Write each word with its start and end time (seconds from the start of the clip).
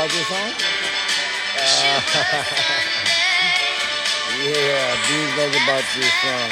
about 0.00 0.12
this 0.12 0.26
song? 0.28 0.52
Uh, 1.58 2.00
yeah, 4.48 4.96
Beans 5.06 5.36
knows 5.36 5.54
about 5.62 5.84
this 5.94 6.12
song. 6.22 6.50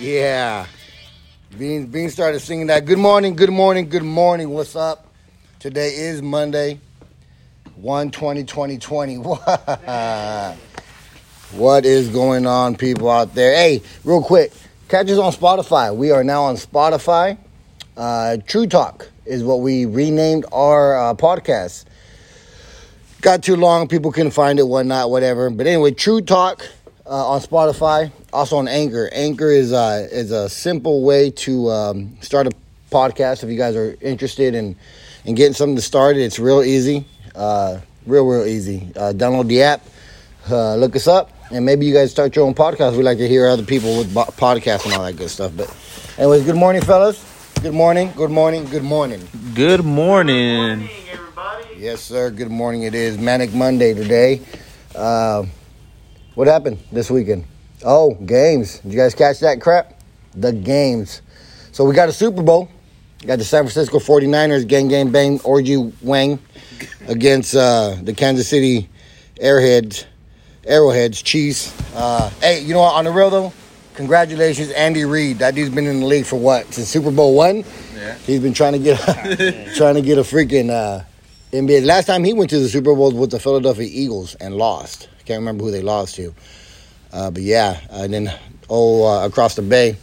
Yeah. 0.00 0.66
Beans 1.56 1.86
Beans 1.86 2.12
started 2.12 2.40
singing 2.40 2.66
that. 2.66 2.84
Good 2.84 2.98
morning, 2.98 3.36
good 3.36 3.50
morning, 3.50 3.88
good 3.88 4.02
morning. 4.02 4.50
What's 4.50 4.74
up? 4.74 5.06
Today 5.60 5.94
is 5.94 6.20
Monday, 6.20 6.80
1 7.76 8.10
20 8.10 8.42
2020. 8.42 9.16
What 11.52 11.86
is 11.86 12.08
going 12.08 12.44
on, 12.44 12.74
people 12.74 13.08
out 13.08 13.32
there? 13.36 13.54
Hey, 13.54 13.80
real 14.02 14.20
quick, 14.20 14.52
catch 14.88 15.10
us 15.10 15.18
on 15.18 15.32
Spotify. 15.32 15.94
We 15.94 16.10
are 16.12 16.22
now 16.22 16.44
on 16.44 16.56
Spotify. 16.56 17.38
Uh, 17.96 18.36
True 18.46 18.66
Talk 18.66 19.10
is 19.24 19.42
what 19.42 19.60
we 19.60 19.84
renamed 19.84 20.44
our 20.52 20.96
uh, 20.96 21.14
podcast. 21.14 21.86
Got 23.20 23.42
too 23.42 23.56
long, 23.56 23.88
people 23.88 24.12
couldn't 24.12 24.30
find 24.32 24.58
it, 24.58 24.68
whatnot, 24.68 25.10
whatever. 25.10 25.50
But 25.50 25.66
anyway, 25.66 25.90
True 25.90 26.20
Talk 26.20 26.68
uh, 27.04 27.30
on 27.30 27.40
Spotify, 27.40 28.12
also 28.32 28.56
on 28.56 28.68
Anchor. 28.68 29.08
Anchor 29.12 29.50
is 29.50 29.72
uh, 29.72 30.06
is 30.10 30.30
a 30.30 30.48
simple 30.48 31.02
way 31.02 31.30
to 31.32 31.68
um, 31.70 32.16
start 32.20 32.46
a 32.46 32.52
podcast. 32.92 33.42
If 33.42 33.50
you 33.50 33.56
guys 33.56 33.74
are 33.74 33.96
interested 34.00 34.54
in 34.54 34.76
in 35.24 35.34
getting 35.34 35.54
something 35.54 35.76
to 35.76 35.82
start, 35.82 36.16
it's 36.16 36.38
real 36.38 36.62
easy, 36.62 37.04
uh, 37.34 37.80
real 38.06 38.26
real 38.26 38.46
easy. 38.46 38.92
Uh, 38.94 39.12
download 39.12 39.48
the 39.48 39.62
app, 39.62 39.84
uh, 40.48 40.76
look 40.76 40.94
us 40.94 41.08
up, 41.08 41.32
and 41.50 41.64
maybe 41.64 41.86
you 41.86 41.94
guys 41.94 42.10
start 42.10 42.34
your 42.36 42.46
own 42.46 42.54
podcast. 42.54 42.96
We 42.96 43.02
like 43.02 43.18
to 43.18 43.28
hear 43.28 43.46
other 43.46 43.62
people 43.62 43.98
with 43.98 44.12
bo- 44.12 44.24
podcasts 44.24 44.84
and 44.84 44.94
all 44.94 45.04
that 45.04 45.16
good 45.16 45.30
stuff. 45.30 45.52
But 45.56 45.74
anyways, 46.18 46.44
good 46.44 46.56
morning, 46.56 46.82
fellas. 46.82 47.22
Good 47.62 47.74
morning. 47.74 48.12
Good 48.16 48.30
morning. 48.30 48.64
Good 48.66 48.82
morning. 48.82 49.26
Good 49.54 49.84
morning. 49.84 50.56
Morning, 50.78 50.90
everybody. 51.10 51.64
Yes, 51.78 52.00
sir. 52.02 52.30
Good 52.30 52.50
morning. 52.50 52.82
It 52.82 52.94
is 52.94 53.16
Manic 53.18 53.52
Monday 53.54 53.94
today. 53.94 54.42
Uh, 54.94 55.44
what 56.34 56.48
happened 56.48 56.78
this 56.92 57.10
weekend? 57.10 57.44
Oh, 57.84 58.14
games. 58.14 58.78
Did 58.80 58.92
you 58.92 58.98
guys 58.98 59.14
catch 59.14 59.40
that 59.40 59.60
crap? 59.60 60.00
The 60.34 60.52
games. 60.52 61.22
So 61.72 61.84
we 61.84 61.94
got 61.94 62.08
a 62.08 62.12
Super 62.12 62.42
Bowl. 62.42 62.68
Got 63.24 63.38
the 63.38 63.44
San 63.44 63.64
Francisco 63.64 63.98
49ers, 63.98 64.68
gang, 64.68 64.88
gang, 64.88 65.10
bang, 65.10 65.40
orgy, 65.42 65.92
wang, 66.02 66.38
against 67.08 67.54
uh, 67.56 67.96
the 68.02 68.12
Kansas 68.12 68.46
City 68.46 68.88
Airheads, 69.36 70.04
Arrowheads, 70.66 71.22
cheese. 71.22 71.74
Uh, 71.94 72.28
hey, 72.40 72.60
you 72.60 72.74
know 72.74 72.80
what? 72.80 72.94
On 72.94 73.04
the 73.04 73.12
real, 73.12 73.30
though, 73.30 73.52
congratulations, 73.94 74.70
Andy 74.70 75.04
Reid. 75.04 75.38
That 75.38 75.54
dude's 75.54 75.74
been 75.74 75.86
in 75.86 76.00
the 76.00 76.06
league 76.06 76.26
for 76.26 76.36
what? 76.36 76.72
Since 76.72 76.88
Super 76.88 77.10
Bowl 77.10 77.34
one? 77.34 77.64
Yeah. 77.94 78.16
He's 78.18 78.40
been 78.40 78.54
trying 78.54 78.72
to 78.72 78.78
get 78.78 78.98
trying 79.76 79.94
to 79.94 80.02
get 80.02 80.18
a 80.18 80.22
freaking 80.22 80.70
uh, 80.70 81.04
NBA. 81.52 81.84
Last 81.84 82.06
time 82.06 82.24
he 82.24 82.32
went 82.32 82.50
to 82.50 82.58
the 82.58 82.68
Super 82.68 82.94
Bowl 82.94 83.12
was 83.12 83.14
with 83.14 83.30
the 83.30 83.38
Philadelphia 83.38 83.88
Eagles 83.90 84.34
and 84.36 84.56
lost. 84.56 85.08
Can't 85.26 85.40
remember 85.40 85.64
who 85.64 85.70
they 85.72 85.82
lost 85.82 86.14
to. 86.16 86.32
Uh, 87.12 87.30
but 87.30 87.42
yeah, 87.42 87.80
and 87.90 88.14
then 88.14 88.32
oh 88.68 89.04
uh, 89.06 89.26
across 89.26 89.56
the 89.56 89.62
bay 89.62 89.96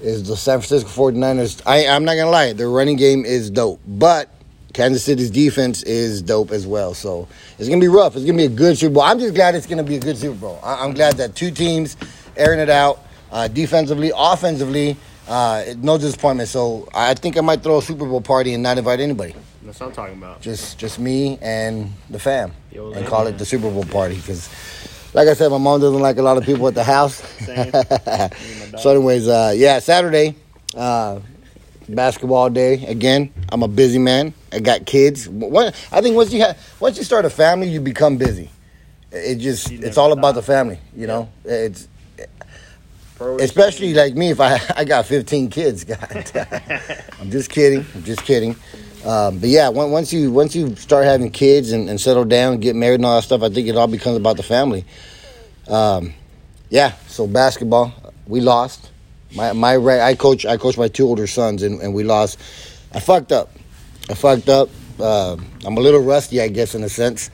is 0.00 0.28
the 0.28 0.36
San 0.36 0.60
Francisco 0.60 0.88
49ers. 0.88 1.62
I, 1.64 1.86
I'm 1.86 2.04
not 2.04 2.16
gonna 2.16 2.30
lie, 2.30 2.52
their 2.52 2.68
running 2.68 2.96
game 2.96 3.24
is 3.24 3.50
dope, 3.50 3.80
but 3.86 4.28
Kansas 4.76 5.02
City's 5.02 5.30
defense 5.30 5.82
is 5.84 6.20
dope 6.20 6.50
as 6.50 6.66
well. 6.66 6.92
So 6.92 7.26
it's 7.58 7.66
gonna 7.66 7.80
be 7.80 7.88
rough. 7.88 8.14
It's 8.14 8.26
gonna 8.26 8.36
be 8.36 8.44
a 8.44 8.48
good 8.50 8.76
Super 8.76 8.92
Bowl. 8.92 9.02
I'm 9.04 9.18
just 9.18 9.34
glad 9.34 9.54
it's 9.54 9.66
gonna 9.66 9.82
be 9.82 9.96
a 9.96 10.00
good 10.00 10.18
Super 10.18 10.36
Bowl. 10.36 10.60
I, 10.62 10.84
I'm 10.84 10.92
glad 10.92 11.14
that 11.16 11.34
two 11.34 11.50
teams 11.50 11.96
airing 12.36 12.60
it 12.60 12.68
out 12.68 13.00
uh, 13.32 13.48
defensively, 13.48 14.12
offensively. 14.14 14.98
Uh, 15.26 15.64
no 15.78 15.96
disappointment. 15.96 16.50
So 16.50 16.86
I 16.94 17.14
think 17.14 17.38
I 17.38 17.40
might 17.40 17.62
throw 17.62 17.78
a 17.78 17.82
Super 17.82 18.04
Bowl 18.04 18.20
party 18.20 18.52
and 18.52 18.62
not 18.62 18.76
invite 18.76 19.00
anybody. 19.00 19.34
That's 19.62 19.80
what 19.80 19.86
I'm 19.86 19.92
talking 19.94 20.18
about. 20.18 20.42
Just 20.42 20.76
just 20.78 20.98
me 20.98 21.38
and 21.40 21.90
the 22.10 22.18
fam, 22.18 22.52
Yo, 22.70 22.88
and 22.92 23.00
man. 23.00 23.06
call 23.06 23.26
it 23.28 23.38
the 23.38 23.46
Super 23.46 23.70
Bowl 23.70 23.84
party. 23.84 24.16
Because, 24.16 24.50
like 25.14 25.26
I 25.26 25.32
said, 25.32 25.50
my 25.50 25.56
mom 25.58 25.80
doesn't 25.80 26.02
like 26.02 26.18
a 26.18 26.22
lot 26.22 26.36
of 26.36 26.44
people 26.44 26.68
at 26.68 26.74
the 26.74 26.84
house. 26.84 27.14
Same. 27.44 27.56
Me 27.56 27.70
and 27.72 27.74
my 27.74 28.66
dog. 28.72 28.80
so, 28.80 28.90
anyways, 28.90 29.26
uh, 29.26 29.54
yeah, 29.56 29.78
Saturday, 29.78 30.36
uh, 30.76 31.18
basketball 31.88 32.50
day 32.50 32.84
again. 32.86 33.32
I'm 33.50 33.62
a 33.62 33.68
busy 33.68 33.98
man. 33.98 34.34
I 34.52 34.60
got 34.60 34.86
kids. 34.86 35.28
What 35.28 35.74
I 35.92 36.00
think 36.00 36.16
once 36.16 36.32
you 36.32 36.40
have 36.40 36.58
once 36.80 36.98
you 36.98 37.04
start 37.04 37.24
a 37.24 37.30
family, 37.30 37.68
you 37.68 37.80
become 37.80 38.16
busy. 38.16 38.50
It 39.12 39.36
just 39.36 39.70
it's 39.70 39.96
all 39.96 40.12
about 40.12 40.34
the 40.34 40.42
family. 40.42 40.78
You 40.94 41.06
know, 41.06 41.28
it's 41.44 41.88
Pro 43.16 43.36
especially 43.36 43.94
like 43.94 44.14
me 44.14 44.30
if 44.30 44.40
I 44.40 44.60
I 44.76 44.84
got 44.84 45.06
15 45.06 45.48
kids. 45.50 45.84
God, 45.84 46.30
I'm 47.20 47.30
just 47.30 47.50
kidding. 47.50 47.84
I'm 47.94 48.04
just 48.04 48.22
kidding. 48.24 48.56
Um, 49.04 49.38
but 49.38 49.48
yeah, 49.48 49.68
on- 49.68 49.90
once 49.90 50.12
you 50.12 50.30
once 50.32 50.54
you 50.54 50.74
start 50.76 51.04
having 51.04 51.30
kids 51.30 51.72
and, 51.72 51.88
and 51.88 52.00
settle 52.00 52.24
down, 52.24 52.58
get 52.58 52.76
married 52.76 52.96
and 52.96 53.06
all 53.06 53.16
that 53.16 53.22
stuff, 53.22 53.42
I 53.42 53.48
think 53.48 53.68
it 53.68 53.76
all 53.76 53.86
becomes 53.86 54.16
about 54.16 54.36
the 54.36 54.42
family. 54.42 54.84
Um, 55.68 56.12
yeah. 56.68 56.92
So 57.06 57.26
basketball, 57.26 57.92
we 58.26 58.40
lost. 58.40 58.90
My 59.36 59.52
my 59.52 59.76
I 60.00 60.14
coach 60.14 60.46
I 60.46 60.56
coach 60.56 60.76
my 60.78 60.88
two 60.88 61.06
older 61.06 61.26
sons 61.26 61.62
and, 61.62 61.80
and 61.80 61.94
we 61.94 62.02
lost. 62.02 62.38
I 62.92 63.00
fucked 63.00 63.32
up. 63.32 63.50
I 64.08 64.14
fucked 64.14 64.48
up. 64.48 64.70
Uh, 64.98 65.36
I'm 65.64 65.76
a 65.76 65.80
little 65.80 66.00
rusty, 66.00 66.40
I 66.40 66.48
guess, 66.48 66.74
in 66.74 66.82
a 66.82 66.88
sense. 66.88 67.30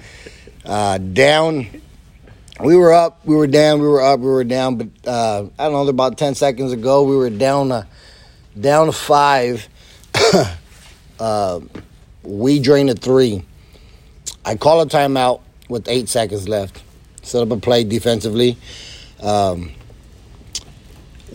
Uh, 0.65 0.99
down 0.99 1.69
we 2.61 2.77
were 2.77 2.93
up, 2.93 3.25
we 3.25 3.35
were 3.35 3.47
down, 3.47 3.81
we 3.81 3.89
were 3.89 4.03
up, 4.03 4.21
we 4.21 4.27
were 4.27 4.45
down. 4.45 4.77
But 4.77 4.89
uh, 5.07 5.47
I 5.59 5.65
don't 5.65 5.73
know, 5.73 5.89
about 5.89 6.19
ten 6.19 6.35
seconds 6.35 6.73
ago, 6.73 7.03
we 7.03 7.17
were 7.17 7.31
down, 7.31 7.73
uh, 7.73 7.85
down 8.59 8.87
to 8.87 8.93
five. 8.93 9.69
uh, 11.19 11.61
we 12.23 12.61
drained 12.61 12.91
a 12.91 12.95
three. 12.95 13.45
I 14.45 14.57
call 14.57 14.81
a 14.81 14.87
timeout 14.87 15.41
with 15.69 15.89
eight 15.89 16.09
seconds 16.09 16.49
left. 16.49 16.83
Set 17.23 17.43
up 17.43 17.51
a 17.51 17.57
play 17.57 17.85
defensively. 17.85 18.57
Um, 19.21 19.73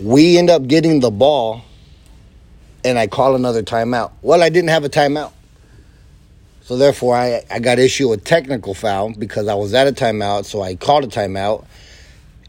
we 0.02 0.38
end 0.38 0.50
up 0.50 0.66
getting 0.66 1.00
the 1.00 1.10
ball, 1.10 1.62
and 2.84 2.98
I 2.98 3.06
call 3.06 3.34
another 3.34 3.62
timeout. 3.62 4.12
Well, 4.22 4.42
I 4.42 4.48
didn't 4.48 4.70
have 4.70 4.84
a 4.84 4.88
timeout. 4.88 5.32
So 6.62 6.76
therefore, 6.76 7.16
I, 7.16 7.44
I 7.50 7.58
got 7.60 7.78
issued 7.78 8.12
a 8.12 8.16
technical 8.18 8.74
foul 8.74 9.14
because 9.14 9.48
I 9.48 9.54
was 9.54 9.74
at 9.74 9.86
a 9.86 9.92
timeout. 9.92 10.44
So 10.44 10.62
I 10.62 10.74
called 10.74 11.04
a 11.04 11.08
timeout, 11.08 11.64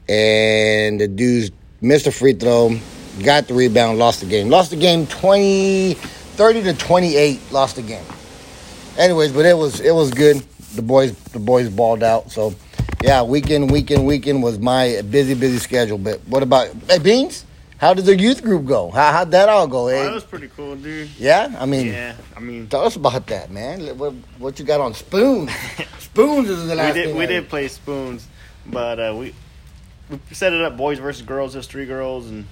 and 0.07 0.99
the 0.99 1.07
dudes 1.07 1.51
missed 1.81 2.05
a 2.05 2.11
free 2.11 2.33
throw, 2.33 2.77
got 3.23 3.47
the 3.47 3.53
rebound, 3.53 3.97
lost 3.97 4.19
the 4.19 4.25
game. 4.25 4.49
Lost 4.49 4.71
the 4.71 4.75
game 4.75 5.07
20, 5.07 5.93
30 5.93 6.63
to 6.63 6.73
28. 6.73 7.51
Lost 7.51 7.77
the 7.77 7.81
game. 7.81 8.03
Anyways, 8.97 9.31
but 9.31 9.45
it 9.45 9.57
was 9.57 9.79
it 9.79 9.95
was 9.95 10.11
good. 10.11 10.37
The 10.75 10.81
boys 10.81 11.13
the 11.31 11.39
boys 11.39 11.69
balled 11.69 12.03
out. 12.03 12.29
So 12.31 12.53
yeah, 13.03 13.23
weekend 13.23 13.71
weekend 13.71 14.05
weekend 14.05 14.43
was 14.43 14.59
my 14.59 15.01
busy 15.09 15.33
busy 15.33 15.57
schedule. 15.59 15.97
But 15.97 16.19
what 16.27 16.43
about 16.43 16.69
hey 16.89 16.99
Beans? 16.99 17.45
How 17.77 17.93
did 17.93 18.05
the 18.05 18.17
youth 18.19 18.43
group 18.43 18.65
go? 18.65 18.89
How 18.91 19.11
how'd 19.13 19.31
that 19.31 19.47
all 19.47 19.65
go? 19.67 19.83
Oh, 19.85 19.87
eh? 19.87 20.03
that 20.03 20.13
was 20.13 20.23
pretty 20.25 20.49
cool, 20.49 20.75
dude. 20.75 21.09
yeah, 21.17 21.55
I 21.57 21.65
mean. 21.65 21.87
Yeah, 21.87 22.15
I 22.35 22.39
mean, 22.41 22.67
Tell 22.67 22.83
us 22.83 22.97
about 22.97 23.25
that, 23.27 23.51
man. 23.51 23.97
What, 23.97 24.13
what 24.37 24.59
you 24.59 24.65
got 24.65 24.81
on 24.81 24.93
spoons? 24.93 25.49
spoons 25.99 26.49
is 26.49 26.63
the 26.65 26.71
we 26.71 26.75
last 26.75 26.93
did 26.95 27.05
thing 27.07 27.15
we 27.15 27.23
I- 27.23 27.27
did 27.27 27.47
play 27.49 27.67
spoons, 27.69 28.27
but 28.65 28.99
uh, 28.99 29.15
we 29.17 29.33
we 30.09 30.19
set 30.31 30.51
it 30.53 30.61
up 30.61 30.75
boys 30.75 30.99
versus 30.99 31.21
girls. 31.21 31.53
There's 31.53 31.67
three 31.67 31.85
girls 31.85 32.27
and 32.29 32.45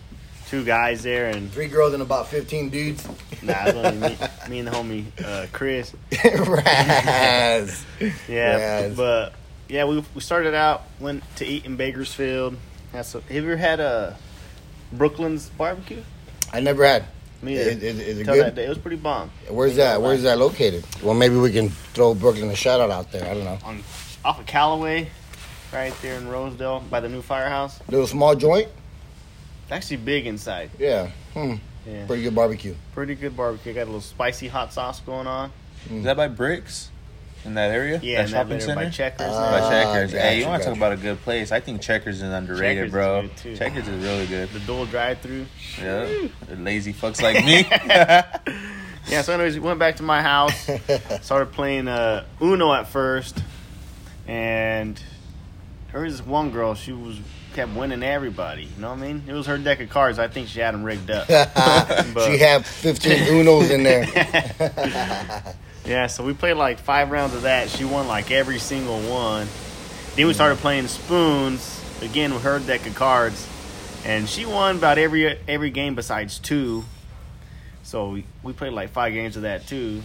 two 0.48 0.64
guys 0.64 1.04
there, 1.04 1.28
and 1.30 1.52
Three 1.52 1.68
girls 1.68 1.92
and 1.94 2.02
about 2.02 2.28
fifteen 2.30 2.70
dudes. 2.70 3.06
nah, 3.42 3.66
it 3.68 3.76
was 3.76 3.86
only 3.86 4.10
me, 4.10 4.18
me 4.50 4.60
and 4.60 4.68
the 4.70 4.72
homie 4.72 5.06
uh, 5.26 5.48
Chris. 5.52 5.94
Raz. 6.24 7.86
Yeah, 8.00 8.10
Yes. 8.30 8.96
but 8.96 9.34
yeah, 9.70 9.86
we 9.86 10.04
we 10.16 10.22
started 10.22 10.54
out 10.54 10.84
went 11.00 11.24
to 11.38 11.46
eat 11.46 11.66
in 11.66 11.76
Bakersfield. 11.76 12.56
Had 12.94 13.06
some, 13.06 13.22
have 13.22 13.32
you 13.32 13.42
ever 13.44 13.58
had 13.58 13.80
a 13.80 14.18
Brooklyn's 14.94 15.50
barbecue? 15.50 16.02
I 16.54 16.60
never 16.62 16.86
had. 16.86 17.06
Me 17.42 17.54
Is, 17.56 17.68
either. 17.68 17.86
is, 17.86 18.00
is 18.00 18.18
it 18.20 18.24
Tell 18.24 18.34
good? 18.36 18.46
that 18.46 18.56
day. 18.56 18.66
It 18.66 18.70
was 18.70 18.78
pretty 18.80 18.98
bomb. 18.98 19.30
Where's 19.50 19.76
that? 19.76 20.02
Where's 20.02 20.24
that 20.24 20.40
located? 20.40 20.84
Well, 21.04 21.14
maybe 21.14 21.36
we 21.36 21.52
can 21.52 21.70
throw 21.70 22.16
Brooklyn 22.16 22.50
a 22.50 22.56
shout 22.56 22.80
out 22.82 22.90
out 22.90 23.12
there. 23.12 23.30
I 23.30 23.34
don't 23.36 23.44
know. 23.44 23.60
On 23.64 23.84
off 24.26 24.40
of 24.40 24.46
Calloway, 24.48 25.10
right 25.72 25.94
there 26.02 26.18
in 26.18 26.28
Rosedale 26.28 26.80
by 26.90 27.00
the 27.00 27.10
new 27.10 27.22
firehouse. 27.22 27.80
Little 27.90 28.08
small 28.08 28.34
joint. 28.36 28.70
It's 29.64 29.72
actually 29.72 29.98
big 29.98 30.26
inside. 30.26 30.72
Yeah. 30.80 31.12
Hmm. 31.34 31.56
Yeah, 31.86 32.06
Pretty 32.08 32.24
good 32.24 32.36
barbecue. 32.36 32.76
pretty 32.94 33.16
good 33.16 33.38
barbecue. 33.38 33.74
Got 33.74 33.84
a 33.84 33.86
little 33.86 34.02
spicy 34.02 34.48
hot 34.48 34.74
sauce 34.74 35.00
going 35.02 35.28
on. 35.28 35.52
Is 35.92 36.04
that 36.06 36.18
by 36.18 36.28
Bricks? 36.28 36.90
In 37.46 37.54
that 37.54 37.72
area? 37.72 38.00
Yeah, 38.04 38.20
and 38.22 38.28
that 38.30 38.48
shopping 38.48 38.58
there 38.60 38.76
by? 38.76 38.90
Checkers. 38.90 39.28
Ah, 39.30 39.52
By 39.52 39.70
Checkers. 39.70 40.12
gotcha, 40.12 40.22
hey, 40.24 40.40
you 40.40 40.46
want 40.48 40.62
to 40.64 40.68
talk 40.70 40.78
about 40.78 40.92
a 40.94 40.98
good 40.98 41.22
place? 41.22 41.52
I 41.52 41.60
think 41.62 41.82
Checkers 41.82 42.18
is 42.22 42.32
underrated, 42.32 42.78
Checkers 42.78 42.88
is 42.88 42.92
bro. 42.92 43.22
good, 43.22 43.38
too. 43.38 43.56
Checkers 43.58 43.88
is 43.88 44.04
really 44.04 44.26
good. 44.28 44.50
the 44.50 44.60
dual 44.62 44.86
drive-through. 44.86 45.46
Yeah, 45.82 46.28
lazy 46.58 46.94
fucks 46.94 47.22
like 47.22 47.44
me. 47.46 47.66
Yeah. 49.10 49.22
So, 49.22 49.34
anyways, 49.34 49.54
we 49.54 49.62
went 49.62 49.80
back 49.80 49.96
to 49.98 50.04
my 50.04 50.22
house. 50.22 50.68
started 51.22 51.54
playing 51.54 51.88
uh, 51.88 52.26
Uno 52.42 52.74
at 52.74 52.90
first, 52.90 53.42
and 54.28 55.02
there 55.94 56.02
was 56.02 56.18
this 56.18 56.28
one 56.28 56.52
girl. 56.52 56.76
She 56.76 56.92
was 56.92 57.18
kept 57.54 57.74
winning 57.74 58.04
everybody. 58.04 58.64
You 58.64 58.82
know 58.82 58.90
what 58.90 59.00
I 59.00 59.02
mean? 59.08 59.24
It 59.26 59.32
was 59.32 59.46
her 59.46 59.58
deck 59.58 59.80
of 59.80 59.90
cards. 59.90 60.20
I 60.20 60.28
think 60.28 60.50
she 60.50 60.60
had 60.60 60.74
them 60.74 60.84
rigged 60.84 61.10
up. 61.10 61.26
But- 61.30 62.26
she 62.28 62.38
had 62.38 62.66
15 62.66 63.12
Unos 63.30 63.72
in 63.72 63.84
there. 63.84 64.04
Yeah, 65.88 66.08
so 66.08 66.24
we 66.24 66.34
played 66.34 66.56
like 66.56 66.80
five 66.80 67.12
rounds 67.12 67.34
of 67.34 67.44
that. 67.44 67.70
She 67.70 67.86
won 67.86 68.08
like 68.08 68.30
every 68.30 68.60
single 68.60 69.00
one. 69.00 69.48
Then 70.16 70.28
we 70.28 70.34
started 70.34 70.58
playing 70.58 70.88
spoons 70.88 71.82
again 72.02 72.34
with 72.34 72.44
her 72.44 72.60
deck 72.60 72.86
of 72.86 72.94
cards, 72.96 73.48
and 74.04 74.28
she 74.28 74.46
won 74.46 74.76
about 74.78 74.98
every 74.98 75.40
every 75.48 75.70
game 75.70 75.96
besides 75.96 76.40
two. 76.40 76.84
So 77.84 78.10
we, 78.10 78.26
we 78.44 78.52
played 78.52 78.74
like 78.74 78.90
five 78.90 79.14
games 79.14 79.38
of 79.38 79.44
that 79.44 79.66
too. 79.66 80.02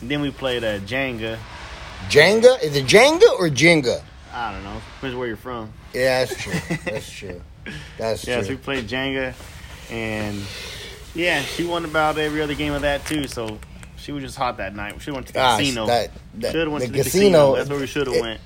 And 0.00 0.10
then 0.10 0.22
we 0.22 0.30
played 0.30 0.64
uh, 0.64 0.78
Jenga. 0.80 1.36
Jenga? 2.08 2.62
Is 2.62 2.74
it 2.74 2.86
Jenga 2.86 3.38
or 3.38 3.50
Jenga? 3.50 4.02
I 4.32 4.52
don't 4.52 4.64
know. 4.64 4.80
Depends 4.96 5.16
where 5.16 5.26
you're 5.26 5.36
from. 5.36 5.70
Yeah, 5.92 6.24
that's 6.24 6.42
true. 6.42 6.76
That's 6.84 7.10
true. 7.18 7.42
That's 7.98 8.24
true. 8.24 8.32
Yeah, 8.32 8.42
so 8.42 8.48
we 8.48 8.56
played 8.56 8.88
Jenga, 8.88 9.34
and 9.90 10.40
yeah, 11.14 11.42
she 11.42 11.66
won 11.66 11.84
about 11.84 12.16
every 12.16 12.40
other 12.40 12.54
game 12.54 12.72
of 12.72 12.82
that 12.82 13.04
too. 13.04 13.26
So 13.26 13.58
she 14.00 14.12
was 14.12 14.22
just 14.22 14.36
hot 14.36 14.56
that 14.58 14.74
night. 14.74 15.00
She 15.02 15.10
went 15.10 15.26
to 15.28 15.32
the 15.32 15.38
Gosh, 15.38 15.60
casino. 15.60 15.86
that- 15.86 16.10
that- 16.34 16.52
should 16.52 16.60
have 16.62 16.72
went 16.72 16.82
the 16.82 16.86
to 16.88 16.92
the 16.92 17.02
casino- 17.04 17.22
casino. 17.52 17.56
That's 17.56 17.70
where 17.70 17.78
we 17.80 17.86
should 17.86 18.06
have 18.06 18.20
went. 18.20 18.40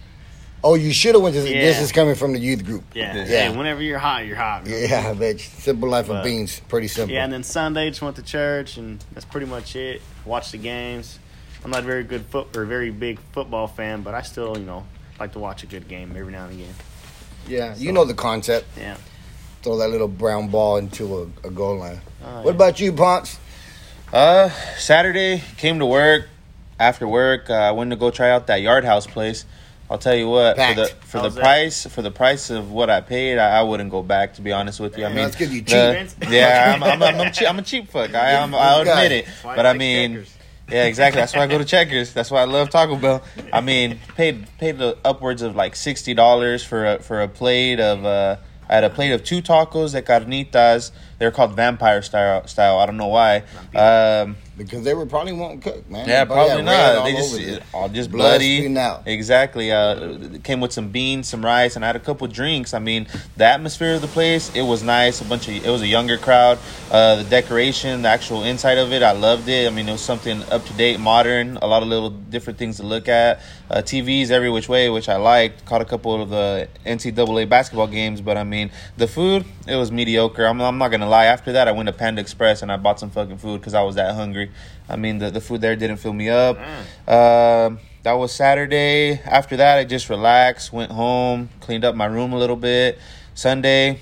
Oh, 0.67 0.75
you 0.77 0.95
should 0.95 1.15
have 1.15 1.23
went 1.23 1.35
to 1.35 1.43
the, 1.43 1.53
this 1.53 1.79
is 1.79 1.93
coming 1.93 2.15
from 2.15 2.33
the 2.33 2.39
youth 2.39 2.65
group. 2.65 2.85
Yeah. 2.95 3.15
Yeah. 3.15 3.25
Hey, 3.27 3.49
whenever 3.57 3.83
you're 3.83 3.99
hot, 3.99 4.25
you're 4.25 4.37
hot. 4.37 4.65
man. 4.67 4.89
Yeah, 4.89 5.11
I 5.11 5.13
bet 5.13 5.35
you. 5.35 5.39
Simple 5.41 5.91
life 5.91 6.09
of 6.09 6.25
beans. 6.25 6.61
Pretty 6.69 6.89
simple. 6.89 7.15
Yeah, 7.15 7.25
and 7.25 7.33
then 7.33 7.43
Sunday 7.43 7.91
just 7.91 8.01
went 8.01 8.17
to 8.17 8.23
church, 8.23 8.79
and 8.79 9.05
that's 9.13 9.27
pretty 9.27 9.47
much 9.47 9.77
it. 9.77 10.01
Watched 10.25 10.53
the 10.53 10.59
games. 10.59 11.19
I'm 11.65 11.71
not 11.71 11.81
a 11.81 11.87
very 11.87 12.03
good 12.03 12.25
foot 12.27 12.57
or 12.57 12.65
very 12.65 12.91
big 12.91 13.19
football 13.33 13.67
fan, 13.67 14.01
but 14.03 14.15
I 14.15 14.23
still, 14.23 14.57
you 14.59 14.65
know, 14.65 14.87
like 15.21 15.33
to 15.33 15.39
watch 15.39 15.63
a 15.65 15.67
good 15.67 15.87
game 15.87 16.15
every 16.17 16.33
now 16.33 16.45
and 16.47 16.55
again. 16.55 16.75
yeah, 17.47 17.75
you 17.77 17.93
know 17.93 18.05
the 18.07 18.15
concept. 18.15 18.67
Yeah. 18.79 18.97
Throw 19.63 19.77
that 19.79 19.89
little 19.91 20.09
brown 20.09 20.49
ball 20.49 20.77
into 20.79 21.31
a, 21.45 21.47
a 21.49 21.51
goal 21.51 21.77
line. 21.77 22.01
Oh, 22.23 22.37
what 22.37 22.45
yeah. 22.47 22.51
about 22.53 22.81
you, 22.81 22.93
Ponce? 22.93 23.39
Uh, 24.15 24.49
Saturday 24.79 25.43
came 25.57 25.81
to 25.81 25.87
work. 25.87 26.29
After 26.79 27.07
work, 27.09 27.51
uh, 27.51 27.55
I 27.55 27.71
went 27.73 27.91
to 27.91 27.97
go 27.97 28.11
try 28.13 28.31
out 28.31 28.47
that 28.47 28.61
Yard 28.63 28.85
House 28.85 29.07
place. 29.09 29.45
I'll 29.91 29.99
tell 29.99 30.15
you 30.15 30.29
what, 30.29 30.57
Packed. 30.57 30.77
for 30.79 30.81
the 30.85 30.89
for 31.07 31.19
How's 31.19 31.35
the 31.35 31.41
that? 31.41 31.45
price 31.45 31.87
for 31.87 32.03
the 32.03 32.11
price 32.13 32.51
of 32.51 32.71
what 32.73 32.91
I 32.91 33.01
paid, 33.01 33.39
I, 33.39 33.59
I 33.59 33.63
wouldn't 33.63 33.91
go 33.91 34.03
back. 34.05 34.35
To 34.35 34.43
be 34.43 34.53
honest 34.53 34.79
with 34.81 34.97
you, 34.97 35.05
I 35.05 35.09
mean, 35.09 35.17
that's 35.19 35.35
'cause 35.37 35.51
you 35.51 35.63
the- 35.63 36.09
cheap. 36.21 36.31
yeah, 36.31 36.73
I'm, 36.77 36.83
I'm, 36.83 37.03
I'm, 37.03 37.21
I'm, 37.21 37.33
cheap, 37.33 37.49
I'm 37.49 37.59
a 37.59 37.63
cheap 37.63 37.89
fuck. 37.91 38.15
I, 38.15 38.37
I'm, 38.37 38.55
I'll 38.55 38.81
admit 38.83 39.11
it. 39.13 39.27
That's 39.27 39.45
why 39.45 39.53
I 39.53 39.57
But 39.57 39.67
I 39.67 39.73
mean, 39.75 40.13
Checkers. 40.15 40.37
yeah, 40.71 40.85
exactly. 40.85 41.21
That's 41.21 41.35
why 41.35 41.43
I 41.43 41.47
go 41.49 41.59
to 41.59 41.65
Checkers. 41.65 42.13
That's 42.13 42.31
why 42.31 42.41
I 42.41 42.45
love 42.45 42.71
Taco 42.71 42.97
Bell. 42.97 43.23
I 43.53 43.61
mean, 43.61 43.99
paid 44.17 44.47
paid 44.59 44.79
the 44.79 44.97
upwards 45.05 45.43
of 45.43 45.55
like 45.57 45.75
sixty 45.77 46.15
dollars 46.15 46.65
for 46.65 46.87
a 46.87 46.99
for 47.01 47.21
a 47.21 47.29
plate 47.29 47.81
of. 47.81 48.05
Uh, 48.05 48.37
I 48.69 48.75
had 48.75 48.85
a 48.85 48.91
plate 48.91 49.13
of 49.13 49.25
two 49.25 49.43
tacos 49.43 49.93
de 49.93 50.03
carnitas. 50.03 50.91
They're 51.19 51.31
called 51.31 51.55
vampire 51.55 52.03
style. 52.03 52.47
Style. 52.47 52.79
I 52.79 52.87
don't 52.87 52.97
know 52.97 53.09
why. 53.09 53.43
Um, 53.75 54.37
Because 54.57 54.85
they 54.85 54.95
were 54.95 55.07
probably 55.07 55.33
won't 55.33 55.63
cook, 55.63 55.89
man. 55.91 56.09
yeah, 56.09 56.25
probably 56.25 56.63
not. 56.63 57.05
They 57.05 57.13
just 57.13 57.39
it. 57.39 57.63
all 57.73 57.89
just 57.89 58.11
bloody. 58.11 58.59
Exactly. 59.05 59.73
Uh, 59.73 60.39
came 60.45 60.61
with 60.61 60.73
some 60.73 60.91
beans, 60.91 61.29
some 61.29 61.45
rice, 61.45 61.75
and 61.75 61.85
I 61.85 61.89
had 61.89 61.97
a 61.97 62.01
couple 62.01 62.27
drinks. 62.29 62.73
I 62.73 62.79
mean, 62.79 63.09
the 63.37 63.45
atmosphere 63.45 63.95
of 63.95 64.01
the 64.01 64.07
place 64.07 64.55
it 64.55 64.63
was 64.63 64.83
nice. 64.83 65.21
A 65.21 65.25
bunch 65.25 65.49
of 65.49 65.55
it 65.55 65.69
was 65.69 65.83
a 65.83 65.89
younger 65.89 66.19
crowd. 66.19 66.59
Uh, 66.91 67.17
the 67.17 67.25
decoration, 67.25 68.03
the 68.03 68.09
actual 68.09 68.45
inside 68.45 68.79
of 68.79 68.93
it, 68.93 69.03
I 69.03 69.13
loved 69.13 69.49
it. 69.49 69.67
I 69.67 69.71
mean, 69.71 69.89
it 69.89 69.93
was 69.93 70.01
something 70.01 70.43
up 70.45 70.65
to 70.67 70.73
date, 70.75 71.01
modern. 71.01 71.57
A 71.57 71.67
lot 71.67 71.83
of 71.83 71.89
little 71.89 72.11
different 72.11 72.59
things 72.59 72.77
to 72.77 72.85
look 72.85 73.09
at. 73.09 73.41
Uh, 73.69 73.79
TVs 73.79 74.31
every 74.31 74.51
which 74.51 74.69
way, 74.69 74.89
which 74.89 75.09
I 75.09 75.17
liked. 75.17 75.65
Caught 75.65 75.83
a 75.83 75.87
couple 75.87 76.23
of 76.23 76.31
the 76.31 76.69
NCAA 76.87 77.49
basketball 77.49 77.89
games, 77.89 78.21
but 78.21 78.37
I 78.37 78.45
mean, 78.45 78.71
the 78.97 79.09
food 79.09 79.45
it 79.67 79.77
was 79.77 79.91
mediocre. 79.91 80.45
I'm, 80.45 80.61
I'm 80.61 80.79
not 80.79 80.91
gonna 80.91 81.09
lie. 81.09 81.25
After 81.25 81.53
that, 81.53 81.67
I 81.67 81.73
went 81.73 81.89
to 81.89 81.93
Panda 81.93 82.21
Express 82.21 82.63
and 82.63 82.71
I 82.71 82.77
bought 82.77 83.01
some 83.01 83.11
fucking 83.11 83.39
food 83.39 83.61
because 83.61 83.75
I 83.75 83.83
was 83.83 83.95
that 83.97 84.15
hungry. 84.15 84.44
I 84.89 84.97
mean, 84.97 85.19
the, 85.19 85.31
the 85.31 85.41
food 85.41 85.61
there 85.61 85.77
didn't 85.77 85.97
fill 85.99 86.13
me 86.13 86.29
up. 86.29 86.59
Um, 87.09 87.79
that 88.03 88.13
was 88.13 88.33
Saturday. 88.33 89.21
After 89.25 89.57
that, 89.57 89.79
I 89.79 89.85
just 89.85 90.11
relaxed, 90.11 90.73
went 90.73 90.93
home, 90.93 91.49
cleaned 91.61 91.85
up 91.85 91.95
my 91.95 92.07
room 92.07 92.33
a 92.33 92.39
little 92.39 92.57
bit. 92.57 92.99
Sunday, 93.35 94.01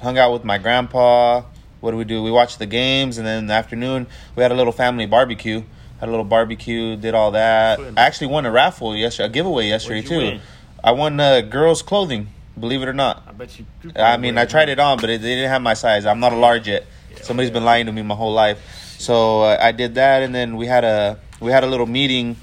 hung 0.00 0.18
out 0.18 0.32
with 0.32 0.44
my 0.44 0.58
grandpa. 0.58 1.42
What 1.80 1.90
do 1.90 1.96
we 1.96 2.04
do? 2.04 2.22
We 2.22 2.30
watched 2.30 2.58
the 2.58 2.66
games, 2.66 3.18
and 3.18 3.26
then 3.26 3.38
in 3.40 3.46
the 3.48 3.54
afternoon, 3.54 4.06
we 4.36 4.42
had 4.42 4.52
a 4.52 4.54
little 4.54 4.72
family 4.72 5.06
barbecue. 5.06 5.62
Had 6.00 6.08
a 6.08 6.10
little 6.10 6.24
barbecue, 6.24 6.96
did 6.96 7.14
all 7.14 7.32
that. 7.32 7.78
I 7.96 8.02
actually 8.02 8.28
won 8.28 8.46
a 8.46 8.50
raffle 8.50 8.96
yesterday, 8.96 9.26
a 9.26 9.30
giveaway 9.30 9.68
yesterday 9.68 10.02
too. 10.02 10.16
win? 10.16 10.40
I 10.82 10.92
won 10.92 11.20
uh, 11.20 11.42
girls' 11.42 11.82
clothing. 11.82 12.28
Believe 12.58 12.82
it 12.82 12.88
or 12.88 12.92
not. 12.92 13.22
I 13.26 13.32
bet 13.32 13.58
you. 13.58 13.66
I 13.96 14.16
mean, 14.16 14.36
I 14.36 14.44
tried 14.46 14.68
it 14.68 14.78
on, 14.78 14.98
but 14.98 15.10
it, 15.10 15.22
they 15.22 15.34
didn't 15.36 15.50
have 15.50 15.62
my 15.62 15.74
size. 15.74 16.04
I'm 16.06 16.20
not 16.20 16.32
a 16.32 16.36
large 16.36 16.68
yet. 16.68 16.86
Somebody's 17.22 17.50
been 17.52 17.64
lying 17.64 17.86
to 17.86 17.92
me 17.92 18.02
my 18.02 18.14
whole 18.14 18.32
life. 18.32 18.58
So 19.02 19.42
uh, 19.42 19.58
I 19.60 19.72
did 19.72 19.96
that, 19.96 20.22
and 20.22 20.32
then 20.32 20.56
we 20.56 20.66
had 20.66 20.84
a 20.84 21.18
we 21.40 21.50
had 21.50 21.64
a 21.64 21.66
little 21.66 21.86
meeting 21.86 22.36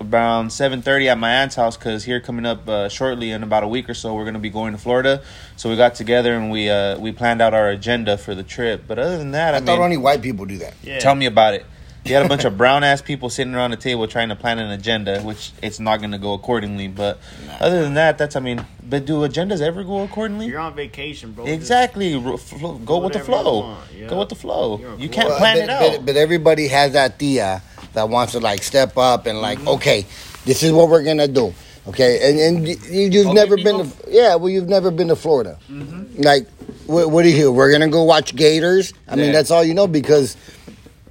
around 0.00 0.48
7:30 0.48 1.08
at 1.08 1.18
my 1.18 1.30
aunt's 1.30 1.56
house 1.56 1.76
because 1.76 2.04
here 2.04 2.20
coming 2.20 2.46
up 2.46 2.66
uh, 2.66 2.88
shortly 2.88 3.32
in 3.32 3.42
about 3.42 3.64
a 3.64 3.68
week 3.68 3.86
or 3.86 3.92
so 3.92 4.14
we're 4.14 4.24
gonna 4.24 4.38
be 4.38 4.48
going 4.48 4.72
to 4.72 4.78
Florida. 4.78 5.22
So 5.56 5.68
we 5.68 5.76
got 5.76 5.94
together 5.94 6.34
and 6.34 6.50
we 6.50 6.70
uh, 6.70 6.98
we 6.98 7.12
planned 7.12 7.42
out 7.42 7.52
our 7.52 7.68
agenda 7.68 8.16
for 8.16 8.34
the 8.34 8.42
trip. 8.42 8.84
But 8.88 8.98
other 8.98 9.18
than 9.18 9.32
that, 9.32 9.52
I, 9.52 9.58
I 9.58 9.60
thought 9.60 9.74
mean, 9.74 9.82
only 9.82 9.96
white 9.98 10.22
people 10.22 10.46
do 10.46 10.56
that. 10.58 10.72
Yeah. 10.82 11.00
tell 11.00 11.14
me 11.14 11.26
about 11.26 11.52
it. 11.52 11.66
You 12.04 12.14
had 12.14 12.24
a 12.24 12.28
bunch 12.28 12.44
of 12.44 12.56
brown 12.56 12.82
ass 12.82 13.02
people 13.02 13.28
sitting 13.28 13.54
around 13.54 13.72
the 13.72 13.76
table 13.76 14.06
trying 14.08 14.30
to 14.30 14.36
plan 14.36 14.58
an 14.58 14.70
agenda, 14.70 15.20
which 15.22 15.52
it's 15.62 15.78
not 15.78 15.98
going 15.98 16.12
to 16.12 16.18
go 16.18 16.32
accordingly. 16.32 16.88
But 16.88 17.18
other 17.60 17.82
than 17.82 17.94
that, 17.94 18.16
that's 18.18 18.36
I 18.36 18.40
mean, 18.40 18.64
but 18.82 19.04
do 19.04 19.20
agendas 19.20 19.60
ever 19.60 19.84
go 19.84 20.02
accordingly? 20.02 20.46
You're 20.46 20.60
on 20.60 20.74
vacation, 20.74 21.32
bro. 21.32 21.44
Just- 21.44 21.54
Exactly. 21.54 22.16
Ro- 22.16 22.36
flo- 22.38 22.78
Go 22.78 22.98
with 22.98 23.12
the 23.12 23.20
flow. 23.20 23.76
yeah. 23.94 24.06
Go 24.08 24.18
with 24.20 24.30
the 24.30 24.34
flow. 24.34 24.78
You're 24.78 24.94
a 24.94 24.96
You 24.96 25.08
flow. 25.08 25.14
can't 25.14 25.28
Well, 25.28 25.38
plan 25.38 25.56
but, 25.56 25.62
it 25.64 25.70
out. 25.70 25.80
But, 25.98 26.06
but 26.06 26.16
everybody 26.16 26.68
has 26.68 26.92
that 26.94 27.18
tia 27.18 27.62
that 27.92 28.08
wants 28.08 28.32
to 28.32 28.40
like 28.40 28.62
step 28.62 28.96
up 28.96 29.26
and 29.26 29.40
like, 29.40 29.58
mm-hmm. 29.58 29.68
okay, 29.68 30.06
this 30.46 30.62
is 30.62 30.72
what 30.72 30.88
we're 30.88 31.02
gonna 31.04 31.28
do. 31.28 31.52
Okay, 31.86 32.28
and 32.30 32.38
and 32.58 32.68
you, 32.68 32.76
you've 33.10 33.26
Okay, 33.28 33.34
never 33.34 33.56
been 33.56 33.78
to 33.90 33.96
yeah, 34.08 34.34
well, 34.36 34.48
you've 34.50 34.68
never 34.68 34.90
been 34.90 35.08
to 35.08 35.16
Florida. 35.16 35.58
Mm-hmm. 35.70 36.22
Like, 36.22 36.46
what, 36.86 37.10
what 37.10 37.22
do 37.22 37.28
you 37.30 37.36
hear? 37.36 37.50
We're 37.50 37.72
gonna 37.72 37.88
go 37.88 38.04
watch 38.04 38.34
Gators. 38.36 38.92
I 39.08 39.16
mean, 39.16 39.32
that's 39.32 39.50
all 39.50 39.64
you 39.64 39.74
know 39.74 39.86
because 39.86 40.36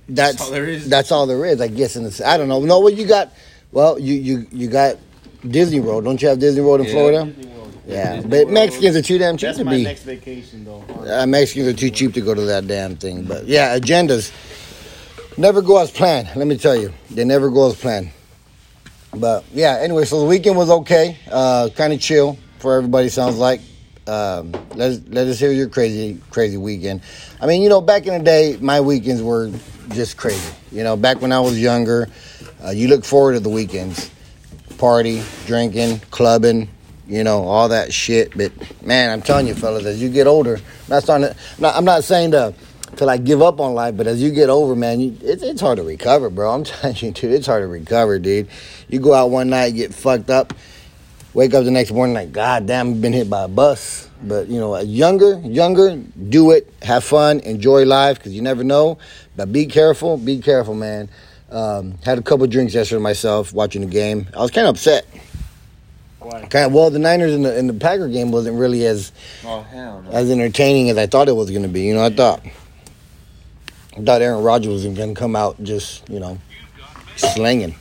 that's 0.10 0.42
all 0.42 0.52
there 0.52 0.66
is. 0.66 0.90
That's 0.90 1.12
all 1.12 1.26
there 1.28 1.46
is, 1.46 1.62
I 1.62 1.68
guess. 1.68 1.96
In 1.96 2.04
the, 2.04 2.24
I 2.26 2.38
don't 2.38 2.48
know. 2.48 2.60
No, 2.62 2.80
what 2.80 2.96
you 2.96 3.06
got? 3.08 3.32
Well, 3.72 4.00
you 4.00 4.16
you 4.16 4.48
you 4.52 4.68
got 4.68 4.98
Disney 5.48 5.80
World. 5.80 6.04
Don't 6.04 6.22
you 6.22 6.28
have 6.28 6.40
Disney 6.40 6.62
World 6.62 6.82
in 6.82 6.88
Yeah. 6.88 6.92
Florida? 6.94 7.34
Yeah, 7.88 8.16
Disney 8.18 8.30
but 8.30 8.38
World. 8.46 8.52
Mexicans 8.54 8.96
are 8.96 9.02
too 9.02 9.18
damn 9.18 9.38
cheap 9.38 9.48
That's 9.48 9.58
to 9.60 9.66
my 9.66 9.72
be. 9.78 9.84
next 9.84 10.04
vacation, 10.04 10.66
though. 10.66 10.84
Uh, 11.08 11.26
Mexicans 11.26 11.68
are 11.68 11.74
too 11.74 11.90
cheap 11.90 12.14
to 12.16 12.22
go 12.22 12.34
to 12.34 12.42
that 12.42 12.68
damn 12.68 12.96
thing. 12.98 13.24
But 13.24 13.46
yeah, 13.46 13.78
agendas 13.78 14.32
never 15.38 15.62
go 15.62 15.78
as 15.78 15.90
planned. 15.92 16.30
Let 16.36 16.48
me 16.48 16.58
tell 16.58 16.76
you, 16.76 16.94
they 17.10 17.26
never 17.26 17.50
go 17.50 17.70
as 17.70 17.76
planned. 17.80 18.12
But 19.16 19.44
yeah, 19.54 19.78
anyway, 19.82 20.06
so 20.06 20.20
the 20.20 20.26
weekend 20.28 20.56
was 20.58 20.70
okay, 20.70 21.18
uh, 21.32 21.70
kind 21.76 21.94
of 21.94 22.00
chill 22.00 22.38
for 22.60 22.76
everybody. 22.76 23.10
Sounds 23.10 23.38
like. 23.38 23.62
Um, 24.10 24.52
let's 24.74 25.00
let 25.08 25.28
us 25.28 25.38
hear 25.38 25.52
your 25.52 25.70
crazy 25.70 26.20
crazy 26.32 26.58
weekend. 26.58 27.02
I 27.40 27.46
mean, 27.46 27.62
you 27.62 27.70
know, 27.70 27.80
back 27.80 28.08
in 28.08 28.18
the 28.18 28.24
day, 28.24 28.58
my 28.60 28.82
weekends 28.82 29.22
were 29.22 29.52
just 29.90 30.18
crazy. 30.18 30.52
You 30.72 30.84
know, 30.84 30.98
back 30.98 31.22
when 31.22 31.32
I 31.32 31.40
was 31.40 31.60
younger, 31.60 32.08
uh, 32.66 32.72
you 32.72 32.88
look 32.88 33.06
forward 33.06 33.34
to 33.34 33.40
the 33.40 33.50
weekends, 33.50 34.10
party, 34.80 35.22
drinking, 35.46 36.00
clubbing, 36.10 36.70
you 37.08 37.24
know, 37.24 37.44
all 37.44 37.70
that 37.70 37.94
shit. 37.94 38.36
But 38.36 38.52
man, 38.84 39.12
I'm 39.12 39.22
telling 39.22 39.46
you, 39.46 39.54
fellas, 39.54 39.86
as 39.86 40.02
you 40.02 40.10
get 40.10 40.26
older, 40.26 40.56
I'm 40.56 40.90
not 40.90 41.04
starting. 41.04 41.28
To, 41.28 41.36
I'm, 41.58 41.62
not, 41.62 41.76
I'm 41.76 41.86
not 41.86 42.04
saying 42.04 42.32
to 42.32 42.56
to 42.98 43.06
like 43.06 43.24
give 43.24 43.44
up 43.44 43.60
on 43.60 43.76
life, 43.76 43.96
but 43.96 44.08
as 44.08 44.24
you 44.24 44.32
get 44.32 44.50
over, 44.50 44.76
man, 44.76 45.00
you, 45.00 45.16
it's 45.22 45.44
it's 45.44 45.62
hard 45.62 45.78
to 45.78 45.84
recover, 45.84 46.32
bro. 46.32 46.52
I'm 46.52 46.64
telling 46.66 46.96
you, 46.96 47.12
dude, 47.12 47.32
it's 47.32 47.46
hard 47.46 47.62
to 47.62 47.68
recover, 47.68 48.18
dude. 48.18 48.48
You 48.88 49.00
go 49.00 49.14
out 49.14 49.30
one 49.30 49.52
night, 49.52 49.76
get 49.76 49.94
fucked 49.94 50.32
up, 50.32 50.54
wake 51.40 51.54
up 51.54 51.64
the 51.64 51.72
next 51.72 51.94
morning 51.94 52.14
like, 52.14 52.34
God 52.34 52.68
damn, 52.68 52.90
I've 52.90 53.02
been 53.02 53.14
hit 53.14 53.30
by 53.30 53.44
a 53.44 53.48
bus. 53.48 54.10
But 54.22 54.50
you 54.50 54.60
know, 54.60 54.78
younger, 54.80 55.40
younger, 55.40 55.96
do 55.96 56.52
it, 56.52 56.72
have 56.82 57.06
fun, 57.06 57.40
enjoy 57.40 57.86
life, 57.86 58.18
because 58.18 58.34
you 58.34 58.42
never 58.42 58.66
know. 58.66 58.98
But 59.38 59.54
be 59.54 59.66
careful, 59.66 60.18
be 60.18 60.42
careful, 60.42 60.76
man. 60.76 61.10
Um, 61.50 61.98
had 62.04 62.18
a 62.18 62.22
couple 62.22 62.46
drinks 62.48 62.74
yesterday 62.74 63.02
myself 63.02 63.54
watching 63.54 63.82
the 63.82 63.88
game. 63.88 64.28
I 64.36 64.42
was 64.42 64.52
kind 64.52 64.68
of 64.68 64.76
upset. 64.76 65.08
Why? 66.20 66.42
Kind 66.42 66.66
of 66.66 66.74
well, 66.74 66.90
the 66.90 67.00
Niners 67.00 67.34
and 67.34 67.46
the, 67.46 67.58
and 67.58 67.70
the 67.70 67.74
Packer 67.74 68.10
game 68.10 68.32
wasn't 68.32 68.60
really 68.60 68.86
as 68.86 69.14
oh 69.46 69.66
no. 69.74 70.04
as 70.12 70.30
entertaining 70.30 70.90
as 70.90 70.98
I 70.98 71.08
thought 71.08 71.30
it 71.30 71.36
was 71.38 71.50
going 71.50 71.64
to 71.64 71.70
be. 71.70 71.84
You 71.84 71.94
know, 71.94 72.04
I 72.04 72.10
thought 72.10 72.46
I 73.98 74.02
thought 74.02 74.22
Aaron 74.22 74.44
Rodgers 74.44 74.84
was 74.84 74.84
going 74.84 75.16
to 75.16 75.20
come 75.20 75.38
out 75.38 75.64
just 75.64 76.08
you 76.10 76.20
know 76.20 76.38
slinging 77.16 77.76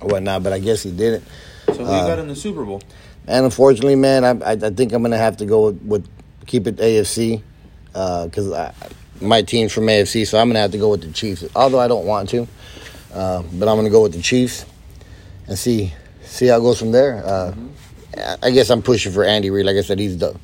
or 0.00 0.08
whatnot, 0.08 0.42
but 0.42 0.54
I 0.54 0.58
guess 0.58 0.82
he 0.82 0.90
didn't. 0.90 1.24
So 1.68 1.74
who 1.74 1.84
uh, 1.84 2.00
you 2.02 2.06
got 2.08 2.18
in 2.18 2.28
the 2.28 2.36
Super 2.36 2.64
Bowl? 2.64 2.82
And 3.26 3.44
unfortunately, 3.44 3.94
man, 3.96 4.24
I, 4.24 4.30
I, 4.44 4.52
I 4.52 4.70
think 4.70 4.92
I'm 4.92 5.02
going 5.02 5.12
to 5.12 5.18
have 5.18 5.36
to 5.38 5.46
go 5.46 5.66
with, 5.66 5.82
with 5.82 6.08
keep 6.46 6.66
it 6.66 6.76
AFC 6.76 7.42
because 7.92 8.50
I 8.52 8.72
my 9.20 9.42
team's 9.42 9.72
from 9.72 9.84
AFC, 9.84 10.26
so 10.26 10.38
I'm 10.38 10.48
going 10.48 10.54
to 10.54 10.60
have 10.60 10.72
to 10.72 10.78
go 10.78 10.88
with 10.90 11.02
the 11.02 11.12
Chiefs. 11.12 11.44
Although 11.54 11.78
I 11.78 11.86
don't 11.86 12.04
want 12.06 12.28
to, 12.30 12.48
uh, 13.14 13.42
but 13.42 13.68
I'm 13.68 13.76
going 13.76 13.84
to 13.84 13.90
go 13.90 14.02
with 14.02 14.12
the 14.14 14.22
Chiefs 14.22 14.64
and 15.46 15.56
see 15.56 15.92
see 16.24 16.46
how 16.46 16.56
it 16.56 16.60
goes 16.60 16.78
from 16.78 16.90
there. 16.92 17.22
Uh, 17.24 17.54
I- 18.16 18.36
I 18.42 18.50
guess 18.50 18.68
I'm 18.70 18.82
pushing 18.82 19.12
for 19.12 19.24
Andy 19.24 19.50
Reid. 19.50 19.64
Like 19.66 19.76
I 19.76 19.82
said, 19.82 19.98
he's 19.98 20.18
the 20.18 20.36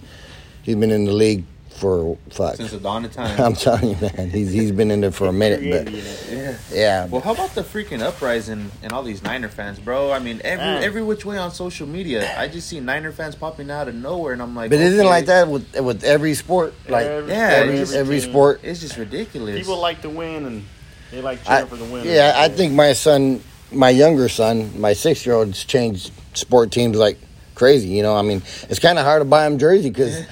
He's 0.63 0.77
been 0.77 0.91
in 0.91 1.05
the 1.07 1.13
league 1.13 1.45
for 1.79 2.19
fuck. 2.31 2.57
Since 2.57 2.73
the 2.73 2.81
dawn 2.81 3.05
of 3.05 3.13
time. 3.13 3.41
I'm 3.45 3.55
telling 3.55 3.91
you, 3.91 3.97
man. 4.01 4.31
He's 4.31 4.51
he's 4.53 4.73
been 4.73 4.91
in 4.91 5.01
there 5.01 5.11
for 5.13 5.27
a 5.27 5.33
minute, 5.33 5.61
but 5.61 5.93
yeah. 5.93 6.57
yeah. 6.73 7.07
Well, 7.07 7.21
how 7.21 7.33
about 7.33 7.55
the 7.55 7.63
freaking 7.63 8.03
uprising 8.03 8.71
and 8.83 8.93
all 8.93 9.03
these 9.03 9.23
Niner 9.23 9.49
fans, 9.49 9.79
bro? 9.79 10.11
I 10.13 10.19
mean, 10.19 10.41
every 10.45 10.65
Man. 10.65 10.83
every 10.83 11.03
which 11.03 11.25
way 11.25 11.39
on 11.39 11.51
social 11.53 11.87
media, 11.87 12.39
I 12.39 12.49
just 12.49 12.69
see 12.69 12.81
Niner 12.81 13.13
fans 13.13 13.35
popping 13.35 13.71
out 13.71 13.89
of 13.89 13.95
nowhere, 13.95 14.33
and 14.33 14.43
I'm 14.43 14.55
like, 14.55 14.71
But 14.71 14.81
isn't 14.81 15.01
it 15.01 15.09
like 15.09 15.27
that 15.27 15.49
with 15.49 15.79
with 15.81 16.05
every 16.05 16.35
sport? 16.35 16.75
Like 16.89 17.07
Every- 17.07 17.31
Yeah, 17.33 17.49
every 17.55 17.79
every 17.81 17.97
every 17.97 18.21
sport. 18.21 18.61
It's 18.63 18.81
just 18.81 18.97
ridiculous. 18.97 19.57
People 19.59 19.79
like 19.81 20.03
to 20.03 20.11
win, 20.11 20.45
and 20.45 20.65
they 21.11 21.23
like 21.23 21.43
cheering 21.45 21.65
I, 21.65 21.67
for 21.69 21.77
the 21.77 21.85
win. 21.85 22.05
yeah, 22.07 22.35
I 22.37 22.49
think 22.49 22.73
my 22.75 22.93
son, 22.93 23.43
my 23.73 23.91
younger 23.91 24.29
son, 24.29 24.79
my 24.81 24.93
six 24.93 25.25
year 25.25 25.37
old's 25.37 25.65
changed 25.65 26.13
sport 26.35 26.71
teams 26.71 26.97
like 26.97 27.19
crazy. 27.55 27.89
You 27.89 28.03
know, 28.03 28.17
I 28.17 28.23
mean, 28.23 28.43
it's 28.69 28.79
kind 28.79 28.99
of 28.99 29.05
hard 29.05 29.21
to 29.21 29.25
buy 29.25 29.47
him 29.47 29.59
jersey 29.59 29.91
because, 29.91 30.25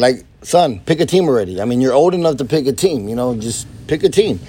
like, 0.00 0.24
son, 0.42 0.80
pick 0.80 1.00
a 1.00 1.06
team 1.06 1.28
already. 1.28 1.60
I 1.60 1.64
mean, 1.64 1.80
you're 1.80 1.92
old 1.92 2.14
enough 2.14 2.36
to 2.38 2.44
pick 2.44 2.66
a 2.66 2.72
team. 2.72 3.08
You 3.08 3.16
know, 3.16 3.34
just 3.36 3.66
pick 3.86 4.02
a 4.02 4.08
team. 4.08 4.40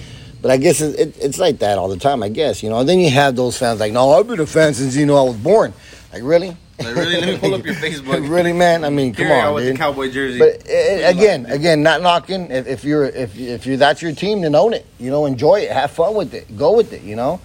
But 0.42 0.52
I 0.52 0.58
guess 0.58 0.80
it, 0.82 1.00
it, 1.00 1.18
it's 1.20 1.40
like 1.40 1.60
that 1.60 1.78
all 1.78 1.90
the 1.90 1.98
time. 1.98 2.22
I 2.22 2.30
guess 2.30 2.62
you 2.62 2.70
know. 2.70 2.80
And 2.80 2.88
then 2.88 3.00
you 3.00 3.10
have 3.10 3.36
those 3.36 3.58
fans 3.58 3.80
like, 3.80 3.94
no, 3.94 4.12
I've 4.12 4.28
been 4.28 4.40
a 4.40 4.46
fan 4.46 4.74
since 4.74 4.96
you 4.96 5.06
know 5.06 5.18
I 5.18 5.24
was 5.24 5.38
born. 5.38 5.74
Like, 6.14 6.24
really? 6.24 6.56
Like, 6.78 6.96
really? 6.96 7.20
Let 7.20 7.30
me 7.30 7.38
pull 7.38 7.54
up 7.56 7.66
your 7.66 7.74
Facebook. 7.76 8.30
really, 8.30 8.54
man? 8.54 8.84
I 8.84 8.90
mean, 8.90 9.14
come 9.14 9.28
Here 9.28 9.36
I 9.36 9.48
on, 9.48 9.56
with 9.56 9.64
dude. 9.64 9.76
the 9.76 9.78
cowboy 9.80 10.12
jersey. 10.12 10.40
But 10.40 10.70
uh, 10.70 11.10
again, 11.10 11.46
again, 11.48 11.82
not 11.82 12.02
knocking. 12.02 12.52
If, 12.52 12.68
if 12.68 12.84
you're 12.84 13.06
if 13.06 13.38
if 13.38 13.66
you 13.66 13.78
that's 13.78 14.02
your 14.02 14.14
team, 14.14 14.42
then 14.42 14.56
own 14.56 14.74
it. 14.74 14.86
You 15.00 15.10
know, 15.10 15.26
enjoy 15.26 15.62
it, 15.62 15.72
have 15.72 15.92
fun 15.92 16.16
with 16.16 16.34
it, 16.34 16.58
go 16.58 16.76
with 16.76 16.94
it. 16.94 17.02
You 17.02 17.16
know, 17.16 17.40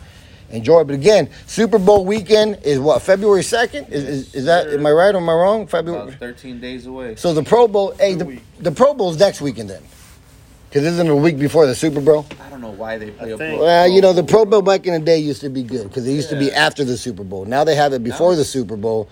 enjoy 0.51 0.81
it. 0.81 0.85
But 0.87 0.95
again, 0.95 1.29
Super 1.47 1.79
Bowl 1.79 2.05
weekend 2.05 2.59
is 2.65 2.79
what 2.79 3.03
February 3.03 3.43
second. 3.43 3.87
Is, 3.89 4.05
is 4.05 4.35
is 4.35 4.45
that 4.47 4.69
am 4.69 4.87
I 4.87 4.91
right 4.93 5.15
or 5.15 5.19
am 5.19 5.29
I 5.29 5.33
wrong? 5.35 5.67
February. 5.67 6.09
about 6.09 6.19
13 6.19 6.61
days 6.61 6.87
away. 6.87 7.17
So 7.17 7.33
the 7.35 7.43
Pro 7.43 7.69
Bowl, 7.69 7.93
hey, 7.99 8.15
the, 8.15 8.39
the 8.59 8.73
Pro 8.73 8.95
Bowl's 8.95 9.19
next 9.19 9.41
weekend 9.41 9.71
then, 9.71 9.83
because 10.69 10.85
isn't 10.85 11.07
it 11.07 11.11
a 11.11 11.17
week 11.17 11.39
before 11.39 11.67
the 11.67 11.75
Super 11.75 12.01
Bowl? 12.01 12.27
I 12.45 12.51
don't 12.51 12.61
know 12.61 12.71
why 12.71 12.99
they 12.99 13.11
play 13.11 13.31
I 13.31 13.35
a 13.35 13.39
think- 13.39 13.57
Pro- 13.59 13.67
Well, 13.67 13.89
you 13.89 14.01
know, 14.01 14.13
the 14.13 14.23
Pro 14.25 14.45
Bowl. 14.45 14.61
Bowl 14.61 14.63
back 14.75 14.87
in 14.87 14.93
the 14.95 15.01
day 15.01 15.19
used 15.19 15.41
to 15.43 15.49
be 15.51 15.63
good 15.63 15.85
because 15.89 16.07
it 16.07 16.13
used 16.13 16.31
to 16.31 16.37
be 16.39 16.53
after 16.53 16.85
the 16.85 16.97
Super 16.97 17.25
Bowl. 17.25 17.45
Now 17.45 17.65
they 17.65 17.75
have 17.75 17.93
it 17.93 18.03
before 18.05 18.31
Now- 18.33 18.37
the 18.39 18.45
Super 18.45 18.77
Bowl. 18.77 19.09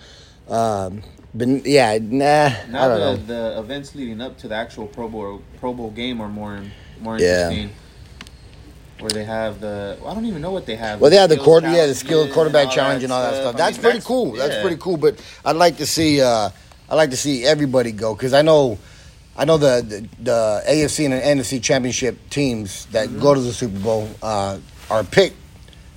Um, 0.49 1.03
but 1.33 1.47
yeah, 1.65 1.99
nah, 2.01 2.25
I 2.25 2.65
Now 2.69 2.87
don't 2.87 3.27
the, 3.27 3.33
know. 3.33 3.51
the 3.53 3.59
events 3.59 3.93
leading 3.93 4.19
up 4.19 4.37
to 4.39 4.47
the 4.47 4.55
actual 4.55 4.87
Pro 4.87 5.07
Bowl 5.07 5.43
Pro 5.59 5.73
Bowl 5.73 5.91
game 5.91 6.21
are 6.21 6.27
more 6.27 6.59
more 7.01 7.19
Yeah. 7.19 7.49
interesting. 7.51 7.69
Where 8.99 9.09
they 9.09 9.23
have 9.23 9.61
the 9.61 9.97
I 10.05 10.13
don't 10.13 10.25
even 10.25 10.41
know 10.41 10.51
what 10.51 10.65
they 10.65 10.75
have. 10.75 10.99
Well, 10.99 11.09
they 11.09 11.17
have 11.17 11.29
the 11.29 11.37
quarter, 11.37 11.67
yeah, 11.67 11.71
the 11.71 11.77
challenges 11.77 11.99
skill 11.99 12.23
and 12.23 12.33
quarterback 12.33 12.67
all 12.67 12.73
challenge 12.73 13.03
and 13.03 13.13
all 13.13 13.21
that 13.21 13.35
stuff. 13.35 13.55
I 13.55 13.57
That's 13.57 13.77
mean, 13.77 13.83
pretty 13.91 14.05
cool. 14.05 14.31
That's 14.33 14.61
pretty 14.61 14.77
cool. 14.77 14.97
But 14.97 15.23
I'd 15.45 15.55
like 15.55 15.77
to 15.77 15.85
see, 15.85 16.21
uh, 16.21 16.49
I'd 16.89 16.95
like 16.95 17.11
to 17.11 17.17
see 17.17 17.45
everybody 17.45 17.91
go 17.91 18.13
because 18.13 18.33
I 18.33 18.41
know, 18.41 18.77
I 19.37 19.45
know 19.45 19.57
the, 19.57 19.81
the 19.87 20.23
the 20.23 20.63
AFC 20.67 21.05
and 21.05 21.13
the 21.13 21.43
NFC 21.43 21.61
championship 21.63 22.17
teams 22.29 22.85
that 22.87 23.07
Mm-hmm. 23.09 23.21
go 23.21 23.33
to 23.33 23.39
the 23.41 23.53
Super 23.53 23.79
Bowl 23.79 24.09
uh, 24.21 24.59
are 24.89 25.03
picked 25.03 25.37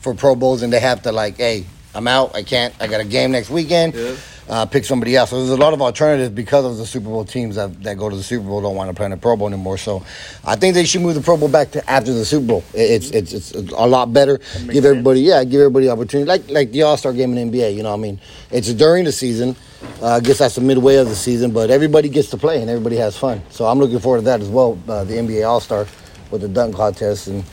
for 0.01 0.15
Pro 0.15 0.35
Bowls, 0.37 0.63
and 0.63 0.73
they 0.73 0.81
have 0.81 1.03
to 1.03 1.13
like, 1.13 1.37
hey, 1.39 1.67
I'm 1.95 2.09
out. 2.09 2.35
I 2.35 2.43
can't. 2.43 2.75
I 2.81 2.87
got 2.87 3.01
a 3.01 3.05
game 3.05 3.33
next 3.33 3.51
weekend. 3.51 3.95
Yeah. 3.95 4.17
Uh, 4.49 4.67
pick 4.67 4.85
somebody 4.85 5.15
else. 5.15 5.31
So 5.31 5.39
there's 5.39 5.51
a 5.51 5.57
lot 5.57 5.73
of 5.73 5.81
alternatives 5.81 6.31
because 6.31 6.65
of 6.65 6.77
the 6.77 6.85
Super 6.85 7.07
Bowl 7.07 7.25
teams 7.25 7.55
that, 7.57 7.81
that 7.85 7.97
go 7.97 8.11
to 8.11 8.17
the 8.17 8.23
Super 8.23 8.45
Bowl 8.45 8.61
don't 8.61 8.75
want 8.75 8.91
to 8.91 8.95
play 8.95 9.07
in 9.07 9.13
the 9.13 9.17
Pro 9.17 9.37
Bowl 9.37 9.47
anymore. 9.47 9.79
So 9.79 10.05
I 10.45 10.57
think 10.57 10.75
they 10.75 10.85
should 10.85 11.01
move 11.01 11.15
the 11.15 11.21
Pro 11.21 11.37
Bowl 11.37 11.49
back 11.49 11.71
to 11.71 11.91
after 11.91 12.13
the 12.13 12.25
Super 12.25 12.47
Bowl. 12.47 12.65
It's 12.75 13.11
it's, 13.11 13.33
it's 13.33 13.53
a 13.53 13.87
lot 13.87 14.13
better. 14.13 14.39
Give 14.39 14.45
sense. 14.45 14.85
everybody 14.85 15.21
yeah, 15.21 15.45
give 15.45 15.61
everybody 15.61 15.89
opportunity 15.89 16.27
like 16.29 16.51
like 16.51 16.73
the 16.73 16.83
All 16.83 16.97
Star 16.97 17.13
game 17.13 17.37
in 17.37 17.51
the 17.51 17.59
NBA. 17.59 17.77
You 17.77 17.83
know, 17.85 17.91
what 17.91 17.99
I 17.99 18.03
mean, 18.03 18.21
it's 18.51 18.73
during 18.75 19.05
the 19.05 19.13
season. 19.13 19.55
Uh, 20.01 20.17
I 20.17 20.21
guess 20.21 20.39
that's 20.39 20.57
the 20.57 20.61
midway 20.61 20.97
of 20.97 21.09
the 21.09 21.17
season, 21.17 21.53
but 21.53 21.71
everybody 21.71 22.09
gets 22.09 22.31
to 22.31 22.37
play 22.37 22.61
and 22.61 22.69
everybody 22.69 22.97
has 22.97 23.17
fun. 23.17 23.43
So 23.51 23.67
I'm 23.67 23.79
looking 23.79 24.01
forward 24.01 24.19
to 24.19 24.25
that 24.25 24.41
as 24.41 24.49
well. 24.49 24.79
Uh, 24.89 25.05
the 25.05 25.15
NBA 25.15 25.49
All 25.49 25.61
Star 25.61 25.87
with 26.31 26.41
the 26.41 26.49
dunk 26.49 26.75
contest 26.75 27.29
and 27.29 27.45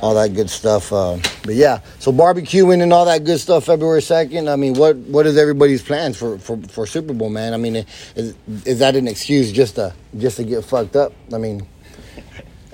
all 0.00 0.14
that 0.14 0.34
good 0.34 0.50
stuff. 0.50 0.92
Uh, 0.92 1.18
but 1.44 1.54
yeah, 1.54 1.80
so 1.98 2.12
barbecuing 2.12 2.82
and 2.82 2.92
all 2.92 3.04
that 3.04 3.24
good 3.24 3.38
stuff. 3.38 3.64
February 3.64 4.02
second. 4.02 4.48
I 4.48 4.56
mean, 4.56 4.74
what 4.74 4.96
what 4.96 5.26
is 5.26 5.36
everybody's 5.36 5.82
plans 5.82 6.16
for, 6.16 6.38
for, 6.38 6.56
for 6.68 6.86
Super 6.86 7.12
Bowl, 7.12 7.30
man? 7.30 7.54
I 7.54 7.56
mean, 7.56 7.76
is, 7.76 8.34
is 8.64 8.78
that 8.80 8.96
an 8.96 9.08
excuse 9.08 9.52
just 9.52 9.76
to 9.76 9.94
just 10.18 10.36
to 10.38 10.44
get 10.44 10.64
fucked 10.64 10.96
up? 10.96 11.12
I 11.32 11.38
mean, 11.38 11.66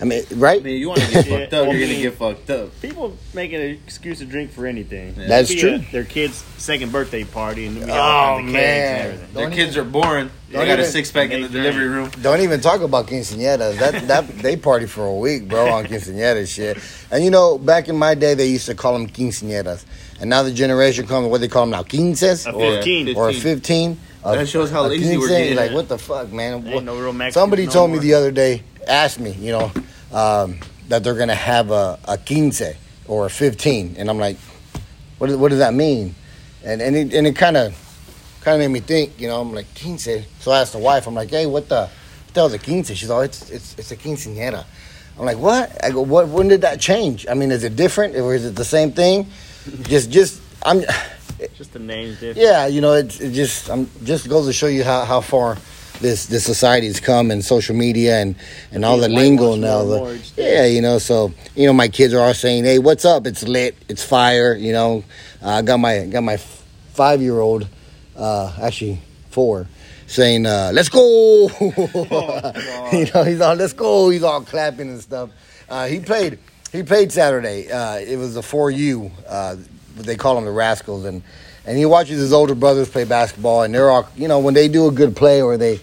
I 0.00 0.04
mean, 0.04 0.22
right? 0.36 0.60
I 0.60 0.64
mean, 0.64 0.80
you 0.80 0.88
want 0.88 1.00
to 1.02 1.10
get 1.12 1.26
Yeah, 1.28 1.38
fucked 1.40 1.52
up, 1.54 1.68
I 1.68 1.70
you're 1.72 1.80
gonna 1.86 2.00
get 2.00 2.14
fucked 2.14 2.48
up. 2.50 2.80
People 2.80 3.16
make 3.34 3.52
an 3.52 3.60
excuse 3.60 4.18
to 4.20 4.24
drink 4.24 4.50
for 4.50 4.66
anything. 4.66 5.14
Yeah. 5.16 5.26
That's 5.28 5.50
Be 5.52 5.60
true. 5.60 5.74
a- 5.74 5.92
their 5.92 6.04
kid's 6.04 6.42
second 6.56 6.90
birthday 6.90 7.24
party, 7.24 7.66
and 7.66 7.78
we 7.78 7.84
got 7.84 7.90
Oh, 7.90 8.02
all 8.02 8.38
kinds 8.38 8.48
of 8.48 8.54
cakes 8.54 8.62
man. 8.62 8.96
and 8.96 9.06
everything. 9.12 9.34
Their 9.34 9.44
Don't 9.48 9.52
kids 9.54 9.76
are 9.76 9.84
born. 9.84 10.30
They 10.48 10.56
don't 10.56 10.66
got 10.66 10.78
a 10.78 10.82
even- 10.82 10.90
six 10.92 11.10
pack 11.12 11.30
in 11.30 11.42
the 11.42 11.48
They 11.48 11.58
delivery 11.58 11.86
room. 11.88 12.10
Don't 12.22 12.40
even 12.40 12.60
talk 12.60 12.80
about 12.80 13.06
quinceañeras. 13.08 13.78
That 13.78 14.06
that 14.08 14.38
they 14.38 14.56
party 14.56 14.86
for 14.86 15.04
a 15.04 15.14
week, 15.14 15.48
bro, 15.48 15.68
on 15.70 15.84
quinceañera 15.84 16.46
shit. 16.48 16.78
And 17.10 17.22
you 17.22 17.30
know, 17.30 17.58
back 17.58 17.88
in 17.88 17.96
my 17.96 18.14
day, 18.14 18.32
they 18.34 18.46
used 18.46 18.66
to 18.66 18.74
call 18.74 18.94
them 18.94 19.06
quinceañeras, 19.06 19.84
and 20.20 20.30
now 20.30 20.42
the 20.42 20.50
generation 20.52 21.06
comes, 21.06 21.28
what 21.28 21.42
they 21.42 21.48
call 21.48 21.62
them 21.64 21.70
now, 21.72 21.82
quinces 21.82 22.46
A 22.46 22.52
or 22.52 22.76
15. 22.76 23.16
or 23.16 23.28
a 23.28 23.34
fifteen. 23.34 23.98
A- 24.24 24.34
That 24.36 24.48
shows 24.48 24.70
how 24.70 24.84
a 24.84 24.88
lazy 24.88 25.16
we're 25.16 25.28
getting. 25.28 25.56
Like 25.56 25.72
what 25.72 25.88
the 25.88 25.98
fuck, 25.98 26.32
man? 26.32 26.66
Ain't 26.66 26.84
no 26.84 26.94
real 26.98 27.12
Mexicans 27.12 27.34
Somebody 27.34 27.66
no 27.66 27.72
told 27.72 27.90
me 27.90 27.96
more. 27.96 28.02
the 28.02 28.14
other 28.14 28.30
day, 28.30 28.62
asked 28.86 29.20
me, 29.20 29.32
you 29.32 29.52
know, 29.52 29.72
um, 30.12 30.58
that 30.88 31.04
they're 31.04 31.14
gonna 31.14 31.34
have 31.34 31.70
a 31.70 31.98
a 32.06 32.18
quince 32.18 32.62
or 33.06 33.26
a 33.26 33.30
fifteen, 33.30 33.94
and 33.98 34.10
I'm 34.10 34.18
like, 34.18 34.36
what 35.18 35.28
does, 35.28 35.36
what 35.36 35.50
does 35.50 35.58
that 35.58 35.74
mean? 35.74 36.14
And 36.64 36.80
and 36.82 36.96
it, 36.96 37.14
and 37.14 37.26
it 37.26 37.36
kind 37.36 37.56
of 37.56 37.74
kind 38.42 38.54
of 38.54 38.60
made 38.60 38.72
me 38.72 38.80
think, 38.80 39.20
you 39.20 39.28
know, 39.28 39.40
I'm 39.40 39.52
like 39.52 39.66
quince. 39.80 40.08
So 40.40 40.50
I 40.52 40.60
asked 40.60 40.72
the 40.72 40.78
wife, 40.78 41.06
I'm 41.06 41.14
like, 41.14 41.30
hey, 41.30 41.46
what 41.46 41.68
the 41.68 41.82
what 41.82 42.34
the 42.34 42.40
hell's 42.40 42.54
a 42.54 42.58
quince? 42.58 42.92
She's 42.92 43.10
all, 43.10 43.20
it's 43.20 43.50
it's 43.50 43.78
it's 43.78 43.90
a 43.92 43.96
quinceañera. 43.96 44.64
I'm 45.18 45.26
like, 45.26 45.38
what? 45.38 45.84
I 45.84 45.90
go, 45.90 46.00
what? 46.00 46.28
When 46.28 46.48
did 46.48 46.62
that 46.62 46.80
change? 46.80 47.26
I 47.28 47.34
mean, 47.34 47.50
is 47.50 47.64
it 47.64 47.76
different 47.76 48.16
or 48.16 48.34
is 48.34 48.44
it 48.44 48.56
the 48.56 48.64
same 48.64 48.92
thing? 48.92 49.26
just 49.82 50.10
just 50.10 50.40
I'm. 50.62 50.82
Just 51.56 51.72
the 51.72 51.78
names 51.78 52.20
different. 52.20 52.36
Yeah, 52.36 52.66
you 52.66 52.80
know, 52.80 52.92
it, 52.94 53.18
it 53.20 53.32
just 53.32 53.70
I'm 53.70 53.88
just 54.04 54.28
goes 54.28 54.46
to 54.46 54.52
show 54.52 54.66
you 54.66 54.84
how, 54.84 55.04
how 55.04 55.20
far 55.20 55.56
this 56.00 56.26
this 56.26 56.44
society's 56.44 57.00
come 57.00 57.30
and 57.30 57.44
social 57.44 57.76
media 57.76 58.18
and 58.18 58.34
and 58.72 58.84
all 58.84 58.98
the 58.98 59.08
lingo 59.08 59.54
now. 59.54 59.84
The, 59.84 60.32
yeah, 60.36 60.66
you 60.66 60.80
know, 60.80 60.98
so 60.98 61.32
you 61.54 61.66
know, 61.66 61.72
my 61.72 61.88
kids 61.88 62.12
are 62.14 62.20
all 62.20 62.34
saying, 62.34 62.64
"Hey, 62.64 62.78
what's 62.78 63.04
up? 63.04 63.26
It's 63.26 63.42
lit. 63.42 63.76
It's 63.88 64.02
fire." 64.02 64.54
You 64.54 64.72
know, 64.72 65.04
uh, 65.42 65.48
I 65.48 65.62
got 65.62 65.78
my 65.78 66.06
got 66.06 66.22
my 66.22 66.36
five 66.36 67.20
year 67.20 67.38
old, 67.40 67.68
uh, 68.16 68.52
actually 68.60 69.00
four, 69.30 69.66
saying, 70.06 70.46
uh, 70.46 70.70
"Let's 70.74 70.88
go!" 70.88 71.48
you 71.60 73.06
know, 73.14 73.24
he's 73.24 73.40
all, 73.40 73.54
"Let's 73.54 73.72
go!" 73.72 74.10
He's 74.10 74.22
all 74.22 74.42
clapping 74.42 74.88
and 74.88 75.00
stuff. 75.00 75.30
Uh, 75.68 75.86
he 75.86 76.00
played. 76.00 76.38
He 76.72 76.84
played 76.84 77.10
Saturday. 77.10 77.70
Uh, 77.70 77.96
it 77.96 78.16
was 78.16 78.36
a 78.36 78.42
4U. 78.42 79.10
Uh, 79.28 79.56
they 79.96 80.14
call 80.14 80.36
them 80.36 80.44
the 80.44 80.52
Rascals, 80.52 81.04
and 81.04 81.22
and 81.66 81.76
he 81.76 81.84
watches 81.86 82.18
his 82.20 82.32
older 82.32 82.54
brothers 82.54 82.88
play 82.88 83.04
basketball, 83.04 83.62
and 83.62 83.74
they're 83.74 83.90
all 83.90 84.08
you 84.16 84.28
know 84.28 84.38
when 84.38 84.54
they 84.54 84.68
do 84.68 84.86
a 84.86 84.92
good 84.92 85.14
play 85.16 85.42
or 85.42 85.56
they, 85.56 85.80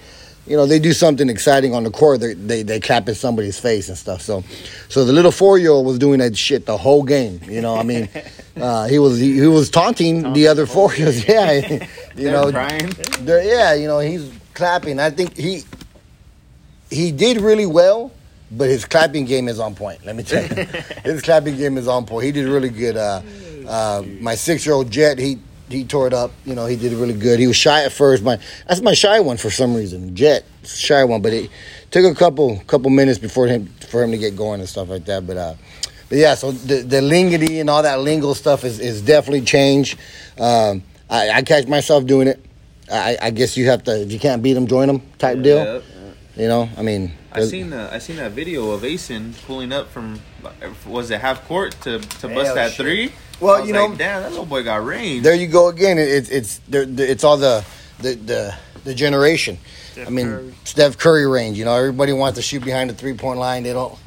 you 0.48 0.56
know, 0.56 0.66
they 0.66 0.80
do 0.80 0.94
something 0.94 1.30
exciting 1.30 1.74
on 1.76 1.84
the 1.84 1.92
court, 1.92 2.20
they 2.22 2.34
they, 2.34 2.64
they 2.64 2.80
clap 2.80 3.08
in 3.10 3.16
somebody's 3.16 3.60
face 3.60 3.90
and 3.90 3.98
stuff. 3.98 4.22
So, 4.22 4.44
so 4.90 5.06
the 5.06 5.14
little 5.14 5.32
four 5.32 5.58
year 5.58 5.72
old 5.72 5.86
was 5.86 6.00
doing 6.00 6.20
that 6.20 6.38
shit 6.38 6.66
the 6.66 6.78
whole 6.78 7.04
game. 7.04 7.40
You 7.48 7.62
know, 7.62 7.76
I 7.76 7.84
mean, 7.84 8.10
uh, 8.58 8.88
he 8.88 9.00
was 9.00 9.20
he, 9.20 9.34
he 9.36 9.48
was 9.48 9.70
taunting 9.70 10.34
the 10.34 10.48
other 10.48 10.66
four 10.66 10.94
year 10.96 11.08
olds. 11.08 11.28
Yeah, 11.28 11.52
you 11.52 11.80
They're 12.16 12.32
know, 12.32 12.52
crying. 12.52 12.90
there, 13.22 13.44
yeah, 13.44 13.74
you 13.74 13.88
know, 13.88 14.00
he's 14.00 14.32
clapping. 14.54 15.00
I 15.00 15.10
think 15.10 15.36
he 15.38 15.64
he 16.90 17.12
did 17.12 17.42
really 17.42 17.66
well, 17.66 18.12
but 18.52 18.70
his 18.70 18.86
clapping 18.86 19.26
game 19.26 19.48
is 19.48 19.60
on 19.60 19.76
point. 19.76 20.06
Let 20.06 20.16
me 20.16 20.24
tell 20.24 20.44
you, 20.44 20.64
his 21.04 21.22
clapping 21.22 21.58
game 21.58 21.78
is 21.78 21.88
on 21.88 22.06
point. 22.06 22.26
He 22.26 22.32
did 22.32 22.48
really 22.48 22.70
good. 22.70 22.96
Uh, 22.96 23.22
uh, 23.68 24.04
my 24.22 24.36
six 24.36 24.66
year 24.66 24.76
old 24.76 24.90
Jet, 24.90 25.20
he 25.20 25.38
he 25.70 25.84
tore 25.84 26.08
it 26.08 26.14
up. 26.14 26.32
You 26.46 26.56
know, 26.56 26.66
he 26.66 26.76
did 26.76 26.94
it 26.94 26.98
really 26.98 27.14
good. 27.14 27.40
He 27.40 27.48
was 27.48 27.56
shy 27.56 27.84
at 27.84 27.92
first. 27.92 28.24
My 28.24 28.40
that's 28.68 28.82
my 28.82 28.94
shy 28.94 29.20
one 29.20 29.38
for 29.38 29.50
some 29.50 29.76
reason. 29.76 30.16
Jet, 30.16 30.46
shy 30.64 31.04
one, 31.04 31.22
but 31.22 31.34
it 31.34 31.50
took 31.92 32.06
a 32.06 32.16
couple 32.16 32.60
couple 32.68 32.90
minutes 32.90 33.20
before 33.20 33.48
him 33.48 33.68
for 33.90 34.04
him 34.04 34.12
to 34.12 34.18
get 34.18 34.36
going 34.36 34.60
and 34.60 34.70
stuff 34.70 34.90
like 34.90 35.06
that. 35.06 35.28
But 35.28 35.38
uh, 35.38 35.54
but 36.10 36.18
yeah, 36.18 36.36
so 36.36 36.52
the 36.52 36.82
the 36.82 37.02
lingity 37.02 37.60
and 37.60 37.70
all 37.70 37.84
that 37.84 38.00
lingo 38.00 38.34
stuff 38.34 38.64
is 38.64 38.80
is 38.80 39.02
definitely 39.02 39.42
changed. 39.42 40.00
Um, 40.40 40.84
I, 41.10 41.30
I 41.30 41.42
catch 41.42 41.68
myself 41.68 42.06
doing 42.06 42.28
it. 42.28 42.44
I, 42.92 43.18
I 43.22 43.30
guess 43.32 43.58
you 43.58 43.68
have 43.68 43.84
to 43.84 44.02
if 44.02 44.12
you 44.12 44.20
can't 44.20 44.42
beat 44.42 44.54
them, 44.54 44.68
join 44.68 44.88
them 44.88 45.02
type 45.18 45.42
deal. 45.42 45.58
Yeah. 45.58 45.82
You 46.38 46.48
know, 46.48 46.70
I 46.78 46.84
mean, 46.84 47.14
I 47.32 47.42
seen 47.42 47.72
the 47.72 47.92
I 47.92 47.98
seen 47.98 48.18
that 48.18 48.32
video 48.32 48.70
of 48.72 48.82
Asen 48.84 49.34
pulling 49.46 49.74
up 49.74 49.90
from 49.90 50.20
was 50.86 51.10
it 51.10 51.20
half 51.20 51.48
court 51.48 51.72
to 51.82 52.00
to 52.00 52.28
bust 52.28 52.48
Hell 52.48 52.56
that 52.56 52.72
shit. 52.74 52.86
three. 52.86 53.12
Well, 53.40 53.66
you 53.66 53.74
know- 53.74 53.86
like, 53.88 53.98
damn, 53.98 54.24
that 54.24 54.32
little 54.32 54.46
boy 54.46 54.64
got 54.64 54.84
range. 54.86 55.24
there 55.24 55.36
you 55.36 55.48
go 55.48 55.68
again. 55.70 55.98
It, 55.98 56.10
it's 56.10 56.30
it's 56.30 56.62
it's 56.72 57.24
all 57.24 57.38
the 57.38 57.64
the 58.00 58.16
the, 58.16 58.56
the 58.84 58.94
generation. 58.96 59.58
Steph 59.92 60.08
I 60.08 60.10
mean, 60.10 60.28
Curry. 60.28 60.54
Steph 60.64 60.98
Curry 60.98 61.28
range. 61.28 61.58
You 61.58 61.66
know, 61.66 61.76
everybody 61.76 62.14
wants 62.14 62.38
to 62.38 62.42
shoot 62.42 62.64
behind 62.64 62.90
the 62.90 62.94
three 62.94 63.14
point 63.14 63.40
line. 63.40 63.64
They 63.64 63.74
don't. 63.74 63.98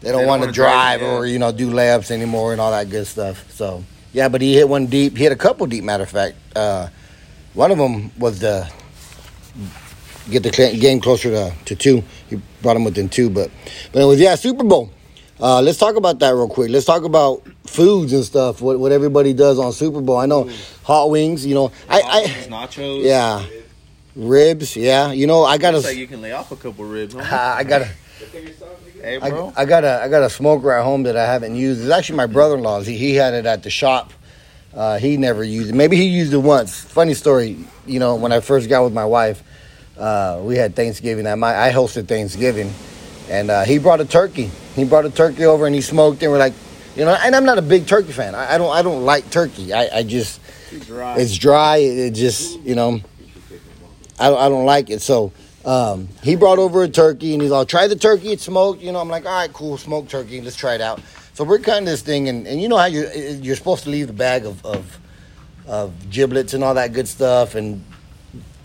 They 0.00 0.12
don't 0.12 0.20
don't 0.20 0.28
want 0.28 0.42
to 0.44 0.52
drive, 0.52 1.00
drive 1.00 1.10
or 1.10 1.26
you 1.26 1.38
know 1.38 1.50
do 1.52 1.70
layups 1.70 2.10
anymore 2.10 2.52
and 2.52 2.60
all 2.60 2.70
that 2.70 2.90
good 2.90 3.06
stuff. 3.06 3.50
So 3.52 3.82
yeah, 4.12 4.28
but 4.28 4.40
he 4.40 4.54
hit 4.54 4.68
one 4.68 4.86
deep. 4.86 5.16
He 5.16 5.24
hit 5.24 5.32
a 5.32 5.36
couple 5.36 5.66
deep. 5.66 5.82
Matter 5.84 6.04
of 6.04 6.10
fact, 6.10 6.36
uh, 6.54 6.88
one 7.54 7.70
of 7.70 7.78
them 7.78 8.12
was 8.18 8.38
the 8.38 8.70
get 10.30 10.42
the 10.42 10.50
game 10.50 11.00
closer 11.00 11.30
to, 11.30 11.54
to 11.64 11.74
two. 11.74 12.02
He 12.28 12.40
brought 12.62 12.76
him 12.76 12.84
within 12.84 13.08
two, 13.08 13.30
but 13.30 13.50
but 13.92 14.02
it 14.02 14.04
was 14.04 14.20
yeah 14.20 14.34
Super 14.34 14.64
Bowl. 14.64 14.90
Uh, 15.40 15.60
let's 15.60 15.78
talk 15.78 15.96
about 15.96 16.18
that 16.20 16.30
real 16.30 16.48
quick. 16.48 16.70
Let's 16.70 16.86
talk 16.86 17.04
about 17.04 17.46
foods 17.66 18.12
and 18.12 18.24
stuff. 18.24 18.62
What 18.62 18.78
what 18.78 18.92
everybody 18.92 19.34
does 19.34 19.58
on 19.58 19.72
Super 19.72 20.00
Bowl. 20.00 20.16
I 20.16 20.26
know 20.26 20.50
hot 20.82 21.10
wings. 21.10 21.44
You 21.44 21.54
know, 21.54 21.72
I, 21.88 22.00
I 22.00 22.22
nachos. 22.48 23.04
yeah, 23.04 23.44
ribs. 24.14 24.76
Yeah, 24.76 25.12
you 25.12 25.26
know 25.26 25.44
I 25.44 25.58
got 25.58 25.74
Looks 25.74 25.86
a 25.86 25.88
like 25.90 25.98
you 25.98 26.06
can 26.06 26.22
lay 26.22 26.32
off 26.32 26.52
a 26.52 26.56
couple 26.56 26.84
ribs. 26.84 27.14
Huh? 27.14 27.54
I 27.58 27.64
got 27.64 27.82
a 27.82 27.88
hey, 29.02 29.18
I, 29.20 29.30
bro. 29.30 29.52
I 29.56 29.64
got 29.66 29.84
a 29.84 30.02
I 30.02 30.08
got 30.08 30.22
a 30.22 30.30
smoker 30.30 30.72
at 30.72 30.84
home 30.84 31.02
that 31.04 31.16
I 31.16 31.26
haven't 31.26 31.54
used. 31.54 31.82
It's 31.82 31.90
actually 31.90 32.16
my 32.16 32.26
brother 32.26 32.56
in 32.56 32.62
law's. 32.62 32.86
He, 32.86 32.96
he 32.96 33.14
had 33.14 33.34
it 33.34 33.46
at 33.46 33.62
the 33.62 33.70
shop. 33.70 34.12
Uh, 34.74 34.98
he 34.98 35.16
never 35.16 35.42
used 35.42 35.70
it. 35.70 35.74
Maybe 35.74 35.96
he 35.96 36.06
used 36.06 36.32
it 36.32 36.38
once. 36.38 36.78
Funny 36.80 37.14
story. 37.14 37.58
You 37.86 37.98
know, 37.98 38.16
when 38.16 38.32
I 38.32 38.40
first 38.40 38.68
got 38.68 38.84
with 38.84 38.92
my 38.92 39.06
wife, 39.06 39.42
uh, 39.98 40.40
we 40.42 40.56
had 40.56 40.74
Thanksgiving. 40.74 41.26
I 41.26 41.34
my 41.34 41.68
I 41.68 41.72
hosted 41.72 42.08
Thanksgiving, 42.08 42.72
and 43.28 43.50
uh, 43.50 43.64
he 43.64 43.78
brought 43.78 44.00
a 44.00 44.04
turkey. 44.04 44.50
He 44.74 44.84
brought 44.84 45.04
a 45.04 45.10
turkey 45.10 45.44
over 45.46 45.66
and 45.66 45.74
he 45.74 45.80
smoked. 45.80 46.22
And 46.22 46.30
we're 46.32 46.38
like, 46.38 46.54
you 46.94 47.04
know, 47.04 47.14
and 47.14 47.34
I'm 47.34 47.44
not 47.44 47.58
a 47.58 47.62
big 47.62 47.86
turkey 47.86 48.12
fan. 48.12 48.34
I, 48.34 48.54
I 48.54 48.58
don't 48.58 48.74
I 48.74 48.82
don't 48.82 49.04
like 49.04 49.30
turkey. 49.30 49.72
I, 49.72 49.98
I 49.98 50.02
just 50.02 50.40
Dry. 50.86 51.16
it's 51.18 51.36
dry. 51.36 51.76
It, 51.78 51.98
it 51.98 52.10
just 52.14 52.58
you 52.60 52.74
know, 52.74 53.00
I 54.18 54.28
don't, 54.30 54.38
I 54.40 54.48
don't 54.48 54.64
like 54.66 54.90
it. 54.90 55.00
So 55.02 55.32
um, 55.64 56.08
he 56.22 56.36
brought 56.36 56.58
over 56.58 56.82
a 56.82 56.88
turkey 56.88 57.32
and 57.34 57.42
he's 57.42 57.50
all 57.50 57.64
try 57.66 57.86
the 57.88 57.96
turkey. 57.96 58.32
It's 58.32 58.44
smoked. 58.44 58.80
You 58.80 58.92
know, 58.92 59.00
I'm 59.00 59.08
like, 59.08 59.26
all 59.26 59.32
right, 59.32 59.52
cool, 59.52 59.76
smoked 59.78 60.10
turkey. 60.10 60.40
Let's 60.40 60.56
try 60.56 60.74
it 60.74 60.80
out. 60.80 61.00
So 61.34 61.44
we're 61.44 61.58
cutting 61.58 61.84
this 61.84 62.00
thing, 62.00 62.30
and, 62.30 62.46
and 62.46 62.62
you 62.62 62.68
know 62.68 62.78
how 62.78 62.86
you 62.86 63.08
you're 63.42 63.56
supposed 63.56 63.84
to 63.84 63.90
leave 63.90 64.06
the 64.06 64.12
bag 64.14 64.46
of, 64.46 64.64
of 64.64 64.98
of 65.66 66.10
giblets 66.10 66.54
and 66.54 66.64
all 66.64 66.74
that 66.74 66.92
good 66.94 67.08
stuff. 67.08 67.54
And 67.56 67.84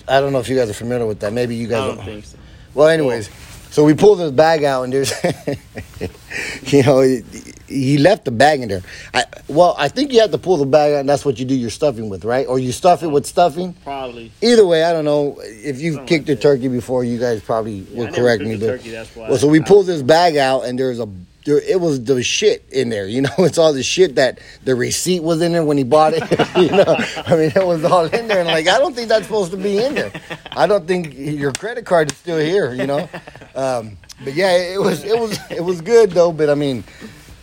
I 0.08 0.22
don't 0.22 0.32
know 0.32 0.40
if 0.40 0.48
you 0.48 0.56
guys 0.56 0.70
are 0.70 0.74
familiar 0.74 1.06
with 1.06 1.20
that. 1.20 1.34
Maybe 1.34 1.56
you 1.56 1.68
I 1.68 1.72
guys. 1.72 1.96
don't 1.96 2.06
think 2.06 2.26
so. 2.26 2.38
Well, 2.74 2.88
anyways, 2.88 3.30
so 3.72 3.84
we 3.84 3.94
pulled 3.94 4.20
this 4.20 4.32
bag 4.32 4.64
out, 4.64 4.84
and 4.84 4.94
there's, 4.94 5.12
you 6.72 6.84
know, 6.84 7.02
he, 7.02 7.22
he 7.68 7.98
left 7.98 8.26
the 8.26 8.32
bag 8.32 8.62
in 8.62 8.68
there. 8.70 8.82
I, 9.14 9.24
well, 9.48 9.76
I 9.78 9.88
think 9.88 10.12
you 10.12 10.20
have 10.22 10.32
to 10.32 10.38
pull 10.38 10.58
the 10.58 10.66
bag 10.66 10.94
out, 10.94 11.00
and 11.00 11.10
that's 11.10 11.24
what 11.26 11.40
you 11.40 11.46
do 11.46 11.56
your 11.56 11.70
stuffing 11.70 12.10
with, 12.10 12.26
right? 12.26 12.46
Or 12.48 12.60
you 12.60 12.72
stuff 12.72 13.02
it 13.02 13.08
with 13.08 13.26
stuffing. 13.26 13.74
Probably. 13.84 14.32
Either 14.42 14.66
way, 14.66 14.84
I 14.84 14.92
don't 14.92 15.06
know. 15.06 15.38
If 15.42 15.80
you've 15.82 15.96
Something 15.96 16.08
kicked 16.08 16.30
like 16.30 16.38
a 16.38 16.42
turkey 16.42 16.68
before, 16.68 17.04
you 17.04 17.18
guys 17.18 17.42
probably 17.42 17.88
Yeah, 17.92 18.04
never 18.06 18.16
correct 18.18 18.44
me. 18.44 18.58
But 18.58 18.66
turkey, 18.68 18.92
that's 18.92 19.16
why 19.16 19.30
well, 19.30 19.38
so 19.38 19.48
we 19.48 19.62
I- 19.62 19.64
pulled 19.64 19.88
this 19.88 20.02
bag 20.02 20.36
out, 20.38 20.66
and 20.66 20.78
there's 20.78 21.00
a 21.00 21.08
it 21.46 21.80
was 21.80 22.04
the 22.04 22.22
shit 22.24 22.66
in 22.72 22.90
there. 22.90 23.08
You 23.08 23.22
know, 23.22 23.30
it's 23.40 23.58
all 23.58 23.74
the 23.74 23.84
shit 23.84 24.16
that 24.16 24.40
the 24.64 24.76
receipt 24.76 25.22
was 25.22 25.42
in 25.42 25.52
there 25.54 25.64
when 25.64 25.78
he 25.78 25.84
bought 25.84 26.14
it. 26.16 26.22
you 26.58 26.72
know, 26.72 26.96
I 27.26 27.36
mean, 27.36 27.52
it 27.56 27.66
was 27.66 27.84
all 27.84 28.06
in 28.06 28.28
there, 28.28 28.40
and 28.40 28.48
like 28.48 28.68
I 28.68 28.78
don't 28.78 28.96
think 28.96 29.10
that's 29.10 29.26
supposed 29.26 29.52
to 29.52 29.58
be 29.58 29.84
in 29.84 29.96
there. 29.96 30.12
I 30.52 30.68
don't 30.68 30.88
think 30.88 31.14
your 31.16 31.52
credit 31.54 31.86
card 31.86 32.12
is 32.12 32.18
still 32.18 32.40
here. 32.40 32.74
You 32.74 32.88
know, 32.88 33.10
um, 33.56 33.98
but 34.24 34.34
yeah, 34.34 34.56
it 34.56 34.80
was 34.80 35.04
it 35.04 35.18
was 35.18 35.38
it 35.52 35.64
was 35.64 35.82
good 35.82 36.12
though. 36.12 36.32
But 36.32 36.50
I 36.50 36.56
mean, 36.56 36.84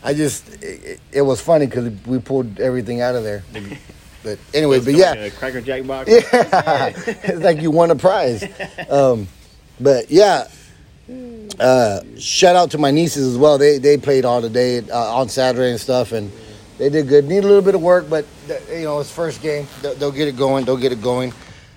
I 0.02 0.14
just 0.14 0.62
it, 0.62 1.00
it 1.12 1.23
was 1.23 1.40
funny 1.40 1.67
because 1.67 1.93
we 2.07 2.19
pulled 2.19 2.61
everything 2.61 3.00
out 3.00 3.14
of 3.14 3.25
there. 3.25 3.43
But 4.23 4.38
anyway, 4.52 4.81
but 4.81 4.95
yeah, 4.95 5.14
Like 5.14 5.37
Cracker 5.37 5.61
Jack 5.61 5.87
box. 5.87 6.11
yeah, 6.32 6.93
it's 7.06 7.43
like 7.43 7.61
you 7.61 7.71
won 7.71 7.91
a 7.91 7.97
prize. 7.97 8.45
Um, 8.91 9.28
but 9.80 10.11
yeah, 10.11 10.49
uh, 11.58 12.00
shout 12.18 12.56
out 12.56 12.71
to 12.73 12.78
my 12.78 12.90
nieces 12.90 13.26
as 13.26 13.38
well. 13.38 13.58
They 13.58 13.78
they 13.78 13.97
played 13.97 14.25
all 14.25 14.40
the 14.40 14.50
day 14.50 14.80
uh, 14.80 15.16
on 15.16 15.28
Saturday 15.28 15.71
and 15.71 15.80
stuff, 15.80 16.12
and 16.12 16.30
they 16.76 16.88
did 16.88 17.08
good. 17.08 17.25
Need 17.25 17.44
a 17.44 17.47
little 17.47 17.62
bit 17.62 17.75
of 17.75 17.82
work, 17.82 18.08
but 18.08 18.26
you 18.71 18.84
know 18.84 19.00
it's 19.00 19.10
first 19.10 19.42
game. 19.42 19.66
They'll, 19.82 19.94
they'll 19.94 20.12
get 20.12 20.28
it 20.28 20.36
going. 20.36 20.64
They'll 20.64 20.76
get 20.76 20.92
it 20.92 21.02
going. 21.02 21.32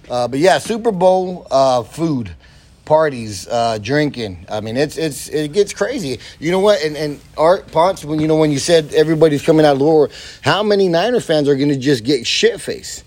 Uh, 0.09 0.27
but 0.27 0.39
yeah, 0.39 0.57
Super 0.57 0.91
Bowl 0.91 1.47
uh, 1.49 1.83
food. 1.83 2.35
Parties, 2.83 3.47
uh, 3.47 3.77
drinking. 3.77 4.45
I 4.49 4.59
mean, 4.59 4.75
it's 4.75 4.97
it's 4.97 5.29
it 5.29 5.53
gets 5.53 5.71
crazy. 5.71 6.19
You 6.39 6.51
know 6.51 6.59
what? 6.59 6.83
And 6.83 6.97
and 6.97 7.21
Art 7.37 7.71
Ponce, 7.71 8.03
when 8.03 8.19
you 8.19 8.27
know 8.27 8.35
when 8.35 8.51
you 8.51 8.59
said 8.59 8.93
everybody's 8.93 9.41
coming 9.43 9.65
out 9.65 9.75
of 9.75 9.81
lower, 9.81 10.09
how 10.41 10.61
many 10.61 10.89
Niner 10.89 11.21
fans 11.21 11.47
are 11.47 11.55
going 11.55 11.69
to 11.69 11.77
just 11.77 12.03
get 12.03 12.27
shit 12.27 12.59
faced? 12.59 13.05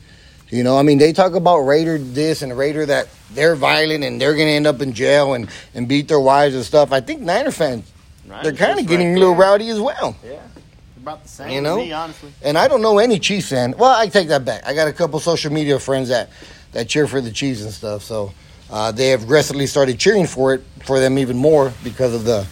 You 0.51 0.63
know, 0.63 0.79
I 0.79 0.83
mean, 0.83 0.99
they 0.99 1.13
talk 1.13 1.35
about 1.35 1.59
Raider 1.61 1.99
this 1.99 2.43
and 2.43 2.57
Raider 2.57 2.87
that 2.87 3.09
they're 3.33 3.57
violent 3.57 4.05
and 4.05 4.21
they're 4.21 4.35
going 4.35 4.47
to 4.47 4.53
end 4.53 4.67
up 4.67 4.81
in 4.81 4.93
jail 4.93 5.35
and, 5.35 5.49
and 5.75 5.89
beat 5.89 6.09
their 6.09 6.21
wives 6.21 6.55
and 6.55 6.65
stuff. 6.65 6.93
I 6.93 7.01
think 7.01 7.23
Niner 7.23 7.51
fans, 7.51 7.91
they're 8.43 8.53
kind 8.53 8.79
of 8.79 8.87
getting 8.87 9.09
right 9.09 9.17
a 9.17 9.21
little 9.21 9.35
rowdy 9.35 9.69
as 9.71 9.81
well. 9.81 10.17
Yeah. 10.25 10.41
About 10.99 11.23
the 11.23 11.29
same 11.29 11.51
You 11.51 11.61
know? 11.61 11.77
me, 11.79 11.93
honestly. 11.93 12.33
And 12.43 12.57
I 12.57 12.69
don't 12.69 12.83
know 12.83 12.99
any 12.99 13.19
Chiefs 13.19 13.49
fan. 13.49 13.75
Well, 13.77 13.91
I 13.91 14.07
take 14.09 14.29
that 14.29 14.45
back. 14.45 14.67
I 14.67 14.75
got 14.75 14.89
a 14.89 14.93
couple 14.93 15.19
social 15.21 15.53
media 15.53 15.79
friends 15.79 16.09
that, 16.09 16.31
that 16.73 16.89
cheer 16.89 17.07
for 17.07 17.21
the 17.21 17.31
Chiefs 17.33 17.63
and 17.63 17.73
stuff. 17.73 18.03
So 18.03 18.33
uh, 18.71 18.93
they 18.93 19.09
have 19.09 19.23
aggressively 19.25 19.67
started 19.67 19.99
cheering 19.99 20.27
for 20.27 20.55
it 20.55 20.63
for 20.85 21.01
them 21.01 21.19
even 21.19 21.37
more 21.37 21.73
because 21.83 22.15
of 22.15 22.25
the 22.25 22.47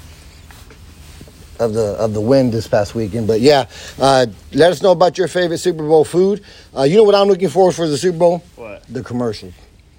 of 1.63 1.73
the 1.75 1.95
of 1.99 2.13
the 2.15 2.21
win 2.21 2.51
this 2.51 2.67
past 2.69 2.95
weekend. 2.95 3.27
But 3.27 3.41
yeah, 3.41 3.67
uh, 3.99 4.27
let 4.53 4.73
us 4.73 4.83
know 4.83 4.93
about 4.93 5.17
your 5.19 5.29
favorite 5.29 5.59
Super 5.59 5.83
Bowl 5.87 6.05
food. 6.05 6.43
Uh, 6.77 6.83
you 6.83 6.97
know 6.97 7.05
what 7.05 7.15
I'm 7.15 7.29
looking 7.29 7.49
forward 7.49 7.73
for 7.73 7.87
the 7.89 7.97
Super 7.99 8.19
Bowl? 8.19 8.39
What? 8.57 8.83
The 8.89 9.03
commercials. 9.03 9.55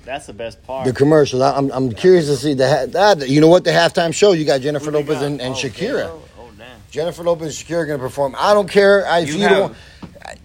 That's 0.05 0.25
the 0.27 0.33
best 0.33 0.61
part. 0.67 0.85
The 0.85 0.93
commercials. 0.93 1.41
I- 1.41 1.55
I'm 1.57 1.71
I'm 1.71 1.91
curious 1.93 2.25
to 2.27 2.35
see 2.35 2.53
the 2.53 2.89
that. 2.91 3.29
You 3.29 3.39
know 3.41 3.47
what? 3.47 3.63
The 3.63 3.71
halftime 3.71 4.13
show. 4.13 4.33
You 4.33 4.45
got 4.45 4.61
Jennifer 4.61 4.91
Lopez 4.91 5.15
got? 5.19 5.23
and, 5.23 5.41
and 5.41 5.53
Oh, 5.53 5.57
Shakira. 5.57 6.07
Oh, 6.09 6.21
oh, 6.39 6.49
damn. 6.57 6.67
Jennifer 6.91 7.23
Lopez 7.23 7.57
and 7.57 7.67
Shakira 7.67 7.77
are 7.79 7.85
gonna 7.85 7.99
perform. 7.99 8.35
I 8.37 8.53
don't 8.53 8.69
care. 8.69 9.05
If 9.21 9.29
You 9.29 9.35
you, 9.41 9.49
don't. 9.49 9.75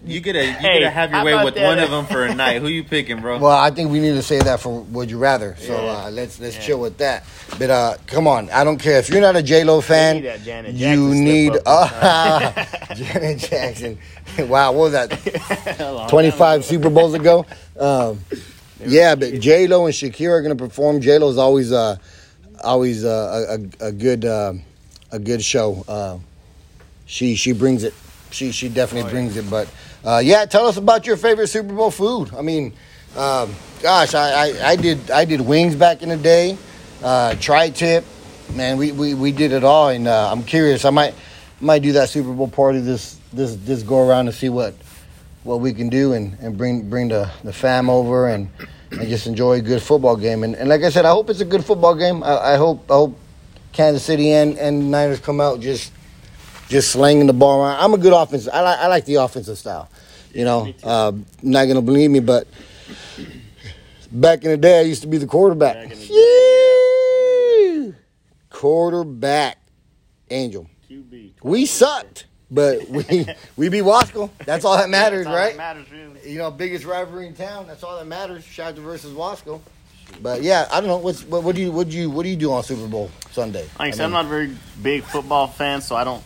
You 0.05 0.19
get 0.19 0.35
a 0.35 0.45
you 0.45 0.51
Hey, 0.53 0.79
get 0.79 0.85
to 0.85 0.89
have 0.89 1.11
your 1.11 1.23
way 1.23 1.43
with 1.43 1.55
that? 1.55 1.65
one 1.65 1.79
of 1.79 1.89
them 1.89 2.05
for 2.05 2.25
a 2.25 2.33
night. 2.33 2.61
Who 2.61 2.67
you 2.67 2.83
picking, 2.83 3.21
bro? 3.21 3.37
Well, 3.39 3.51
I 3.57 3.69
think 3.71 3.91
we 3.91 3.99
need 3.99 4.11
to 4.13 4.21
say 4.23 4.39
that 4.39 4.59
for 4.59 4.81
Would 4.81 5.09
You 5.09 5.17
Rather. 5.17 5.55
So 5.59 5.73
Yeah. 5.73 5.91
uh, 6.05 6.09
let's 6.11 6.39
let's 6.39 6.55
Yeah. 6.57 6.61
chill 6.61 6.79
with 6.79 6.97
that. 6.97 7.23
But 7.57 7.69
uh, 7.69 7.95
come 8.07 8.27
on, 8.27 8.49
I 8.49 8.63
don't 8.63 8.77
care 8.77 8.99
if 8.99 9.09
you're 9.09 9.21
not 9.21 9.35
a 9.35 9.43
J 9.43 9.63
Lo 9.63 9.79
fan. 9.81 10.17
need 10.17 10.25
that 10.25 10.43
Janet 10.43 10.75
you 10.75 11.13
need 11.15 11.55
up 11.55 11.61
uh, 11.65 12.65
Janet 12.95 13.39
Jackson. 13.39 13.97
wow, 14.47 14.71
what 14.73 14.91
was 14.91 14.91
that? 14.93 16.07
25 16.09 16.65
Super 16.65 16.89
Bowls 16.89 17.13
ago. 17.13 17.45
Um, 17.79 18.19
yeah, 18.85 19.15
but 19.15 19.39
J 19.39 19.67
Lo 19.67 19.85
and 19.85 19.93
Shakira 19.93 20.31
are 20.31 20.41
going 20.41 20.57
to 20.57 20.61
perform. 20.63 21.01
J 21.01 21.17
Lo 21.19 21.29
is 21.29 21.37
always 21.37 21.71
uh, 21.71 21.97
always 22.63 23.05
uh, 23.05 23.57
a, 23.81 23.85
a, 23.85 23.87
a 23.89 23.91
good 23.91 24.25
uh, 24.25 24.53
a 25.11 25.19
good 25.19 25.43
show. 25.43 25.83
Uh, 25.87 26.17
she 27.05 27.35
she 27.35 27.51
brings 27.53 27.83
it. 27.83 27.93
She 28.31 28.51
she 28.51 28.69
definitely 28.69 29.03
Oh, 29.03 29.05
yeah. 29.07 29.11
brings 29.11 29.37
it. 29.37 29.49
But 29.49 29.69
uh, 30.05 30.21
yeah, 30.23 30.45
tell 30.45 30.67
us 30.67 30.77
about 30.77 31.05
your 31.07 31.17
favorite 31.17 31.47
Super 31.47 31.73
Bowl 31.73 31.91
food. 31.91 32.33
I 32.35 32.41
mean, 32.41 32.73
um, 33.17 33.53
gosh, 33.81 34.13
I, 34.13 34.31
I, 34.49 34.69
I 34.71 34.75
did 34.75 35.11
I 35.11 35.25
did 35.25 35.41
wings 35.41 35.75
back 35.75 36.01
in 36.03 36.09
the 36.09 36.17
day. 36.17 36.57
Uh, 37.03 37.33
tri 37.39 37.69
tip, 37.69 38.03
man, 38.55 38.77
we, 38.77 38.91
we, 38.91 39.13
we 39.13 39.31
did 39.31 39.51
it 39.53 39.63
all, 39.63 39.89
and 39.89 40.07
uh, 40.07 40.31
I'm 40.31 40.43
curious. 40.43 40.83
I 40.85 40.89
might 40.89 41.15
might 41.61 41.81
do 41.81 41.93
that 41.93 42.09
Super 42.09 42.31
Bowl 42.33 42.47
party 42.47 42.79
this 42.79 43.17
this 43.33 43.55
this 43.55 43.83
go 43.83 44.07
around 44.07 44.25
to 44.25 44.31
see 44.31 44.49
what 44.49 44.73
what 45.43 45.61
we 45.61 45.73
can 45.73 45.87
do 45.89 46.13
and, 46.13 46.37
and 46.41 46.57
bring 46.57 46.89
bring 46.89 47.07
the, 47.07 47.29
the 47.45 47.53
fam 47.53 47.89
over 47.89 48.27
and, 48.27 48.49
and 48.91 49.07
just 49.07 49.25
enjoy 49.27 49.53
a 49.53 49.61
good 49.61 49.81
football 49.81 50.17
game. 50.17 50.43
And, 50.43 50.53
and 50.55 50.67
like 50.67 50.83
I 50.83 50.89
said, 50.89 51.05
I 51.05 51.11
hope 51.11 51.29
it's 51.29 51.39
a 51.39 51.45
good 51.45 51.63
football 51.63 51.95
game. 51.95 52.21
I, 52.23 52.53
I 52.53 52.55
hope 52.57 52.91
I 52.91 52.95
hope 52.95 53.17
Kansas 53.71 54.03
City 54.03 54.31
and, 54.33 54.57
and 54.57 54.91
Niners 54.91 55.19
come 55.19 55.39
out 55.39 55.61
just 55.61 55.93
just 56.69 56.91
slinging 56.91 57.27
the 57.27 57.33
ball 57.33 57.61
around. 57.61 57.79
I'm 57.81 57.93
a 57.93 57.97
good 57.97 58.13
offensive. 58.13 58.53
I 58.53 58.61
like 58.61 58.79
I 58.79 58.87
like 58.87 59.05
the 59.05 59.15
offensive 59.15 59.57
style. 59.57 59.89
You 60.33 60.45
know, 60.45 60.71
uh, 60.83 61.11
not 61.41 61.65
gonna 61.65 61.81
believe 61.81 62.09
me, 62.11 62.19
but 62.21 62.47
back 64.11 64.43
in 64.45 64.51
the 64.51 64.57
day, 64.57 64.79
I 64.79 64.83
used 64.83 65.01
to 65.01 65.07
be 65.07 65.17
the 65.17 65.25
quarterback. 65.27 65.89
The 65.89 65.95
Yeah. 67.89 67.91
Quarterback, 68.49 69.57
Angel. 70.29 70.69
QB. 70.89 71.31
We 71.43 71.65
sucked, 71.65 72.25
but 72.51 72.87
we 72.89 73.03
we 73.57 73.69
beat 73.69 73.83
Wasco. 73.83 74.29
That's 74.45 74.65
all 74.65 74.77
that 74.77 74.89
matters, 74.89 75.25
That's 75.25 75.35
all 75.35 75.41
right? 75.41 75.51
That 75.57 75.57
matters 75.57 75.91
really. 75.91 76.31
you 76.31 76.37
know, 76.37 76.51
biggest 76.51 76.85
rivalry 76.85 77.27
in 77.27 77.33
town. 77.35 77.67
That's 77.67 77.83
all 77.83 77.97
that 77.97 78.05
matters. 78.07 78.43
Shafter 78.43 78.81
versus 78.81 79.13
Wasco. 79.13 79.61
But 80.21 80.41
yeah, 80.41 80.67
I 80.71 80.79
don't 80.81 80.87
know. 80.89 80.97
What's 80.97 81.23
what, 81.23 81.43
what 81.43 81.55
do 81.55 81.61
you 81.61 81.71
what 81.71 81.89
do 81.89 81.97
you 81.97 82.09
what 82.09 82.23
do 82.23 82.29
you 82.29 82.35
do 82.35 82.51
on 82.51 82.63
Super 82.63 82.87
Bowl 82.87 83.09
Sunday? 83.31 83.67
Like 83.79 83.89
I 83.89 83.91
said, 83.91 84.01
I 84.01 84.05
I'm 84.05 84.11
not 84.11 84.25
a 84.25 84.27
very 84.27 84.55
big 84.81 85.03
football 85.03 85.47
fan, 85.47 85.81
so 85.81 85.95
I 85.95 86.03
don't 86.03 86.23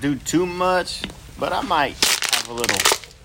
do 0.00 0.16
too 0.16 0.46
much. 0.46 1.02
But 1.38 1.52
I 1.52 1.62
might 1.62 1.96
have 2.34 2.48
a 2.48 2.52
little 2.52 2.78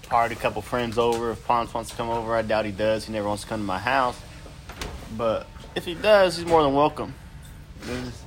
party, 0.03 0.36
a 0.36 0.38
couple 0.38 0.62
friends 0.62 0.97
over. 0.97 1.31
If 1.31 1.45
Ponce 1.45 1.73
wants 1.73 1.91
to 1.91 1.95
come 1.95 2.10
over, 2.10 2.36
I 2.36 2.41
doubt 2.41 2.65
he 2.65 2.71
does. 2.71 3.05
He 3.05 3.13
never 3.13 3.27
wants 3.27 3.43
to 3.43 3.49
come 3.49 3.62
to 3.62 3.65
my 3.65 3.79
house. 3.79 4.19
But 5.17 5.47
if 5.75 5.86
he 5.86 5.93
does, 5.93 6.38
he's 6.38 6.45
more 6.45 6.63
than 6.63 6.73
welcome. 6.73 7.13
There's 7.81 8.03
this 8.05 8.23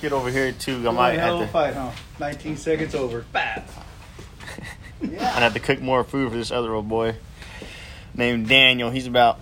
kid 0.00 0.12
over 0.12 0.30
here 0.30 0.52
too. 0.52 0.86
I 0.88 0.92
might 0.92 1.18
have 1.18 1.38
to. 1.40 1.46
fight, 1.46 1.74
huh? 1.74 1.92
19 2.18 2.56
seconds 2.56 2.94
over. 2.94 3.24
Bam. 3.32 3.62
I'd 5.02 5.18
have 5.18 5.54
to 5.54 5.60
cook 5.60 5.80
more 5.80 6.04
food 6.04 6.30
for 6.30 6.36
this 6.36 6.50
other 6.50 6.74
old 6.74 6.88
boy 6.88 7.14
named 8.14 8.48
Daniel. 8.48 8.90
He's 8.90 9.06
about 9.06 9.40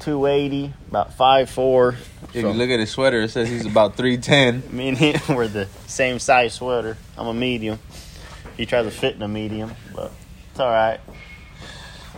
280, 0.00 0.72
about 0.88 1.16
5'4. 1.16 1.96
if 2.28 2.34
you 2.34 2.48
look 2.48 2.70
at 2.70 2.80
his 2.80 2.90
sweater, 2.90 3.22
it 3.22 3.30
says 3.30 3.48
he's 3.48 3.66
about 3.66 3.96
three 3.96 4.16
ten. 4.16 4.62
Me 4.70 4.88
and 4.88 4.98
him 4.98 5.20
were 5.36 5.48
the 5.48 5.66
same 5.86 6.18
size 6.18 6.54
sweater. 6.54 6.96
I'm 7.16 7.26
a 7.26 7.34
medium. 7.34 7.78
He 8.56 8.66
tries 8.66 8.84
to 8.84 8.90
fit 8.90 9.16
in 9.16 9.22
a 9.22 9.28
medium, 9.28 9.72
but 9.94 10.12
it's 10.50 10.60
all 10.60 10.70
right. 10.70 11.00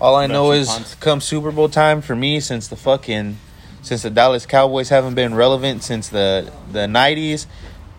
All 0.00 0.14
I 0.14 0.26
know 0.26 0.52
is 0.52 0.68
punts. 0.68 0.94
come 0.96 1.20
Super 1.20 1.50
Bowl 1.50 1.68
time 1.68 2.02
for 2.02 2.14
me, 2.14 2.40
since 2.40 2.68
the 2.68 2.76
fucking 2.76 3.38
since 3.80 4.02
the 4.02 4.10
Dallas 4.10 4.44
Cowboys 4.44 4.90
haven't 4.90 5.14
been 5.14 5.34
relevant 5.34 5.82
since 5.82 6.08
the 6.08 6.52
the 6.70 6.80
'90s. 6.80 7.46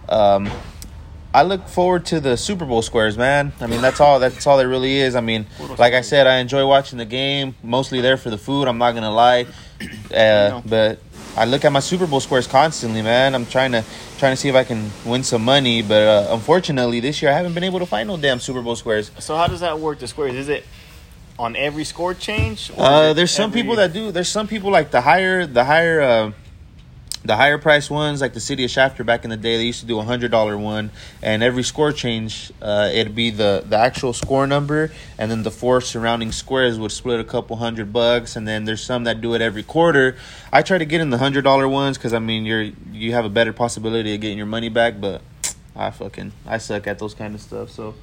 Um, 0.09 0.49
I 1.33 1.43
look 1.43 1.67
forward 1.67 2.05
to 2.07 2.19
the 2.19 2.35
Super 2.37 2.65
Bowl 2.65 2.81
squares, 2.81 3.17
man. 3.17 3.51
I 3.61 3.67
mean, 3.67 3.81
that's 3.81 3.99
all. 3.99 4.19
That's 4.19 4.47
all 4.47 4.59
it 4.59 4.65
really 4.65 4.97
is. 4.97 5.15
I 5.15 5.21
mean, 5.21 5.45
like 5.77 5.93
I 5.93 6.01
said, 6.01 6.25
I 6.25 6.37
enjoy 6.37 6.65
watching 6.65 6.97
the 6.97 7.05
game. 7.05 7.55
Mostly 7.61 8.01
there 8.01 8.17
for 8.17 8.29
the 8.29 8.37
food. 8.37 8.67
I'm 8.67 8.77
not 8.77 8.93
gonna 8.93 9.11
lie, 9.11 9.45
uh, 10.15 10.61
but 10.65 10.99
I 11.35 11.45
look 11.45 11.65
at 11.65 11.71
my 11.71 11.79
Super 11.81 12.07
Bowl 12.07 12.19
squares 12.19 12.47
constantly, 12.47 13.01
man. 13.01 13.35
I'm 13.35 13.45
trying 13.45 13.73
to 13.73 13.83
trying 14.17 14.33
to 14.33 14.37
see 14.37 14.49
if 14.49 14.55
I 14.55 14.63
can 14.63 14.89
win 15.05 15.23
some 15.23 15.43
money, 15.43 15.81
but 15.83 16.01
uh, 16.01 16.33
unfortunately, 16.33 16.99
this 17.01 17.21
year 17.21 17.31
I 17.31 17.35
haven't 17.35 17.53
been 17.53 17.63
able 17.65 17.79
to 17.79 17.85
find 17.85 18.07
no 18.07 18.17
damn 18.17 18.39
Super 18.39 18.61
Bowl 18.61 18.75
squares. 18.75 19.11
So 19.19 19.35
how 19.35 19.47
does 19.47 19.59
that 19.59 19.79
work? 19.79 19.99
The 19.99 20.07
squares 20.07 20.33
is 20.33 20.49
it 20.49 20.65
on 21.37 21.55
every 21.55 21.83
score 21.83 22.15
change? 22.15 22.71
Uh, 22.75 23.13
there's 23.13 23.29
some 23.31 23.51
every- 23.51 23.61
people 23.61 23.75
that 23.75 23.93
do. 23.93 24.11
There's 24.11 24.29
some 24.29 24.47
people 24.47 24.71
like 24.71 24.89
the 24.89 25.01
higher, 25.01 25.45
the 25.45 25.65
higher, 25.65 26.01
uh, 26.01 26.31
the 27.23 27.35
higher 27.35 27.57
price 27.57 27.89
ones, 27.89 28.21
like 28.21 28.33
the 28.33 28.39
city 28.39 28.63
of 28.63 28.71
Shafter 28.71 29.03
back 29.03 29.23
in 29.23 29.29
the 29.29 29.37
day. 29.37 29.57
They 29.57 29.65
used 29.65 29.81
to 29.81 29.85
do 29.85 29.99
a 29.99 30.03
hundred 30.03 30.31
dollar 30.31 30.57
one, 30.57 30.91
and 31.21 31.43
every 31.43 31.63
score 31.63 31.91
change, 31.91 32.51
uh, 32.61 32.89
it'd 32.93 33.15
be 33.15 33.29
the 33.29 33.63
the 33.65 33.77
actual 33.77 34.13
score 34.13 34.47
number, 34.47 34.91
and 35.17 35.29
then 35.29 35.43
the 35.43 35.51
four 35.51 35.81
surrounding 35.81 36.31
squares 36.31 36.79
would 36.79 36.91
split 36.91 37.19
a 37.19 37.23
couple 37.23 37.57
hundred 37.57 37.91
bucks. 37.91 38.35
And 38.35 38.47
then 38.47 38.65
there's 38.65 38.83
some 38.83 39.03
that 39.05 39.21
do 39.21 39.33
it 39.33 39.41
every 39.41 39.63
quarter. 39.63 40.15
I 40.51 40.61
try 40.61 40.77
to 40.77 40.85
get 40.85 41.01
in 41.01 41.09
the 41.09 41.17
hundred 41.17 41.43
dollar 41.43 41.67
ones 41.67 41.97
because 41.97 42.13
I 42.13 42.19
mean 42.19 42.45
you're 42.45 42.71
you 42.91 43.13
have 43.13 43.25
a 43.25 43.29
better 43.29 43.53
possibility 43.53 44.13
of 44.15 44.21
getting 44.21 44.37
your 44.37 44.47
money 44.47 44.69
back, 44.69 44.99
but 44.99 45.21
I 45.75 45.91
fucking 45.91 46.31
I 46.45 46.57
suck 46.59 46.87
at 46.87 46.99
those 46.99 47.13
kind 47.13 47.35
of 47.35 47.41
stuff. 47.41 47.71
So. 47.71 47.95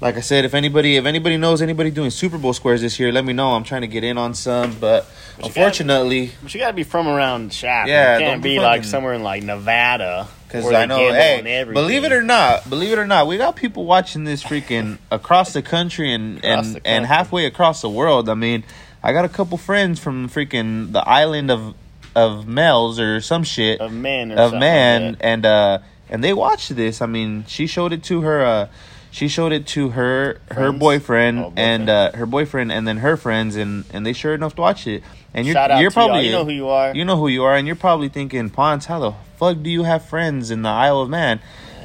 Like 0.00 0.16
I 0.16 0.20
said, 0.20 0.46
if 0.46 0.54
anybody 0.54 0.96
if 0.96 1.04
anybody 1.04 1.36
knows 1.36 1.60
anybody 1.60 1.90
doing 1.90 2.10
Super 2.10 2.38
Bowl 2.38 2.54
squares 2.54 2.80
this 2.80 2.98
year, 2.98 3.12
let 3.12 3.24
me 3.24 3.34
know. 3.34 3.50
I'm 3.50 3.64
trying 3.64 3.82
to 3.82 3.86
get 3.86 4.02
in 4.02 4.16
on 4.16 4.32
some, 4.34 4.78
but 4.80 5.06
you 5.38 5.44
unfortunately, 5.46 6.32
But 6.42 6.54
you 6.54 6.60
gotta 6.60 6.72
be 6.72 6.84
from 6.84 7.06
around 7.06 7.52
Shaft. 7.52 7.88
Yeah, 7.88 8.14
you 8.14 8.20
don't 8.20 8.30
can't 8.30 8.42
be 8.42 8.58
like 8.58 8.84
somewhere 8.84 9.12
in 9.12 9.22
like 9.22 9.42
Nevada. 9.42 10.26
because 10.48 10.72
I 10.72 10.86
know, 10.86 10.96
hey, 11.12 11.64
believe 11.64 12.04
it 12.04 12.12
or 12.12 12.22
not, 12.22 12.68
believe 12.70 12.92
it 12.92 12.98
or 12.98 13.06
not, 13.06 13.26
we 13.26 13.36
got 13.36 13.56
people 13.56 13.84
watching 13.84 14.24
this 14.24 14.42
freaking 14.42 14.96
across 15.10 15.52
the 15.52 15.62
country 15.62 16.12
and 16.14 16.38
Across 16.38 16.66
and 16.66 16.76
the 16.76 16.86
and 16.86 17.06
halfway 17.06 17.44
across 17.44 17.82
the 17.82 17.90
world. 17.90 18.30
I 18.30 18.34
mean, 18.34 18.64
I 19.02 19.12
got 19.12 19.26
a 19.26 19.28
couple 19.28 19.58
friends 19.58 20.00
from 20.00 20.30
freaking 20.30 20.92
the 20.92 21.06
island 21.06 21.50
of 21.50 21.74
of 22.16 22.46
males 22.48 22.98
or 22.98 23.20
some 23.20 23.44
shit 23.44 23.80
of 23.80 23.92
men 23.92 24.32
or 24.32 24.34
of 24.34 24.38
something 24.50 24.60
man 24.60 25.06
like 25.12 25.16
and 25.20 25.46
uh 25.46 25.78
and 26.08 26.24
they 26.24 26.32
watched 26.32 26.74
this 26.74 27.00
i 27.00 27.06
mean 27.06 27.44
she 27.46 27.68
showed 27.68 27.92
it 27.92 28.02
to 28.02 28.22
her 28.22 28.44
uh 28.44 28.66
she 29.10 29.28
showed 29.28 29.52
it 29.52 29.66
to 29.68 29.90
her 29.90 30.38
her 30.50 30.70
boyfriend, 30.72 31.38
Oh, 31.38 31.42
boyfriend. 31.50 31.58
and 31.58 31.90
uh 31.90 32.12
her 32.16 32.26
boyfriend 32.26 32.72
and 32.72 32.86
then 32.86 32.98
her 32.98 33.16
friends 33.16 33.56
and 33.56 33.84
and 33.92 34.04
they 34.06 34.12
sure 34.12 34.34
enough 34.34 34.56
watched 34.56 34.86
it 34.86 35.02
and 35.34 35.46
you're 35.46 35.54
Shout 35.54 35.70
out 35.70 35.80
you're 35.80 35.90
probably 35.90 36.26
You 36.26 36.32
know 36.32 36.44
who 36.44 36.52
you 36.52 36.68
are. 36.68 36.94
you 36.94 37.04
know 37.04 37.16
who 37.16 37.28
you 37.28 37.42
are 37.44 37.54
and 37.56 37.66
you're 37.66 37.76
probably 37.76 38.08
thinking 38.08 38.50
ponce 38.50 38.86
how 38.86 38.98
the 39.00 39.12
fuck 39.36 39.62
do 39.62 39.70
you 39.70 39.82
have 39.84 40.04
friends 40.04 40.50
in 40.50 40.62
the 40.62 40.68
isle 40.68 41.00
of 41.00 41.08
man 41.10 41.40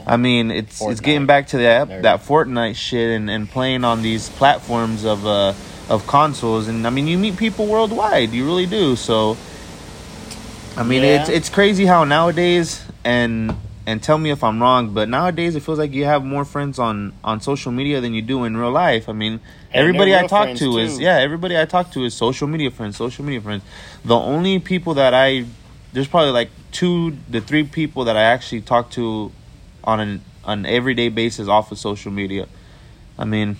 i 0.07 0.17
mean 0.17 0.51
it's 0.51 0.81
it's 0.81 0.99
getting 1.01 1.25
back 1.25 1.47
to 1.47 1.57
that 1.59 1.87
There. 1.87 2.01
that 2.03 2.21
fortnite 2.21 2.75
shit 2.75 3.09
and 3.17 3.29
and 3.29 3.49
playing 3.49 3.83
on 3.83 4.01
these 4.03 4.29
platforms 4.29 5.03
of 5.05 5.25
uh 5.25 5.53
of 5.89 6.05
consoles 6.07 6.67
and 6.67 6.85
i 6.85 6.89
mean 6.91 7.07
you 7.07 7.17
meet 7.17 7.37
people 7.37 7.65
worldwide 7.67 8.31
you 8.31 8.45
really 8.45 8.65
do 8.67 8.95
so 8.95 9.35
I 10.77 10.83
mean, 10.83 11.03
Yeah. 11.03 11.21
it's 11.21 11.29
it's 11.29 11.49
crazy 11.49 11.85
how 11.85 12.03
nowadays 12.03 12.83
and 13.05 13.55
and 13.87 14.01
tell 14.01 14.17
me 14.17 14.31
if 14.31 14.43
I'm 14.43 14.61
wrong, 14.61 14.93
but 14.93 15.09
nowadays 15.09 15.55
it 15.55 15.61
feels 15.61 15.77
like 15.77 15.93
you 15.93 16.05
have 16.05 16.23
more 16.23 16.43
friends 16.45 16.79
on 16.79 17.13
on 17.23 17.39
social 17.41 17.71
media 17.71 18.01
than 18.01 18.13
you 18.13 18.21
do 18.21 18.43
in 18.43 18.57
real 18.57 18.71
life. 18.71 19.07
I 19.07 19.13
mean, 19.13 19.39
they're 19.71 19.81
everybody 19.81 20.15
I 20.15 20.25
talk 20.27 20.55
to 20.57 20.77
is 20.77 20.99
yeah, 20.99 21.17
everybody 21.17 21.57
I 21.57 21.65
talk 21.65 21.91
to 21.91 22.03
is 22.03 22.13
social 22.13 22.47
media 22.47 22.71
friends, 22.71 22.97
social 22.97 23.23
media 23.23 23.41
friends. 23.41 23.63
The 24.03 24.15
only 24.15 24.59
people 24.59 24.95
that 24.95 25.13
I 25.13 25.45
there's 25.93 26.07
probably 26.07 26.31
like 26.31 26.49
two 26.71 27.15
the 27.29 27.41
three 27.41 27.63
people 27.63 28.05
that 28.05 28.17
I 28.17 28.23
actually 28.23 28.61
talk 28.61 28.89
to 28.91 29.31
on 29.83 29.99
an 29.99 30.21
on 30.43 30.65
everyday 30.65 31.09
basis 31.09 31.47
off 31.47 31.71
of 31.71 31.77
social 31.77 32.11
media. 32.11 32.47
I 33.17 33.25
mean, 33.25 33.57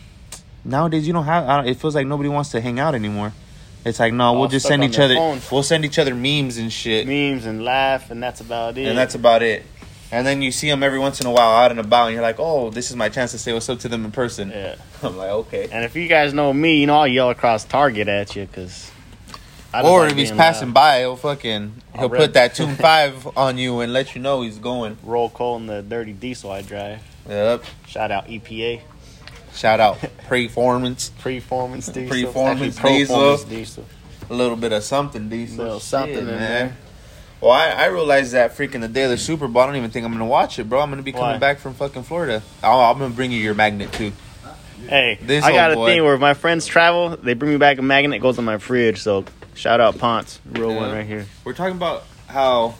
nowadays 0.63 1.07
you 1.07 1.13
don't 1.13 1.25
have. 1.25 1.47
I 1.47 1.57
don't, 1.57 1.67
it 1.67 1.77
feels 1.77 1.95
like 1.95 2.07
nobody 2.07 2.29
wants 2.29 2.49
to 2.51 2.61
hang 2.61 2.79
out 2.79 2.95
anymore. 2.95 3.33
It's 3.85 3.99
like 3.99 4.13
no, 4.13 4.25
All 4.25 4.39
we'll 4.39 4.49
just 4.49 4.65
send 4.65 4.83
each 4.83 4.97
other. 4.97 5.13
phones. 5.13 5.51
We'll 5.51 5.61
send 5.61 5.85
each 5.85 5.99
other 5.99 6.15
memes 6.15 6.57
and 6.57 6.73
shit 6.73 7.07
memes 7.07 7.45
and 7.45 7.63
laugh, 7.63 8.09
and 8.09 8.21
that's 8.21 8.41
about 8.41 8.77
it. 8.79 8.87
and 8.87 8.97
that's 8.97 9.13
about 9.13 9.43
it. 9.43 9.63
And 10.11 10.25
then 10.25 10.41
you 10.41 10.51
see 10.51 10.69
them 10.69 10.83
every 10.83 10.99
once 10.99 11.19
in 11.19 11.27
a 11.27 11.31
while 11.31 11.49
out 11.57 11.71
and 11.71 11.79
about, 11.79 12.05
and 12.07 12.13
you're 12.13 12.21
like, 12.21 12.39
"Oh, 12.39 12.69
this 12.69 12.89
is 12.91 12.95
my 12.95 13.09
chance 13.09 13.31
to 13.31 13.37
say 13.39 13.53
what's 13.53 13.67
up 13.69 13.79
to 13.79 13.89
them 13.89 14.05
in 14.05 14.11
person." 14.11 14.49
yeah. 14.51 14.75
I'm 15.03 15.17
like, 15.17 15.29
"Okay." 15.29 15.67
And 15.71 15.83
if 15.83 15.95
you 15.95 16.07
guys 16.07 16.33
know 16.33 16.53
me, 16.53 16.79
you 16.79 16.87
know 16.87 16.97
I'll 16.97 17.07
yell 17.07 17.29
across 17.29 17.63
Target 17.65 18.07
at 18.07 18.35
you 18.35 18.45
because. 18.45 18.91
Or 19.83 20.07
if 20.07 20.15
he's 20.15 20.31
uh, 20.31 20.35
passing 20.37 20.71
by, 20.71 20.99
he'll 20.99 21.17
fucking 21.17 21.81
he'll 21.97 22.09
put 22.09 22.33
that 22.35 22.55
tune 22.55 22.75
five 22.77 23.27
on 23.35 23.57
you 23.57 23.81
and 23.81 23.91
let 23.91 24.15
you 24.15 24.21
know 24.21 24.41
he's 24.41 24.57
going. 24.57 24.97
roll 25.03 25.29
coal 25.29 25.57
in 25.57 25.65
the 25.65 25.81
dirty 25.81 26.13
diesel 26.13 26.49
I 26.51 26.61
drive. 26.61 27.01
Yep. 27.27 27.65
Shout 27.87 28.09
out 28.11 28.27
EPA, 28.27 28.81
Shout 29.53 29.79
out 29.79 29.97
performance, 30.27 31.09
performance 31.19 31.87
diesel, 31.87 32.09
Performance 32.09 32.75
diesel. 32.75 33.15
performance 33.15 33.43
diesel. 33.45 33.85
a 34.29 34.33
little 34.33 34.55
bit 34.55 34.71
of 34.71 34.83
something 34.83 35.29
Little 35.29 35.79
something 35.79 36.19
in 36.19 36.27
there. 36.27 36.77
Well, 37.41 37.51
I, 37.51 37.69
I 37.69 37.85
realized 37.87 38.33
that 38.33 38.55
freaking 38.55 38.81
the 38.81 38.87
day 38.87 39.03
of 39.03 39.09
the 39.09 39.17
Super 39.17 39.47
Bowl, 39.47 39.61
I 39.61 39.65
don't 39.67 39.75
even 39.75 39.91
think 39.91 40.05
I'm 40.05 40.11
gonna 40.13 40.25
watch 40.25 40.57
it, 40.57 40.69
bro. 40.69 40.79
I'm 40.81 40.89
gonna 40.89 41.01
be 41.03 41.11
coming 41.11 41.27
Why? 41.31 41.37
back 41.37 41.59
from 41.59 41.73
fucking 41.73 42.03
Florida. 42.03 42.41
I'll, 42.63 42.79
I'm 42.79 42.97
gonna 42.97 43.13
bring 43.13 43.31
you 43.31 43.39
your 43.39 43.53
magnet 43.53 43.91
too. 43.93 44.11
Hey, 44.87 45.17
This 45.21 45.43
I 45.43 45.51
got 45.51 45.71
a 45.71 45.75
boy. 45.75 45.87
thing 45.87 46.03
where 46.03 46.13
if 46.13 46.19
my 46.21 46.33
friends 46.33 46.65
travel, 46.67 47.17
they 47.17 47.33
bring 47.33 47.51
me 47.51 47.57
back 47.57 47.77
a 47.77 47.81
magnet. 47.81 48.17
It 48.17 48.21
goes 48.21 48.37
on 48.37 48.45
my 48.45 48.57
fridge. 48.57 48.99
So 49.01 49.25
shout 49.55 49.79
out 49.81 49.97
Ponce, 49.97 50.39
real 50.51 50.71
Yeah. 50.71 50.77
one 50.77 50.91
right 50.91 51.05
here. 51.05 51.25
We're 51.43 51.53
talking 51.53 51.75
about 51.75 52.03
how 52.27 52.75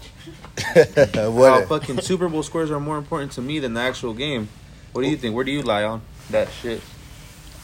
how 0.76 1.66
fucking 1.66 2.02
Super 2.02 2.30
Bowl 2.30 2.44
scores 2.44 2.72
are 2.72 2.80
more 2.80 2.98
important 2.98 3.32
to 3.34 3.42
me 3.42 3.60
than 3.60 3.74
the 3.74 3.82
actual 3.82 4.14
game. 4.14 4.48
What 4.94 5.02
do 5.02 5.10
you 5.10 5.18
think? 5.18 5.36
Where 5.36 5.44
do 5.44 5.52
you 5.52 5.62
lie 5.64 5.84
on 5.84 6.02
that 6.30 6.50
shit? 6.52 6.82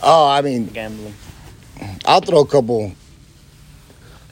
Oh, 0.04 0.27
I 0.27 0.41
mean, 0.41 0.67
Gambling. 0.67 1.13
I'll 2.06 2.21
throw 2.21 2.41
a 2.41 2.45
couple. 2.47 2.93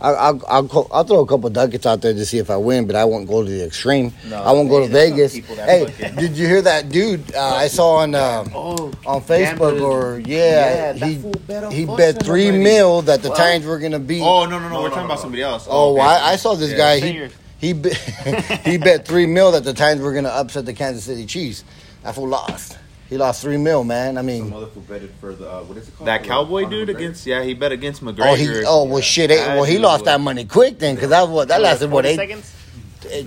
I'll, 0.01 0.15
I'll, 0.15 0.41
I'll, 0.47 0.67
co- 0.67 0.87
I'll 0.91 1.03
throw 1.03 1.19
a 1.19 1.25
couple 1.27 1.49
ducats 1.49 1.85
out 1.85 2.01
there 2.01 2.13
to 2.13 2.25
see 2.25 2.37
if 2.37 2.49
I 2.49 2.55
win, 2.57 2.87
but 2.87 2.95
I 2.95 3.03
won't 3.05 3.27
go 3.27 3.43
to 3.43 3.49
the 3.49 3.65
extreme. 3.65 4.13
No, 4.29 4.41
I 4.41 4.51
won't 4.53 4.69
go 4.69 4.85
to 4.85 4.91
there's 4.91 5.09
some 5.09 5.17
Vegas. 5.17 5.33
people 5.33 5.55
that 5.57 5.67
Hey, 5.69 5.85
fucking- 5.87 6.15
did 6.15 6.37
you 6.37 6.47
hear 6.47 6.61
that 6.61 6.89
dude 6.89 7.35
uh, 7.35 7.39
I 7.55 7.67
saw 7.67 7.95
on 7.97 8.15
um, 8.15 8.49
Oh, 8.55 8.91
on 9.05 9.21
Facebook 9.21 9.77
Gambling. 9.77 9.81
or 9.81 10.19
Yeah, 10.19 10.35
yeah, 10.35 10.93
that 10.93 11.07
he 11.07 11.15
fool 11.17 11.31
bet 11.47 11.63
on 11.65 11.71
he 11.71 11.85
Bucks 11.85 11.97
bet 11.97 12.15
and 12.15 12.25
three 12.25 12.45
already. 12.47 12.63
mil 12.63 13.01
that 13.03 13.21
the 13.21 13.29
What? 13.29 13.37
Titans 13.37 13.65
were 13.65 13.77
gonna 13.79 13.99
beat. 13.99 14.21
oh 14.21 14.45
no 14.45 14.57
no 14.57 14.59
no, 14.59 14.69
No, 14.69 14.81
we're 14.83 14.89
no, 14.89 14.89
talking 14.89 14.99
no, 15.01 15.05
about 15.05 15.15
no. 15.17 15.21
somebody 15.21 15.43
else. 15.43 15.67
Oh, 15.69 15.93
okay. 15.93 16.01
I, 16.01 16.31
I 16.31 16.35
saw 16.37 16.55
this 16.55 16.71
Yeah. 16.71 16.77
guy. 16.77 16.99
He 17.01 17.11
your- 17.11 17.29
he 17.59 17.73
bet, 17.73 17.93
he 18.65 18.77
bet 18.87 19.05
three 19.05 19.25
mil 19.25 19.51
that 19.51 19.65
the 19.65 19.73
Titans 19.73 20.01
were 20.01 20.13
gonna 20.13 20.29
upset 20.29 20.65
the 20.65 20.73
Kansas 20.73 21.03
City 21.03 21.25
Chiefs. 21.25 21.65
That 22.03 22.15
fool 22.15 22.29
lost. 22.29 22.77
He 23.09 23.17
lost 23.17 23.41
three 23.41 23.57
mil, 23.57 23.83
man. 23.83 24.17
I 24.17 24.21
mean, 24.21 24.43
Some 24.43 24.53
other 24.53 24.67
betted 24.87 25.11
for 25.19 25.33
the 25.33 25.49
uh, 25.51 25.61
what 25.63 25.77
is 25.77 25.87
it 25.87 25.95
called? 25.97 26.07
That 26.07 26.23
cowboy 26.23 26.63
Conor 26.63 26.85
dude 26.85 26.89
McGregor. 26.89 26.95
against 26.99 27.25
yeah, 27.25 27.43
he 27.43 27.53
bet 27.55 27.71
against 27.71 28.03
McGregor. 28.03 28.31
oh 28.31 28.35
he 28.35 28.63
oh 28.67 28.83
well 28.85 29.01
shit. 29.01 29.31
eh, 29.31 29.55
well, 29.55 29.63
he 29.63 29.73
dude 29.73 29.81
lost 29.81 30.01
was- 30.01 30.05
that 30.05 30.21
money 30.21 30.45
quick 30.45 30.77
then, 30.79 30.93
because 30.95 31.09
that 31.09 31.27
was 31.27 31.47
that 31.47 31.59
lasted 31.61 31.89
what 31.89 32.05
40 32.05 32.09
eight 32.09 32.15
seconds? 32.15 32.55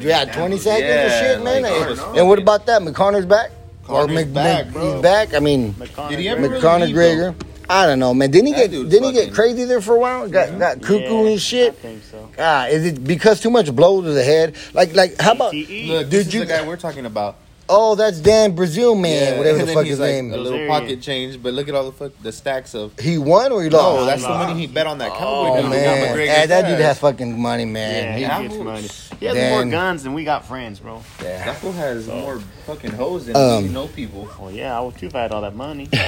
Yeah, 0.04 0.24
twenty 0.26 0.58
seconds 0.58 0.84
Yeah, 0.86 1.06
or 1.06 1.08
shit, 1.34 1.42
man. 1.44 1.62
like, 1.62 1.72
and, 1.72 1.84
it 1.84 1.88
was 1.90 2.00
and 2.18 2.28
what 2.28 2.38
about 2.38 2.66
that? 2.66 2.80
McConaughey's 2.82 3.26
back. 3.26 3.50
or 3.88 4.02
Conor's 4.06 4.14
Mc, 4.14 4.32
back, 4.34 4.66
Mc- 4.66 4.72
bro. 4.74 4.92
he's 4.92 5.02
back. 5.02 5.34
I 5.34 5.40
mean, 5.40 5.72
McConaughey. 5.74 6.08
Did 6.10 6.18
he 6.20 6.28
ever 6.28 6.42
really 6.42 6.60
McConaughey 6.60 6.86
leave, 6.86 6.94
Gregor. 6.94 7.34
I 7.70 7.86
don't 7.86 7.98
know, 7.98 8.12
man. 8.12 8.30
Didn't 8.30 8.46
he 8.48 8.52
That 8.52 8.58
get 8.60 8.70
dude's 8.70 8.90
didn't 8.90 9.06
he 9.08 9.12
get 9.12 9.20
fucking- 9.20 9.34
crazy 9.34 9.64
there 9.64 9.80
for 9.80 9.96
a 9.96 9.98
while? 9.98 10.28
Got 10.28 10.58
got 10.58 10.82
cuckoo 10.82 10.98
Yeah, 11.24 11.30
and 11.30 11.40
shit. 11.40 11.68
I 11.72 11.74
think 11.76 12.02
so. 12.04 12.28
Ah, 12.38 12.66
is 12.66 12.84
it 12.86 13.02
because 13.02 13.40
too 13.40 13.50
much 13.50 13.74
blow 13.74 14.02
to 14.02 14.10
the 14.10 14.22
head? 14.22 14.54
Like 14.74 14.94
like 14.94 15.20
how 15.20 15.32
about? 15.32 15.52
CTE. 15.54 15.88
Look, 15.88 16.00
Did 16.02 16.10
this 16.10 16.26
is 16.28 16.34
you- 16.34 16.40
the 16.40 16.46
guy 16.46 16.66
we're 16.66 16.76
talking 16.76 17.06
about? 17.06 17.36
Oh, 17.68 17.94
that's 17.94 18.18
Dan 18.20 18.54
Brazil 18.54 18.94
man, 18.94 19.38
whatever 19.38 19.60
and 19.60 19.68
the 19.68 19.72
fuck 19.72 19.84
he's 19.84 19.92
his 19.92 20.00
like 20.00 20.10
name. 20.10 20.32
A 20.32 20.36
little 20.36 20.58
Rosarian. 20.58 20.68
pocket 20.68 21.00
change, 21.00 21.42
but 21.42 21.54
look 21.54 21.68
at 21.68 21.74
all 21.74 21.84
the 21.84 21.92
fuck 21.92 22.12
the 22.22 22.32
stacks 22.32 22.74
of. 22.74 22.98
He 22.98 23.16
won 23.18 23.50
or 23.52 23.62
he 23.62 23.68
No, 23.70 23.76
lost? 23.78 24.06
that's 24.06 24.22
the 24.22 24.28
money 24.28 24.60
he 24.60 24.66
bet 24.66 24.86
on 24.86 24.98
that 24.98 25.12
cowboy 25.12 25.58
Oh 25.58 25.62
dude. 25.62 25.70
man, 25.70 26.16
McGregor's 26.16 26.28
Eh, 26.28 26.46
that 26.46 26.68
dude 26.68 26.80
has 26.80 26.98
fucking 26.98 27.40
money, 27.40 27.64
man. 27.64 28.20
Yeah, 28.20 28.36
He- 28.36 28.36
he 28.36 28.42
He- 28.42 28.48
gets 28.48 28.64
money. 28.64 28.88
He 29.20 29.26
has 29.26 29.34
Dan- 29.36 29.50
more 29.52 29.64
guns 29.70 30.02
than 30.02 30.12
we 30.12 30.24
got 30.24 30.44
friends, 30.46 30.80
bro. 30.80 31.00
That 31.20 31.56
fool 31.58 31.72
has 31.72 32.06
more 32.08 32.40
fucking 32.66 32.90
hoes 32.92 33.26
than 33.26 33.36
Um, 33.36 33.64
you 33.64 33.70
know 33.70 33.86
people. 33.86 34.28
Well, 34.38 34.50
yeah, 34.50 34.76
I 34.76 34.80
would 34.80 34.98
too 34.98 35.06
if 35.06 35.14
I 35.14 35.22
had 35.22 35.32
all 35.32 35.42
that 35.42 35.54
money. 35.56 35.88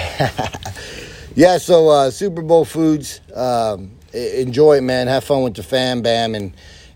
Yeah, 1.37 1.59
so 1.59 1.89
uh, 1.89 2.11
Super 2.13 2.43
Bowl 2.43 2.65
foods, 2.65 3.21
um, 3.35 3.91
enjoy 4.13 4.75
it, 4.77 4.83
man. 4.83 5.09
Have 5.09 5.25
fun 5.25 5.43
with 5.43 5.55
the 5.55 5.65
fam 5.65 6.01
bam 6.01 6.35
and 6.37 6.53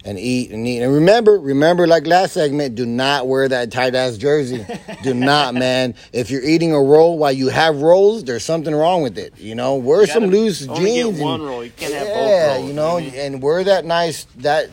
and 0.08 0.18
eat 0.18 0.50
and 0.50 0.66
eat. 0.66 0.80
And 0.80 0.92
remember, 0.92 1.38
remember, 1.38 1.86
like 1.86 2.06
last 2.06 2.32
segment, 2.32 2.74
do 2.74 2.86
not 2.86 3.26
wear 3.26 3.46
that 3.46 3.70
tight 3.70 3.94
ass 3.94 4.16
jersey. 4.16 4.64
do 5.02 5.12
not, 5.14 5.54
man. 5.54 5.94
If 6.14 6.30
you're 6.30 6.42
eating 6.42 6.72
a 6.72 6.80
roll 6.80 7.18
while 7.18 7.32
you 7.32 7.48
have 7.48 7.82
rolls, 7.82 8.24
there's 8.24 8.44
something 8.44 8.74
wrong 8.74 9.02
with 9.02 9.18
it. 9.18 9.38
You 9.38 9.54
know, 9.54 9.76
wear 9.76 10.06
some 10.06 10.24
gotta 10.24 10.36
loose 10.36 10.66
only 10.66 10.94
get 10.94 11.04
jeans. 11.04 11.20
one 11.20 11.42
roll. 11.42 11.62
You 11.62 11.70
can't 11.76 11.92
have 11.92 12.06
both 12.06 12.28
yeah, 12.28 12.54
rolls, 12.54 12.68
you 12.68 12.72
know, 12.72 12.72
you 12.72 12.74
know 12.74 12.94
what 12.94 13.02
I 13.02 13.06
mean? 13.06 13.34
and 13.34 13.42
wear 13.42 13.64
that 13.64 13.84
nice 13.84 14.24
that 14.36 14.70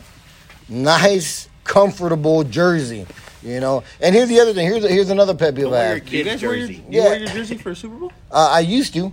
nice 0.70 1.48
comfortable 1.64 2.42
jersey. 2.42 3.06
You 3.46 3.60
know, 3.60 3.84
and 4.00 4.12
here's 4.12 4.28
the 4.28 4.40
other 4.40 4.52
thing. 4.52 4.66
Here's 4.66 4.82
here's 4.88 5.08
another 5.10 5.32
pet 5.34 5.54
peeve 5.54 5.66
I 5.66 5.70
wear 5.70 5.88
have. 5.88 5.96
your 5.98 6.00
Do 6.10 6.16
you 6.18 6.24
kid's 6.24 6.34
guys 6.34 6.42
wear 6.48 6.56
your, 6.56 6.66
jersey. 6.66 6.74
you 6.90 7.00
Yeah. 7.00 7.04
wear 7.04 7.18
your 7.20 7.28
jersey 7.28 7.56
for 7.56 7.70
a 7.70 7.76
Super 7.76 7.94
Bowl? 7.94 8.12
Uh, 8.32 8.48
I 8.52 8.60
used 8.60 8.92
to. 8.94 9.12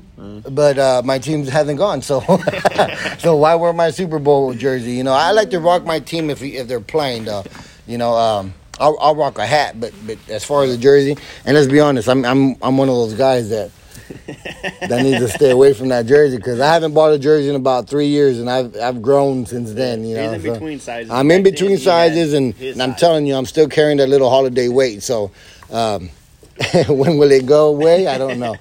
but 0.49 0.77
uh, 0.79 1.01
my 1.05 1.19
teams 1.19 1.49
hasn't 1.49 1.77
gone. 1.77 2.01
So, 2.01 2.21
so 3.19 3.35
why 3.35 3.53
wear 3.55 3.73
my 3.73 3.91
Super 3.91 4.17
Bowl 4.17 4.53
jersey? 4.55 4.93
You 4.93 5.03
know, 5.03 5.13
I 5.13 5.31
like 5.31 5.51
to 5.51 5.59
rock 5.59 5.85
my 5.85 5.99
team 5.99 6.29
if 6.31 6.41
if 6.41 6.67
they're 6.67 6.79
playing. 6.79 7.25
Though, 7.25 7.43
you 7.85 7.97
know, 7.99 8.13
um, 8.15 8.53
I'll, 8.79 8.97
I'll 8.99 9.15
rock 9.15 9.37
a 9.37 9.45
hat, 9.45 9.79
but 9.79 9.93
but 10.07 10.17
as 10.29 10.43
far 10.43 10.63
as 10.63 10.71
the 10.71 10.77
jersey, 10.81 11.15
and 11.45 11.55
let's 11.55 11.67
be 11.71 11.79
honest, 11.79 12.09
I'm 12.09 12.25
I'm 12.25 12.55
I'm 12.61 12.75
one 12.77 12.89
of 12.89 12.95
those 12.95 13.13
guys 13.13 13.49
that 13.49 13.69
that 14.27 15.01
needs 15.03 15.19
to 15.19 15.27
stay 15.27 15.51
away 15.51 15.73
from 15.73 15.89
that 15.89 16.05
jersey 16.05 16.37
because 16.37 16.59
I 16.59 16.73
haven't 16.73 16.93
bought 16.93 17.13
a 17.13 17.19
jersey 17.19 17.49
in 17.49 17.55
about 17.55 17.87
three 17.87 18.07
years, 18.07 18.39
and 18.39 18.49
I've 18.49 18.75
I've 18.77 19.01
grown 19.01 19.45
since 19.45 19.73
then. 19.73 20.03
You 20.05 20.15
know, 20.15 20.33
He's 20.33 20.43
in 20.43 20.49
so 20.49 20.53
between 20.53 20.79
sizes. 20.79 21.11
I'm 21.11 21.31
in 21.31 21.43
between 21.43 21.77
sizes, 21.77 22.33
and, 22.33 22.53
and 22.59 22.81
I'm 22.81 22.91
size. 22.91 22.99
telling 22.99 23.25
you, 23.25 23.35
I'm 23.35 23.45
still 23.45 23.67
carrying 23.67 23.97
that 23.97 24.09
little 24.09 24.29
holiday 24.29 24.67
weight. 24.67 25.03
So, 25.03 25.31
um, 25.71 26.09
when 26.87 27.17
will 27.17 27.31
it 27.31 27.45
go 27.45 27.67
away? 27.67 28.07
I 28.07 28.17
don't 28.17 28.39
know. 28.39 28.55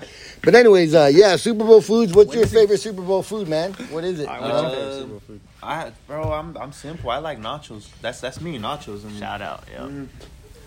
But 0.45 0.57
anyways, 0.57 0.95
uh, 0.95 1.11
yeah, 1.13 1.37
Super 1.37 1.65
Bowl 1.65 1.81
foods. 1.81 2.13
What's 2.15 2.35
your 2.35 2.47
favorite 2.47 2.79
Super 2.79 3.03
Bowl 3.03 3.23
food, 3.23 3.47
man? 3.47 3.73
What 3.91 4.03
is 4.03 4.19
it? 4.19 4.29
All 4.29 4.41
right, 4.41 4.49
know? 4.49 4.63
what's 4.63 4.63
your 4.63 4.71
favorite 4.73 4.89
Uh, 4.89 4.99
Super 4.99 5.09
Bowl 5.11 5.23
food? 5.27 5.41
I, 5.63 5.93
bro, 6.09 6.33
I'm 6.33 6.57
I'm 6.57 6.73
simple. 6.73 7.11
I 7.11 7.19
like 7.19 7.39
nachos. 7.41 7.89
That's 8.01 8.21
that's 8.21 8.41
me, 8.41 8.59
nachos. 8.59 9.05
I 9.05 9.09
mean, 9.09 9.21
Shout 9.21 9.41
out, 9.41 9.63
yeah. 9.73 9.81
Mm. 9.83 10.09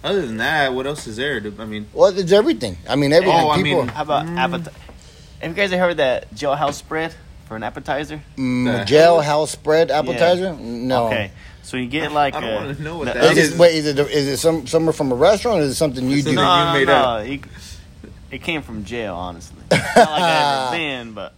Other 0.06 0.26
than 0.26 0.38
that, 0.38 0.74
what 0.74 0.86
else 0.88 1.08
is 1.08 1.18
there? 1.18 1.42
I 1.60 1.66
mean, 1.66 1.88
Well, 1.94 2.18
it's 2.18 2.32
everything. 2.32 2.78
I 2.88 2.96
mean, 2.96 3.12
everything. 3.12 3.38
Oh, 3.38 3.50
I 3.50 3.56
People, 3.62 3.80
mean- 3.84 3.88
How 3.90 4.04
about 4.04 4.28
appetizer? 4.28 4.72
Have 5.42 5.50
you 5.52 5.56
guys 5.56 5.72
ever 5.74 5.84
heard 5.84 5.98
that 5.98 6.34
jailhouse 6.34 6.76
spread 6.76 7.14
for 7.48 7.56
an 7.58 7.64
appetizer? 7.64 8.22
mm, 8.38 8.66
the 8.66 8.94
jailhouse 8.94 9.50
spread 9.50 9.92
appetizer. 9.92 10.54
No. 10.56 11.08
Okay, 11.08 11.32
so 11.64 11.78
you 11.78 11.88
get 11.88 12.12
like 12.12 12.34
I 12.36 12.40
don't 12.42 12.50
a- 12.50 12.56
wanna 12.56 12.80
know 12.82 12.98
what 12.98 13.06
no, 13.08 13.14
that 13.14 13.32
Is 13.34 13.38
is. 13.38 13.54
it, 13.54 13.60
wait, 13.60 13.76
is 13.76 13.86
it 13.88 14.00
is 14.00 14.28
it 14.28 14.38
some 14.38 14.66
somewhere 14.68 14.94
from 14.94 15.12
a 15.12 15.16
restaurant? 15.16 15.60
or 15.60 15.64
Is 15.64 15.72
it 15.72 15.76
something 15.76 16.10
you 16.10 16.18
It's 16.18 16.26
do? 16.26 16.34
No, 16.36 16.68
you 16.74 16.80
made 16.80 16.88
no. 16.88 16.94
up. 16.96 17.28
You- 17.28 17.40
it 18.32 18.42
came 18.44 18.62
from 18.64 18.84
jail, 18.86 19.16
honestly. 19.16 19.58
Not 19.72 19.82
like 19.96 20.08
I 20.08 20.66
ever 20.68 20.78
been, 20.78 21.14
but 21.14 21.34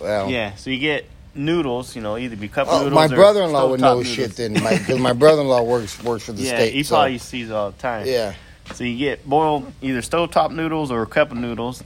well, 0.00 0.30
yeah. 0.30 0.54
So 0.56 0.70
you 0.70 0.78
get 0.78 1.04
noodles, 1.38 1.96
you 1.96 2.02
know, 2.02 2.16
either 2.18 2.36
be 2.36 2.48
cup 2.48 2.66
Oh, 2.70 2.78
noodles. 2.84 2.94
my 2.94 3.08
brother-in-law 3.08 3.68
would 3.70 3.80
know 3.80 3.98
noodles. 3.98 4.14
shit 4.14 4.36
then, 4.36 4.54
because 4.54 4.98
my 4.98 5.12
brother-in-law 5.14 5.62
works 5.62 6.02
works 6.02 6.24
for 6.24 6.32
the 6.32 6.42
Yeah, 6.42 6.56
state. 6.56 6.72
he 6.74 6.82
so- 6.82 6.96
probably 6.96 7.18
sees 7.18 7.48
it 7.50 7.52
all 7.54 7.70
the 7.70 7.78
time. 7.78 8.06
yeah. 8.06 8.34
So 8.74 8.84
you 8.84 8.98
get 8.98 9.26
boiled 9.26 9.72
either 9.80 10.00
stovetop 10.02 10.50
noodles 10.50 10.90
or 10.90 11.00
a 11.02 11.06
cup 11.06 11.30
of 11.30 11.38
noodles, 11.38 11.82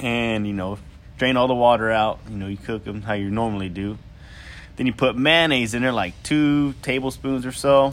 and 0.00 0.46
you 0.46 0.52
know, 0.54 0.78
drain 1.18 1.36
all 1.36 1.48
the 1.48 1.54
water 1.54 1.90
out. 1.90 2.18
You 2.30 2.36
know, 2.36 2.46
you 2.46 2.56
cook 2.56 2.84
them 2.84 3.02
how 3.02 3.12
you 3.14 3.30
normally 3.30 3.68
do. 3.68 3.98
Then 4.76 4.86
you 4.86 4.92
put 4.92 5.16
mayonnaise 5.16 5.74
in 5.74 5.82
there, 5.82 5.92
like 5.92 6.14
two 6.22 6.72
tablespoons 6.82 7.44
or 7.46 7.52
so. 7.52 7.92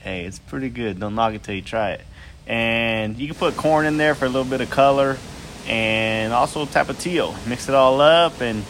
Hey, 0.00 0.24
it's 0.24 0.38
pretty 0.38 0.68
good. 0.70 1.00
Don't 1.00 1.14
knock 1.16 1.34
it 1.34 1.42
till 1.42 1.54
you 1.56 1.62
try 1.62 1.90
it. 1.92 2.00
And 2.46 3.18
you 3.18 3.26
can 3.26 3.36
put 3.36 3.56
corn 3.56 3.84
in 3.84 3.96
there 3.98 4.14
for 4.14 4.24
a 4.24 4.28
little 4.28 4.48
bit 4.48 4.60
of 4.62 4.70
color, 4.70 5.18
and 5.66 6.32
also 6.32 6.64
tapatio. 6.64 7.34
Mix 7.46 7.68
it 7.68 7.74
all 7.74 8.00
up 8.00 8.40
and 8.40 8.64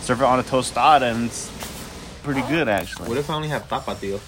serve 0.00 0.20
it 0.20 0.24
on 0.24 0.38
a 0.38 0.42
tostada, 0.42 1.10
and 1.12 1.26
it's 1.26 1.50
pretty 2.22 2.42
good 2.42 2.68
actually. 2.68 3.08
what 3.08 3.18
if 3.18 3.28
I 3.30 3.34
only 3.34 3.48
have 3.48 3.68
tapatio? 3.68 4.20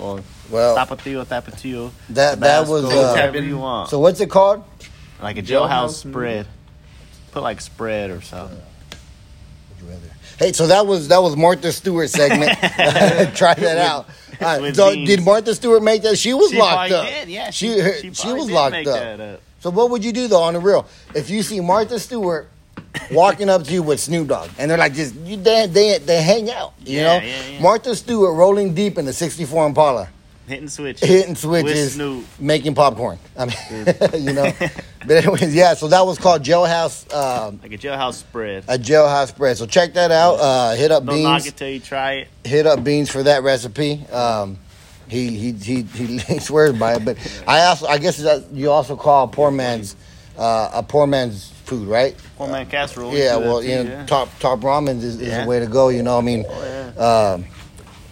Or 0.00 0.20
Well, 0.50 0.76
tapatio, 0.76 1.24
tapatio. 1.24 1.90
that 2.10 2.38
that 2.40 2.68
was 2.68 2.82
Tabasco, 2.82 3.00
uh, 3.00 3.12
whatever 3.12 3.42
you 3.42 3.58
want. 3.58 3.90
so. 3.90 3.98
What's 3.98 4.20
it 4.20 4.30
called? 4.30 4.62
Like 5.20 5.36
a 5.38 5.42
Jailhouse 5.42 5.68
jailhouse 5.68 5.90
spread. 6.10 6.46
Put 7.32 7.42
like 7.42 7.60
spread 7.60 8.10
or 8.10 8.20
something. 8.22 8.60
Hey, 10.38 10.52
so 10.52 10.68
that 10.68 10.86
was 10.86 11.08
that 11.08 11.20
was 11.20 11.36
Martha 11.36 11.72
Stewart 11.72 12.08
segment. 12.10 12.52
Try 13.36 13.54
that 13.54 13.78
out. 13.78 14.06
All 14.40 14.60
right, 14.60 14.74
so 14.76 14.92
beans. 14.92 15.08
did 15.08 15.24
Martha 15.24 15.52
Stewart 15.54 15.82
make 15.82 16.02
that? 16.02 16.16
She 16.16 16.32
was 16.32 16.50
She 16.52 16.58
locked 16.58 16.92
up. 16.92 17.06
did, 17.08 17.28
yeah. 17.28 17.50
She 17.50 17.72
She, 17.74 17.80
her- 17.80 17.98
she, 18.00 18.14
she 18.14 18.32
was 18.32 18.46
did 18.46 18.54
locked 18.54 18.72
make 18.72 18.86
up. 18.86 18.94
that 18.94 19.20
up. 19.20 19.40
So 19.60 19.70
what 19.70 19.90
would 19.90 20.04
you 20.04 20.12
do 20.12 20.28
though 20.28 20.42
on 20.44 20.54
the 20.54 20.60
real 20.60 20.86
if 21.14 21.28
you 21.28 21.42
see 21.42 21.58
Martha 21.60 21.98
Stewart 21.98 22.48
walking 23.10 23.48
up 23.48 23.64
to 23.64 23.72
you 23.72 23.82
with 23.82 24.00
Snoop 24.00 24.28
Dogg 24.28 24.50
and 24.58 24.70
they're 24.70 24.78
like 24.78 24.94
just 24.94 25.14
you 25.16 25.36
they 25.36 25.66
they, 25.66 25.98
they 25.98 26.22
hang 26.22 26.50
out, 26.50 26.72
you 26.84 26.98
Yeah, 26.98 27.18
know? 27.18 27.24
yeah, 27.26 27.46
yeah. 27.48 27.60
Martha 27.62 27.94
Stewart 27.96 28.34
rolling 28.36 28.74
deep 28.74 28.98
in 28.98 29.04
the 29.04 29.12
64 29.12 29.66
Impala, 29.66 30.08
Hitting 30.46 30.68
switches. 30.68 31.06
hitting 31.08 31.34
switches, 31.36 31.94
Snoop. 31.94 32.24
making 32.40 32.74
popcorn. 32.74 33.18
I 33.36 33.44
mean, 33.46 33.56
you 34.26 34.32
know. 34.32 34.50
but 35.06 35.10
anyways, 35.24 35.54
yeah. 35.54 35.74
So 35.74 35.88
that 35.88 36.00
was 36.06 36.18
called 36.18 36.42
Jailhouse, 36.42 37.12
um, 37.14 37.60
Like 37.62 37.72
a 37.72 37.78
jailhouse 37.78 38.14
spread. 38.14 38.64
a 38.66 38.78
Jailhouse 38.78 39.28
spread. 39.28 39.58
So 39.58 39.66
check 39.66 39.92
that 39.94 40.10
out. 40.10 40.34
Uh, 40.40 40.74
hit 40.74 40.90
up 40.90 41.04
Don't 41.04 41.22
knock 41.22 41.42
Beans. 41.42 41.46
it 41.48 41.56
till 41.58 41.68
you 41.68 41.80
try 41.80 42.12
it. 42.14 42.28
Hit 42.44 42.66
up 42.66 42.82
Beans 42.82 43.10
for 43.10 43.22
that 43.24 43.42
recipe. 43.42 44.06
Um, 44.10 44.58
he, 45.06 45.28
he 45.36 45.52
he 45.52 45.82
he 45.82 46.18
he 46.18 46.38
swears 46.38 46.78
by 46.78 46.94
it. 46.94 47.04
But 47.04 47.18
I 47.46 47.66
also 47.66 47.86
I 47.86 47.98
guess 47.98 48.18
you 48.52 48.70
also 48.70 48.96
call 48.96 49.24
a 49.24 49.28
poor 49.28 49.50
man's 49.50 49.96
uh, 50.38 50.70
a 50.72 50.82
poor 50.82 51.06
man's 51.06 51.52
food, 51.68 51.86
right? 51.86 52.16
Poor 52.36 52.48
man 52.48 52.66
casserole. 52.66 53.14
Yeah, 53.14 53.36
well, 53.36 53.62
you 53.62 53.76
know, 53.76 53.82
yeah. 53.82 54.06
top 54.06 54.28
top 54.40 54.60
ramen 54.60 54.96
is, 54.98 55.04
is 55.20 55.28
Yeah. 55.28 55.42
the 55.44 55.48
way 55.48 55.60
to 55.60 55.66
go. 55.66 55.88
You 55.90 56.02
know, 56.02 56.18
I 56.18 56.20
mean, 56.22 56.44
Oh, 56.48 56.92
yeah. 56.96 57.34
um, 57.34 57.44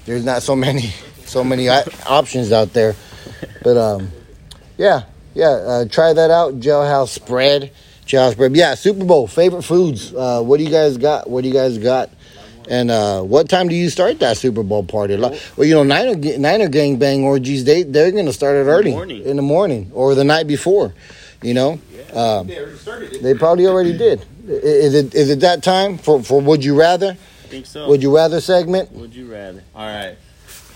there's 0.05 0.25
not 0.25 0.43
so 0.43 0.55
many 0.55 0.93
so 1.25 1.43
many 1.43 1.69
options 1.69 2.53
out 2.53 2.73
there, 2.73 2.95
but 3.63 3.77
um, 3.77 4.11
yeah, 4.79 5.03
yeah, 5.35 5.49
uh, 5.51 5.85
try 5.87 6.13
that 6.13 6.31
out. 6.31 6.61
Jailhouse 6.61 7.09
spread, 7.09 7.73
jailhouse 8.07 8.33
spread. 8.33 8.55
Yeah, 8.57 8.75
Super 8.75 9.05
Bowl 9.05 9.27
favorite 9.27 9.63
foods. 9.63 10.15
Uh, 10.15 10.43
what 10.43 10.59
do 10.59 10.65
you 10.65 10.71
guys 10.71 10.97
got? 10.99 11.29
What 11.29 11.43
do 11.43 11.49
you 11.49 11.55
guys 11.55 11.79
got? 11.79 12.11
And 12.69 12.91
uh, 12.91 13.23
what 13.23 13.49
time 13.49 13.69
do 13.69 13.77
you 13.77 13.89
start 13.91 14.19
that 14.19 14.37
Super 14.37 14.65
Bowl 14.65 14.83
party? 14.83 15.17
Well, 15.17 15.33
you 15.59 15.73
know, 15.75 15.85
Niner 15.85 16.17
Niner 16.37 16.69
gang 16.69 16.97
bang 16.99 17.23
orgies. 17.23 17.65
They 17.65 17.85
they're 17.85 18.11
gonna 18.11 18.33
start 18.33 18.57
it 18.57 18.69
early 18.69 18.91
morning. 18.91 19.23
in 19.25 19.37
the 19.37 19.43
morning 19.43 19.91
or 19.95 20.15
the 20.17 20.25
night 20.25 20.47
before. 20.49 20.93
You 21.43 21.55
know, 21.55 21.73
um, 22.15 22.47
They 22.47 22.59
already 22.59 22.77
started 22.77 23.13
it. 23.13 23.23
they 23.23 23.35
probably 23.35 23.67
already 23.67 23.97
did. 23.97 24.25
Is 24.49 24.95
it 24.95 25.15
is 25.15 25.31
it 25.31 25.41
that 25.41 25.63
time 25.63 25.99
for 25.99 26.23
for 26.23 26.41
Would 26.41 26.65
you 26.65 26.79
rather? 26.79 27.11
I 27.13 27.49
think 27.49 27.67
so. 27.67 27.89
Would 27.89 28.03
you 28.03 28.15
rather 28.15 28.41
segment? 28.41 28.93
Would 28.93 29.15
you 29.15 29.31
rather? 29.31 29.63
All 29.75 29.87
right. 29.87 30.17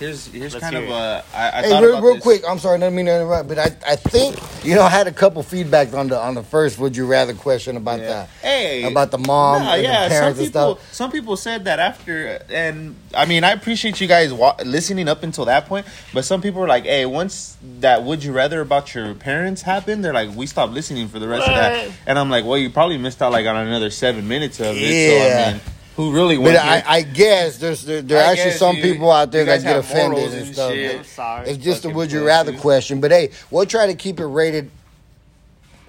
Here's 0.00 0.28
here's 0.28 0.54
Let's 0.54 0.62
kind 0.64 0.76
hear 0.76 0.84
of 0.86 0.90
it. 0.90 0.92
a. 0.94 1.24
I, 1.34 1.58
I 1.58 1.62
Hey, 1.62 1.68
thought 1.68 1.82
real, 1.82 1.90
about 1.92 2.02
real 2.04 2.14
this. 2.14 2.22
quick. 2.22 2.42
I'm 2.48 2.58
sorry, 2.58 2.76
I 2.76 2.78
didn't 2.78 2.94
mean 2.96 3.04
to 3.04 3.14
interrupt, 3.16 3.48
but 3.50 3.58
I, 3.58 3.66
I 3.86 3.96
think 3.96 4.34
you 4.64 4.74
know 4.74 4.80
I 4.82 4.88
had 4.88 5.06
a 5.06 5.12
couple 5.12 5.42
feedback 5.42 5.92
on 5.92 6.08
the 6.08 6.18
on 6.18 6.34
the 6.34 6.42
first 6.42 6.78
Would 6.78 6.96
you 6.96 7.04
rather 7.04 7.34
question 7.34 7.76
about 7.76 8.00
Yeah. 8.00 8.06
that 8.08 8.28
Hey, 8.40 8.82
about 8.84 9.10
the 9.10 9.18
mom 9.18 9.60
Nah, 9.62 9.74
and 9.74 9.82
yeah, 9.82 10.04
the 10.04 10.08
parents 10.08 10.38
some 10.38 10.44
and 10.46 10.52
people, 10.54 10.76
stuff. 10.76 10.94
some 10.94 11.12
people 11.12 11.36
said 11.36 11.64
that 11.66 11.78
after, 11.80 12.42
and 12.48 12.96
I 13.14 13.26
mean, 13.26 13.44
I 13.44 13.50
appreciate 13.52 14.00
you 14.00 14.06
guys 14.06 14.32
wa- 14.32 14.56
listening 14.64 15.06
up 15.06 15.22
until 15.22 15.44
that 15.44 15.66
point. 15.66 15.84
But 16.14 16.24
some 16.24 16.40
people 16.40 16.62
were 16.62 16.66
like, 16.68 16.84
"Hey, 16.84 17.04
once 17.04 17.58
that 17.80 18.02
would 18.02 18.24
you 18.24 18.32
rather 18.32 18.62
about 18.62 18.94
your 18.94 19.12
parents 19.14 19.60
happened, 19.60 20.02
they're 20.02 20.14
like, 20.14 20.34
we 20.34 20.46
stopped 20.46 20.72
listening 20.72 21.08
for 21.08 21.18
the 21.18 21.28
rest 21.28 21.46
of 21.46 21.54
that." 21.54 21.90
And 22.06 22.18
I'm 22.18 22.30
like, 22.30 22.46
"Well, 22.46 22.56
you 22.56 22.70
probably 22.70 22.96
missed 22.96 23.20
out 23.20 23.32
like 23.32 23.44
on 23.46 23.54
another 23.54 23.90
seven 23.90 24.26
minutes 24.26 24.60
of 24.60 24.76
it." 24.78 25.06
So 25.06 25.12
Yeah. 25.12 25.48
I 25.48 25.52
mean, 25.52 25.60
who 26.00 26.12
really 26.12 26.36
But 26.36 26.44
went? 26.44 26.58
I, 26.58 26.74
here? 26.76 26.84
I 26.86 27.02
guess 27.02 27.58
there's 27.58 27.84
there, 27.84 28.02
there 28.02 28.18
are 28.18 28.30
actually 28.32 28.50
guess 28.50 28.58
some 28.58 28.76
you- 28.76 28.82
people 28.82 29.10
out 29.10 29.30
there 29.32 29.42
you 29.42 29.46
that 29.46 29.56
guys 29.56 29.62
get 29.62 29.74
have 29.76 29.84
offended 29.84 30.10
morals 30.18 30.32
and 30.34 30.42
and 30.46 30.54
stuff. 30.54 30.72
shit. 30.72 30.96
I'm 30.98 31.04
sorry. 31.04 31.48
It's 31.50 31.64
just 31.64 31.80
a 31.80 31.82
Fucking 31.88 31.96
would 31.96 32.12
you 32.12 32.18
pussies. 32.20 32.26
rather 32.26 32.52
question. 32.58 33.00
But 33.00 33.10
hey, 33.10 33.30
we'll 33.50 33.66
try 33.66 33.86
to 33.86 33.94
keep 33.94 34.20
it 34.20 34.26
rated. 34.26 34.70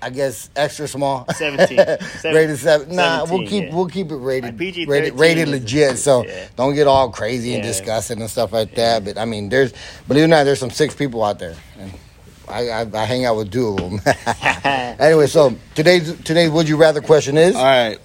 I 0.03 0.09
guess 0.09 0.49
extra 0.55 0.87
small. 0.87 1.27
17. 1.31 1.77
rated 2.25 2.57
seven. 2.57 2.95
Nah, 2.95 3.19
we'll 3.19 3.27
17, 3.45 3.47
keep 3.47 3.63
yeah. 3.69 3.75
we'll 3.75 3.87
keep 3.87 4.09
it 4.11 4.15
rated 4.15 4.45
Like 4.45 4.57
PG-13 4.57 4.87
rated, 4.87 5.13
rated 5.19 5.47
is- 5.49 5.61
legit. 5.61 5.97
So 5.99 6.25
yeah. 6.25 6.47
don't 6.55 6.73
get 6.73 6.87
all 6.87 7.11
crazy 7.11 7.53
and 7.53 7.63
Yeah. 7.63 7.69
disgusting 7.69 8.19
and 8.19 8.27
stuff 8.29 8.51
like 8.51 8.73
that. 8.75 9.05
But 9.05 9.19
I 9.19 9.25
mean, 9.25 9.49
there's 9.49 9.73
believe 10.07 10.23
it 10.23 10.25
or 10.25 10.29
not, 10.29 10.45
there's 10.45 10.59
some 10.59 10.71
six 10.71 10.95
people 10.95 11.23
out 11.23 11.37
there. 11.37 11.55
And 11.77 11.91
I, 12.49 12.69
I, 12.69 12.81
I 12.95 13.05
hang 13.05 13.25
out 13.25 13.37
with 13.37 13.51
two 13.51 13.67
of 13.67 13.77
them. 13.77 14.01
anyway, 14.99 15.27
so 15.27 15.55
today's 15.75 16.19
today's 16.23 16.49
would 16.49 16.67
you 16.67 16.77
rather 16.77 17.01
question 17.01 17.37
is 17.37 17.55
All 17.55 17.63
right. 17.63 17.99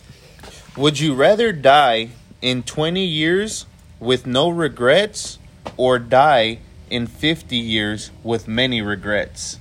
Would 0.77 1.01
you 1.01 1.15
rather 1.15 1.53
die 1.53 2.11
in 2.43 2.63
20 2.63 3.03
years 3.03 3.65
with 3.99 4.27
no 4.27 4.51
regrets 4.51 5.39
or 5.79 5.99
die 5.99 6.59
in 6.91 7.07
50 7.07 7.57
years 7.57 8.11
with 8.23 8.47
many 8.47 8.83
regrets? 8.83 9.59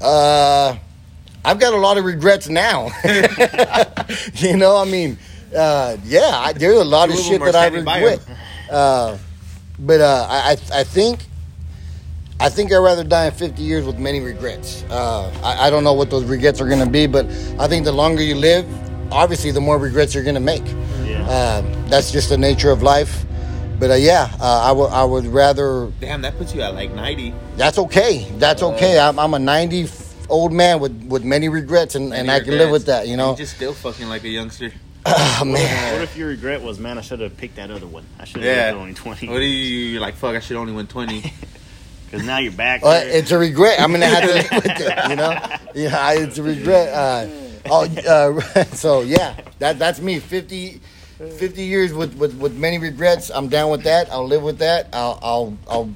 Uh, 0.00 0.76
I've 1.44 1.60
got 1.60 1.74
a 1.74 1.76
lot 1.76 1.98
of 1.98 2.04
regrets 2.04 2.48
now. 2.48 2.88
you 4.36 4.56
know, 4.56 4.78
I 4.78 4.86
mean, 4.86 5.18
uh, 5.54 5.98
yeah, 6.04 6.30
I, 6.32 6.54
there's 6.54 6.78
a 6.78 6.84
lot 6.84 7.10
Two 7.10 7.12
of 7.12 7.18
of 7.18 7.24
shit 7.26 7.42
that 7.42 7.54
I 7.54 7.66
regret. 7.66 8.20
Uh, 8.70 9.18
but 9.78 10.00
uh, 10.00 10.26
I, 10.30 10.52
I, 10.52 10.80
I 10.80 10.84
think, 10.84 11.26
I 12.40 12.48
think 12.48 12.72
I'd 12.72 12.78
rather 12.78 13.04
die 13.04 13.26
in 13.26 13.32
50 13.32 13.62
years 13.62 13.84
with 13.84 13.98
many 13.98 14.20
regrets. 14.20 14.82
Uh, 14.88 15.30
I, 15.44 15.66
I 15.66 15.70
don't 15.70 15.84
know 15.84 15.92
what 15.92 16.08
those 16.08 16.24
regrets 16.24 16.58
are 16.62 16.68
going 16.68 16.82
to 16.82 16.90
be, 16.90 17.06
but 17.06 17.26
I 17.58 17.68
think 17.68 17.84
the 17.84 17.92
longer 17.92 18.22
you 18.22 18.34
live, 18.34 18.66
obviously, 19.12 19.50
the 19.50 19.60
more 19.60 19.78
regrets 19.78 20.14
you're 20.14 20.24
going 20.24 20.34
to 20.34 20.40
make. 20.40 20.64
Yeah. 21.04 21.26
Uh, 21.28 21.62
that's 21.88 22.10
just 22.10 22.28
the 22.28 22.38
nature 22.38 22.70
of 22.70 22.82
life. 22.82 23.24
But 23.78 23.90
uh, 23.90 23.94
yeah, 23.94 24.30
uh, 24.40 24.62
I 24.68 24.70
would 24.72 24.90
I 24.90 25.02
would 25.04 25.26
rather 25.26 25.90
Damn, 26.00 26.22
that 26.22 26.38
puts 26.38 26.54
you 26.54 26.60
at 26.62 26.74
like 26.74 26.92
90. 26.92 27.34
that's 27.56 27.78
okay. 27.78 28.28
That's 28.38 28.62
okay. 28.62 28.98
I'm, 29.00 29.18
I'm 29.18 29.34
a 29.34 29.40
90 29.40 29.82
f- 29.84 30.30
old 30.30 30.52
man 30.52 30.78
with, 30.78 31.02
with 31.04 31.24
many 31.24 31.48
regrets, 31.48 31.96
and, 31.96 32.14
and 32.14 32.30
I 32.30 32.38
can 32.40 32.56
live 32.58 32.70
with 32.70 32.86
that. 32.86 33.08
You 33.08 33.16
know, 33.16 33.28
You're 33.30 33.38
just 33.38 33.56
still 33.56 33.72
fucking 33.72 34.08
like 34.08 34.22
a 34.22 34.28
youngster. 34.28 34.72
oh, 35.06 35.42
man. 35.44 35.94
What 35.94 36.02
if 36.02 36.16
your 36.16 36.28
regret 36.28 36.62
was, 36.62 36.78
man, 36.78 36.96
I 36.96 37.00
should 37.00 37.18
have 37.18 37.36
picked 37.36 37.56
that 37.56 37.72
other 37.72 37.88
one. 37.88 38.04
I 38.20 38.24
should 38.24 38.42
have 38.42 38.56
Yeah. 38.56 38.70
yeah. 38.72 38.78
only 38.78 38.94
20. 38.94 39.28
What 39.28 39.38
do 39.38 39.44
you 39.44 39.86
you're 39.88 40.00
like? 40.00 40.14
Fuck! 40.14 40.36
I 40.36 40.40
should 40.40 40.56
only 40.56 40.72
win 40.72 40.86
20. 40.86 41.32
Because 42.12 42.26
now 42.26 42.36
you're 42.38 42.52
back 42.52 42.82
Well, 42.82 43.02
it's 43.06 43.30
a 43.30 43.38
regret. 43.38 43.80
I'm 43.80 43.90
gonna 43.90 44.04
have 44.04 44.22
to 44.22 44.34
live 44.34 44.50
with 44.52 44.66
it. 44.66 45.08
You 45.08 45.16
know, 45.16 45.30
yeah, 45.74 46.12
it's 46.12 46.36
a 46.36 46.42
regret. 46.42 46.88
Uh, 46.90 47.26
oh, 47.70 47.84
uh, 47.84 48.64
so 48.72 49.00
yeah, 49.02 49.36
that 49.58 49.78
that's 49.78 50.00
me. 50.00 50.18
50, 50.18 50.80
50 51.18 51.62
years 51.62 51.92
with, 51.92 52.14
with, 52.16 52.34
with 52.38 52.56
many 52.56 52.78
regrets. 52.78 53.30
I'm 53.30 53.48
down 53.48 53.70
with 53.70 53.84
that. 53.84 54.10
I'll 54.10 54.26
live 54.26 54.42
with 54.42 54.58
that. 54.58 54.88
I'll 54.92 55.18
I'll 55.22 55.58
I'll, 55.70 55.90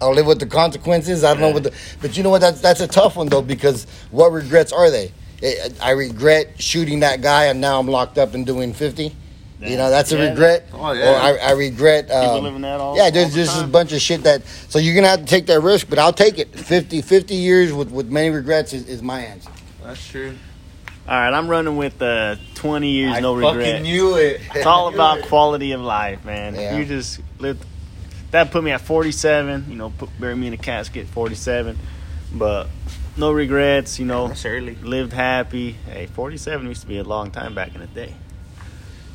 I'll 0.00 0.14
live 0.14 0.26
with 0.26 0.40
the 0.40 0.46
consequences. 0.46 1.24
I 1.24 1.32
don't 1.32 1.40
know 1.40 1.50
what 1.50 1.62
the, 1.64 1.72
but 2.00 2.16
you 2.16 2.22
know 2.22 2.30
what? 2.30 2.40
That's 2.40 2.60
that's 2.60 2.80
a 2.80 2.88
tough 2.88 3.16
one 3.16 3.28
though 3.28 3.42
because 3.42 3.86
what 4.10 4.32
regrets 4.32 4.72
are 4.72 4.90
they? 4.90 5.12
I- 5.42 5.70
I 5.82 5.90
regret 5.90 6.60
shooting 6.60 7.00
that 7.00 7.20
guy, 7.20 7.46
and 7.46 7.60
now 7.60 7.78
I'm 7.78 7.88
locked 7.88 8.16
up 8.18 8.34
and 8.34 8.46
doing 8.46 8.72
fifty. 8.72 9.14
You 9.58 9.78
know, 9.78 9.88
that's 9.88 10.12
a 10.12 10.16
Yeah. 10.18 10.28
regret. 10.30 10.68
Oh, 10.74 10.92
yeah. 10.92 11.12
Or 11.12 11.16
I, 11.16 11.36
I 11.48 11.50
regret. 11.52 12.10
Um, 12.10 12.44
living 12.44 12.60
that 12.60 12.78
all- 12.78 12.94
Yeah, 12.94 13.08
there's 13.08 13.28
all 13.28 13.30
the 13.30 13.36
just 13.44 13.64
a 13.64 13.66
bunch 13.66 13.92
of 13.92 14.02
shit 14.02 14.22
that. 14.24 14.46
So 14.68 14.78
you're 14.78 14.94
gonna 14.94 15.08
have 15.08 15.20
to 15.20 15.24
take 15.26 15.46
that 15.46 15.60
risk, 15.60 15.88
but 15.88 15.98
I'll 15.98 16.12
take 16.12 16.38
it. 16.38 16.54
50, 16.58 17.00
50 17.00 17.34
years 17.34 17.72
with 17.72 17.90
with 17.90 18.10
many 18.10 18.28
regrets 18.28 18.74
is, 18.74 18.86
is 18.86 19.02
my 19.02 19.20
answer. 19.20 19.50
That's 19.82 20.06
true. 20.06 20.34
All 21.08 21.16
right, 21.16 21.32
I'm 21.32 21.46
running 21.46 21.76
with 21.76 22.02
uh, 22.02 22.34
20 22.56 22.90
years, 22.90 23.14
I 23.14 23.20
no 23.20 23.40
fucking 23.40 23.58
regret. 23.58 23.82
knew 23.82 24.16
it. 24.16 24.40
It's 24.56 24.66
all 24.66 24.92
about 24.92 25.22
quality 25.22 25.70
of 25.70 25.80
life, 25.80 26.24
man. 26.24 26.56
Yeah. 26.56 26.76
You 26.76 26.84
just 26.84 27.20
live. 27.38 27.64
That 28.32 28.50
put 28.50 28.64
me 28.64 28.72
at 28.72 28.80
47. 28.80 29.66
You 29.68 29.76
know, 29.76 29.90
put, 29.90 30.10
bury 30.18 30.34
me 30.34 30.48
in 30.48 30.52
a 30.52 30.56
casket, 30.56 31.06
47. 31.06 31.78
But 32.34 32.66
no 33.16 33.30
regrets. 33.30 34.00
You 34.00 34.06
know, 34.06 34.32
early. 34.44 34.74
lived 34.74 35.12
happy. 35.12 35.76
Hey, 35.88 36.06
47 36.06 36.66
used 36.66 36.80
to 36.80 36.88
be 36.88 36.98
a 36.98 37.04
long 37.04 37.30
time 37.30 37.54
back 37.54 37.76
in 37.76 37.82
the 37.82 37.86
day, 37.86 38.12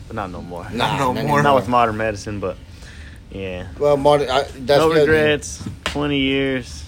but 0.08 0.16
not 0.16 0.32
no 0.32 0.42
more. 0.42 0.70
Nah, 0.72 0.98
no 0.98 1.12
not 1.14 1.26
more. 1.26 1.44
Not 1.44 1.56
with 1.56 1.68
modern 1.68 1.98
medicine, 1.98 2.40
but 2.40 2.56
yeah. 3.32 3.68
Well, 3.78 3.98
modern. 3.98 4.30
I, 4.30 4.44
that's 4.44 4.80
no 4.80 4.94
regrets. 4.94 5.62
20 5.86 6.18
years. 6.18 6.86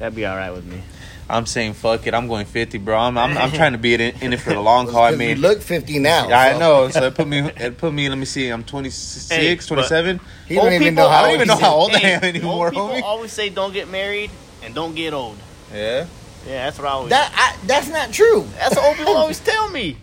That'd 0.00 0.16
be 0.16 0.26
all 0.26 0.36
right 0.36 0.50
with 0.50 0.64
me. 0.64 0.82
I'm 1.30 1.46
saying 1.46 1.74
fuck 1.74 2.06
it. 2.06 2.14
I'm 2.14 2.26
going 2.28 2.46
50, 2.46 2.78
bro. 2.78 2.96
I'm 2.98 3.16
I'm, 3.16 3.36
I'm 3.38 3.50
trying 3.52 3.72
to 3.72 3.78
be 3.78 3.94
in, 3.94 4.00
in 4.00 4.32
it 4.32 4.40
for 4.40 4.50
the 4.50 4.60
long 4.60 4.88
haul. 4.92 5.04
I 5.04 5.10
'Cause 5.12 5.20
you 5.20 5.26
mean, 5.28 5.38
look 5.40 5.62
50 5.62 5.98
now. 6.00 6.28
yeah, 6.28 6.38
I 6.40 6.58
know. 6.58 6.88
So 6.90 7.04
it 7.04 7.14
put 7.20 7.26
me. 7.28 7.38
It 7.40 7.78
put 7.78 7.92
me. 7.92 8.08
Let 8.08 8.18
me 8.18 8.24
see. 8.24 8.48
I'm 8.48 8.64
26, 8.64 9.28
Hey, 9.28 9.56
27. 9.56 10.20
He 10.48 10.54
don't 10.56 10.66
even 10.72 10.78
people- 10.80 10.94
know 11.04 11.08
how 11.08 11.16
I 11.18 11.22
don't 11.22 11.30
old 11.30 11.34
even 11.36 11.48
know 11.48 11.56
how 11.56 11.74
in. 11.74 11.80
old 11.80 11.94
I 11.94 12.00
am 12.00 12.24
anymore, 12.24 12.66
old 12.66 12.72
people 12.74 12.88
homie. 12.88 13.02
always 13.02 13.32
say 13.32 13.48
don't 13.48 13.72
get 13.72 13.88
married 13.88 14.30
and 14.62 14.74
don't 14.74 14.94
get 14.94 15.12
old. 15.14 15.36
Yeah. 15.72 16.06
Yeah, 16.46 16.64
that's 16.64 16.78
what 16.78 16.88
I 16.88 16.90
always. 16.92 17.10
That 17.10 17.32
I, 17.34 17.66
that's 17.66 17.88
not 17.88 18.12
true. 18.12 18.46
that's 18.56 18.74
what 18.74 18.84
old 18.86 18.96
people 18.96 19.16
always 19.16 19.38
tell 19.40 19.68
me. 19.70 19.96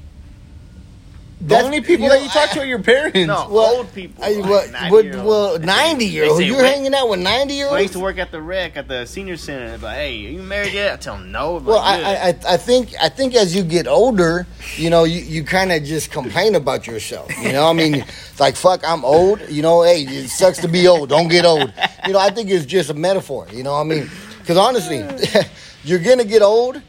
The 1.39 1.45
That's- 1.49 1.65
only 1.65 1.81
people 1.81 2.05
you 2.05 2.09
that 2.09 2.17
know, 2.17 2.23
you 2.23 2.29
talk 2.29 2.49
to 2.51 2.61
are 2.61 2.65
your 2.65 2.79
parents. 2.81 3.15
No, 3.27 3.47
Well, 3.51 3.77
old 3.77 3.93
people. 3.93 4.23
I, 4.23 4.29
like 4.31 4.49
what, 4.49 4.71
90 4.71 4.91
what, 5.17 5.25
well, 5.25 5.59
90 5.59 6.05
year 6.05 6.25
old. 6.25 6.43
You're 6.43 6.57
"Wait." 6.57 6.65
hanging 6.73 6.95
out 6.95 7.09
with 7.09 7.19
90 7.19 7.53
year 7.53 7.67
When 7.69 7.77
I 7.77 7.81
used 7.81 7.93
to 7.93 7.99
work 7.99 8.17
at 8.17 8.31
the 8.31 8.41
rec 8.41 8.75
at 8.75 8.87
the 8.87 9.05
senior 9.05 9.37
center. 9.37 9.67
They're 9.67 9.77
like, 9.77 9.97
"Hey, 9.97 10.25
are 10.25 10.29
you 10.31 10.41
married 10.41 10.73
yet?" 10.73 10.93
I 10.93 10.95
tell 10.97 11.15
them 11.17 11.31
no. 11.31 11.57
I'm 11.57 11.65
Well, 11.65 11.77
like, 11.77 12.03
I, 12.03 12.15
I, 12.15 12.27
I 12.29 12.53
I 12.53 12.57
think 12.57 12.89
I 12.99 13.07
think 13.09 13.35
as 13.35 13.55
you 13.55 13.61
get 13.63 13.85
older, 13.87 14.47
you 14.77 14.89
know, 14.89 15.03
you, 15.03 15.19
you 15.21 15.43
kind 15.43 15.71
of 15.71 15.83
just 15.83 16.09
complain 16.09 16.55
about 16.55 16.87
yourself. 16.87 17.31
You 17.39 17.51
know, 17.53 17.69
I 17.69 17.73
mean, 17.73 17.93
it's 17.93 18.39
like 18.45 18.55
fuck, 18.55 18.81
I'm 18.83 19.05
old. 19.05 19.39
You 19.47 19.61
know, 19.61 19.83
hey, 19.83 20.01
it 20.01 20.29
sucks 20.29 20.57
to 20.61 20.67
be 20.67 20.87
old. 20.87 21.09
Don't 21.09 21.27
get 21.27 21.45
old. 21.45 21.71
You 22.07 22.13
know, 22.13 22.19
I 22.19 22.31
think 22.31 22.49
it's 22.49 22.65
just 22.65 22.89
a 22.89 22.95
metaphor. 22.95 23.45
You 23.53 23.61
know, 23.61 23.75
I 23.75 23.83
mean, 23.83 24.09
because 24.39 24.57
honestly, 24.57 25.05
you're 25.83 25.99
gonna 25.99 26.25
get 26.25 26.41
old, 26.41 26.81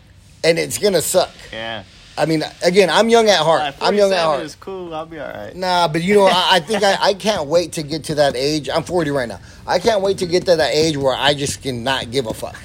and 0.42 0.58
it's 0.58 0.78
gonna 0.78 1.02
suck. 1.02 1.32
yeah. 1.52 1.82
I 2.18 2.26
mean, 2.26 2.42
again, 2.64 2.90
I'm 2.90 3.08
young 3.08 3.28
at 3.28 3.38
heart. 3.38 3.60
Like, 3.60 3.74
I'm 3.80 3.94
young 3.94 4.12
at 4.12 4.24
heart. 4.24 4.42
is 4.42 4.54
cool. 4.56 4.94
I'll 4.94 5.06
be 5.06 5.18
all 5.20 5.28
right. 5.28 5.54
Nah, 5.54 5.88
but 5.88 6.02
you 6.02 6.14
know, 6.14 6.26
I, 6.26 6.48
I 6.56 6.60
think 6.60 6.82
I, 6.82 6.96
I 7.00 7.14
can't 7.14 7.46
wait 7.46 7.72
to 7.72 7.82
get 7.82 8.04
to 8.04 8.16
that 8.16 8.34
age. 8.36 8.68
I'm 8.68 8.82
40 8.82 9.10
right 9.12 9.28
now. 9.28 9.40
I 9.66 9.78
can't 9.78 10.00
wait 10.02 10.18
to 10.18 10.26
get 10.26 10.46
to 10.46 10.56
that 10.56 10.74
age 10.74 10.96
where 10.96 11.14
I 11.14 11.34
just 11.34 11.62
cannot 11.62 12.10
give 12.10 12.26
a 12.26 12.32
fuck. 12.34 12.56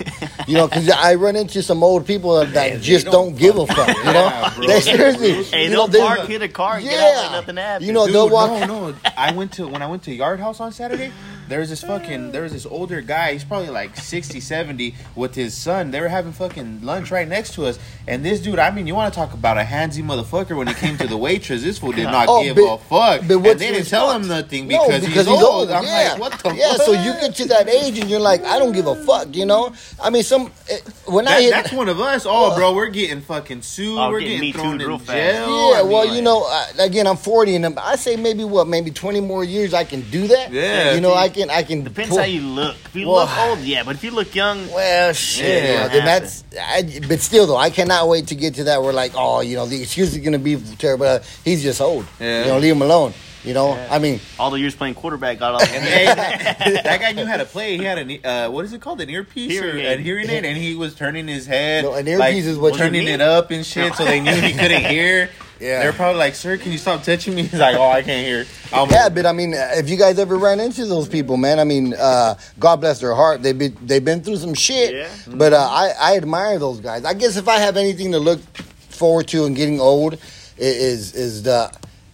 You 0.48 0.56
know, 0.56 0.68
because 0.68 0.90
I 0.90 1.16
run 1.16 1.36
into 1.36 1.62
some 1.62 1.84
old 1.84 2.06
people 2.08 2.36
that 2.40 2.54
they 2.54 2.80
just 2.80 3.06
don't 3.06 3.14
don't, 3.32 3.38
give 3.38 3.58
a 3.58 3.68
fuck. 3.68 3.88
You 3.90 4.04
know, 4.06 4.12
Yeah, 4.14 4.54
bro. 4.56 4.68
they 4.68 4.80
seriously. 4.82 5.44
Hey, 5.44 5.64
you 5.66 5.70
they'll 5.70 5.88
know, 5.88 6.00
park, 6.08 6.22
hit 6.22 6.42
a 6.42 6.48
car, 6.50 6.76
and 6.78 6.84
get 6.86 6.94
out 7.00 7.16
like 7.16 7.24
Yeah. 7.32 7.36
nothing 7.40 7.58
happened. 7.58 7.86
You 7.88 7.94
know, 7.94 8.06
Dude, 8.06 8.16
they'll 8.16 8.30
walk. 8.30 8.68
No, 8.68 8.90
no. 8.92 8.96
I 9.18 9.34
went 9.34 9.52
to 9.54 9.68
when 9.68 9.82
I 9.82 9.88
went 9.88 10.04
to 10.04 10.14
Yard 10.14 10.40
House 10.40 10.60
on 10.60 10.72
Saturday. 10.72 11.12
There 11.50 11.60
was 11.60 11.70
this 11.70 11.82
fucking 11.84 12.32
there 12.32 12.42
was 12.44 12.54
this 12.54 12.66
older 12.66 13.02
guy. 13.02 13.34
He's 13.34 13.44
probably 13.44 13.70
like 13.70 13.96
60, 13.98 14.40
70 14.40 14.96
with 15.16 15.36
his 15.36 15.54
son. 15.56 15.92
They 15.92 16.00
were 16.02 16.08
having 16.08 16.32
fucking 16.32 16.82
lunch 16.84 17.12
right 17.12 17.28
next 17.28 17.54
to 17.56 17.66
us. 17.66 17.78
And 18.08 18.24
this 18.26 18.40
dude, 18.42 18.60
I 18.60 18.72
mean, 18.72 18.88
you 18.88 18.96
want 18.96 19.14
to 19.14 19.18
talk 19.20 19.34
about 19.34 19.58
a 19.58 19.62
handsy 19.64 20.04
motherfucker 20.04 20.56
when 20.58 20.68
it 20.68 20.78
came 20.78 20.98
to 20.98 21.08
the 21.08 21.18
waitress? 21.18 21.62
This 21.64 21.78
fool 21.80 21.92
did 21.92 22.04
not 22.06 22.28
Oh, 22.30 22.44
give 22.44 22.56
but- 22.56 22.74
a 22.74 22.78
fuck. 22.80 23.28
but 23.28 23.36
and 23.36 23.46
they 23.60 23.72
didn't 23.72 23.88
tell 23.88 24.12
him 24.12 24.22
response? 24.24 24.44
nothing 24.44 24.68
No, 24.68 24.86
because, 24.88 25.06
he's, 25.06 25.28
old. 25.28 25.70
I'm 25.72 25.84
yeah. 25.84 26.10
like, 26.14 26.20
what 26.20 26.32
the 26.34 26.38
fuck? 26.40 26.58
yeah, 26.58 26.74
fuck? 26.74 26.82
so 26.82 26.92
you 26.94 27.14
get 27.14 27.36
to 27.36 27.46
that 27.50 27.70
age 27.70 28.00
and 28.00 28.10
you're 28.10 28.20
like, 28.20 28.44
I 28.44 28.60
don't 28.60 28.72
give 28.74 28.88
a 28.88 28.96
fuck. 29.06 29.36
You 29.36 29.46
know, 29.46 29.74
I 30.02 30.10
mean, 30.10 30.24
some 30.24 30.52
eh, 30.70 30.80
when 31.06 31.28
I 31.28 31.32
That, 31.36 31.42
hit, 31.42 31.52
that's 31.52 31.72
one 31.74 31.90
of 31.90 32.00
us. 32.00 32.26
Oh, 32.28 32.56
bro, 32.56 32.74
we're 32.74 32.90
getting 32.90 33.22
fucking 33.22 33.62
sued. 33.62 33.98
Oh, 33.98 34.10
we're 34.10 34.20
getting 34.22 34.38
getting 34.42 34.54
thrown 34.54 34.80
Too'd 34.80 34.88
real 34.88 34.94
in 34.96 35.00
fast. 35.00 35.10
jail. 35.18 35.72
Yeah, 35.72 35.80
I 35.80 35.84
mean, 35.84 35.92
well, 35.92 36.06
like- 36.08 36.16
you 36.16 36.22
know, 36.22 36.46
uh, 36.48 36.66
again, 36.80 37.08
I'm 37.08 37.18
40, 37.18 37.56
and 37.56 37.80
I 37.80 37.96
say 37.96 38.16
maybe 38.16 38.44
what, 38.44 38.68
maybe 38.68 38.92
20 38.92 39.22
more 39.22 39.44
years 39.44 39.74
I 39.74 39.84
can 39.84 40.02
do 40.10 40.28
that. 40.28 40.52
Yeah. 40.52 40.94
you 40.94 41.02
know, 41.02 41.14
I 41.14 41.30
can, 41.34 41.50
I 41.50 41.64
can. 41.64 41.84
Depends 41.84 42.10
pull- 42.10 42.20
how 42.20 42.24
you 42.26 42.42
look. 42.42 42.76
If 42.86 42.96
you 42.96 43.08
Well- 43.10 43.26
look 43.26 43.38
old, 43.38 43.60
yeah, 43.60 43.84
but 43.84 43.96
if 43.96 44.04
you 44.04 44.12
look 44.12 44.34
young, 44.34 44.72
Well, 44.72 45.12
shit. 45.14 45.46
Yeah, 45.64 45.72
you 45.72 45.80
know, 45.80 45.88
then 45.90 46.06
that's. 46.06 46.44
I, 46.60 47.00
but 47.08 47.20
still, 47.20 47.46
though, 47.48 47.58
I 47.58 47.70
cannot 47.70 48.08
wait 48.08 48.28
to 48.28 48.36
get 48.36 48.56
to 48.56 48.64
that. 48.66 48.82
Where 48.82 48.94
like, 48.94 49.12
oh, 49.16 49.42
you 49.42 49.56
know, 49.58 49.66
the 49.66 49.82
excuse 49.82 50.16
is 50.16 50.24
gonna 50.24 50.40
be 50.40 50.56
terrible. 50.78 51.20
He's 51.44 51.62
just 51.64 51.82
old. 51.82 52.06
Yeah. 52.20 52.44
You 52.46 52.48
know, 52.52 52.60
leave 52.60 52.74
him 52.76 52.82
alone. 52.82 53.14
You 53.44 53.54
know, 53.54 53.76
Yeah. 53.76 53.88
I 53.92 54.00
mean, 54.00 54.20
all 54.40 54.52
the 54.52 54.60
years 54.60 54.74
playing 54.76 54.96
quarterback 54.96 55.38
got 55.40 55.54
all 55.54 55.60
the 55.60 55.66
that, 55.66 56.82
that 56.84 57.00
guy 57.02 57.12
knew 57.12 57.26
how 57.26 57.38
to 57.38 57.46
play. 57.46 57.78
He 57.78 57.84
had 57.84 57.98
an 57.98 58.20
uh, 58.26 58.50
what 58.50 58.64
is 58.66 58.72
it 58.74 58.82
called? 58.82 59.02
An 59.02 59.10
earpiece 59.10 59.52
Hearing 59.52 59.76
or 59.86 59.90
aid. 59.90 60.00
a 60.00 60.02
hearing 60.02 60.30
aid, 60.30 60.46
and 60.46 60.58
he 60.58 60.76
was 60.76 60.96
turning 60.96 61.28
his 61.28 61.46
head. 61.46 61.84
No, 61.84 61.94
an 61.94 62.08
earpiece 62.08 62.46
is 62.46 62.58
what 62.58 62.76
turning 62.76 63.08
it 63.08 63.20
up 63.22 63.52
and 63.52 63.66
shit, 63.66 63.94
so 63.96 64.06
they 64.06 64.20
knew 64.22 64.32
he 64.34 64.54
couldn't 64.58 64.86
hear. 64.86 65.30
Yeah. 65.60 65.80
they're 65.84 65.94
probably 65.94 66.20
like, 66.20 66.36
"Sir, 66.36 66.58
can 66.58 66.72
you 66.74 66.78
stop 66.78 67.04
touching 67.04 67.36
me?" 67.36 67.44
He's 67.48 67.60
like, 67.60 67.76
"Oh, 67.78 67.90
I 67.90 68.02
can't 68.02 68.26
hear." 68.26 68.46
I'm 68.74 68.90
yeah, 68.90 69.08
but 69.10 69.26
I 69.26 69.32
mean, 69.34 69.54
uh, 69.54 69.72
if 69.76 69.90
you 69.90 69.98
guys 69.98 70.20
ever 70.20 70.36
ran 70.38 70.60
into 70.60 70.86
those 70.86 71.08
people, 71.08 71.38
man, 71.38 71.60
I 71.60 71.64
mean, 71.64 71.94
uh, 71.94 72.36
God 72.60 72.78
bless 72.78 73.00
their 73.00 73.14
heart. 73.14 73.44
They've 73.44 73.58
been 73.58 73.78
they've 73.82 74.04
been 74.04 74.22
through 74.24 74.38
some 74.38 74.54
shit. 74.56 74.94
Yeah. 74.94 75.10
But 75.28 75.54
uh, 75.54 75.58
I 75.70 75.92
I 76.00 76.18
admire 76.18 76.60
those 76.60 76.80
guys. 76.80 77.06
I 77.06 77.14
guess 77.14 77.38
if 77.38 77.48
I 77.48 77.58
have 77.58 77.78
anything 77.78 78.12
to 78.14 78.20
look 78.20 78.42
forward 78.90 79.28
to 79.30 79.46
in 79.46 79.54
getting 79.54 79.80
old, 79.80 80.14
i- 80.16 80.18
is 80.60 81.14
is 81.14 81.44
the 81.44 81.72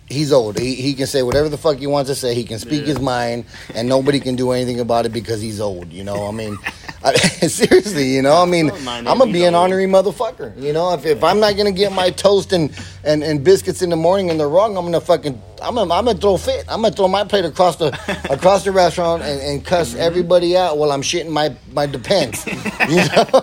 he's 0.10 0.32
old. 0.32 0.58
He, 0.60 0.76
he 0.76 0.94
can 0.94 1.08
say 1.08 1.22
whatever 1.24 1.50
the 1.50 1.58
fuck 1.58 1.78
he 1.78 1.88
wants 1.88 2.10
to 2.10 2.16
say. 2.16 2.34
He 2.34 2.44
can 2.44 2.60
speak 2.60 2.82
Yeah. 2.82 2.88
his 2.88 3.00
mind, 3.00 3.46
and 3.76 3.88
nobody 3.88 4.20
can 4.20 4.36
do 4.36 4.52
anything 4.52 4.80
about 4.80 5.06
it 5.06 5.14
because 5.14 5.42
he's 5.42 5.60
old. 5.62 5.92
You 5.94 6.04
know, 6.04 6.28
I 6.28 6.32
mean, 6.32 6.58
I, 7.04 7.14
seriously, 7.48 8.10
you 8.16 8.22
know, 8.22 8.42
I 8.42 8.46
mean, 8.46 8.72
I'm 8.88 9.04
gonna 9.18 9.32
be 9.32 9.44
an 9.46 9.56
honorary 9.56 9.86
motherfucker. 9.86 10.60
You 10.62 10.74
know, 10.74 10.94
if, 10.94 11.06
if 11.06 11.24
I'm 11.24 11.40
not 11.40 11.56
gonna 11.58 11.72
get 11.72 11.92
my 11.94 12.10
toast 12.10 12.52
and, 12.54 12.72
and, 13.04 13.24
and 13.24 13.44
biscuits 13.44 13.82
in 13.82 13.90
the 13.90 13.96
morning 13.96 14.30
and 14.30 14.40
they're 14.40 14.50
wrong, 14.50 14.76
I'm 14.78 14.86
gonna 14.86 15.00
fucking 15.02 15.42
I'm 15.62 15.76
gonna, 15.76 15.94
I'm 15.94 16.06
gonna 16.06 16.18
throw 16.18 16.38
fit. 16.38 16.64
I'm 16.70 16.82
gonna 16.82 16.96
throw 16.96 17.08
my 17.10 17.26
plate 17.26 17.44
across 17.46 17.76
the 17.76 17.88
across 18.30 18.64
the 18.64 18.72
restaurant 18.72 19.24
and, 19.24 19.42
and 19.42 19.66
cuss 19.66 19.90
Mm-hmm. 19.90 20.00
everybody 20.02 20.56
out 20.58 20.78
while 20.78 20.92
I'm 20.92 21.02
shitting 21.02 21.30
my 21.30 21.54
my 21.74 21.86
depends. 21.86 22.46
You 22.46 22.56
know, 22.96 23.42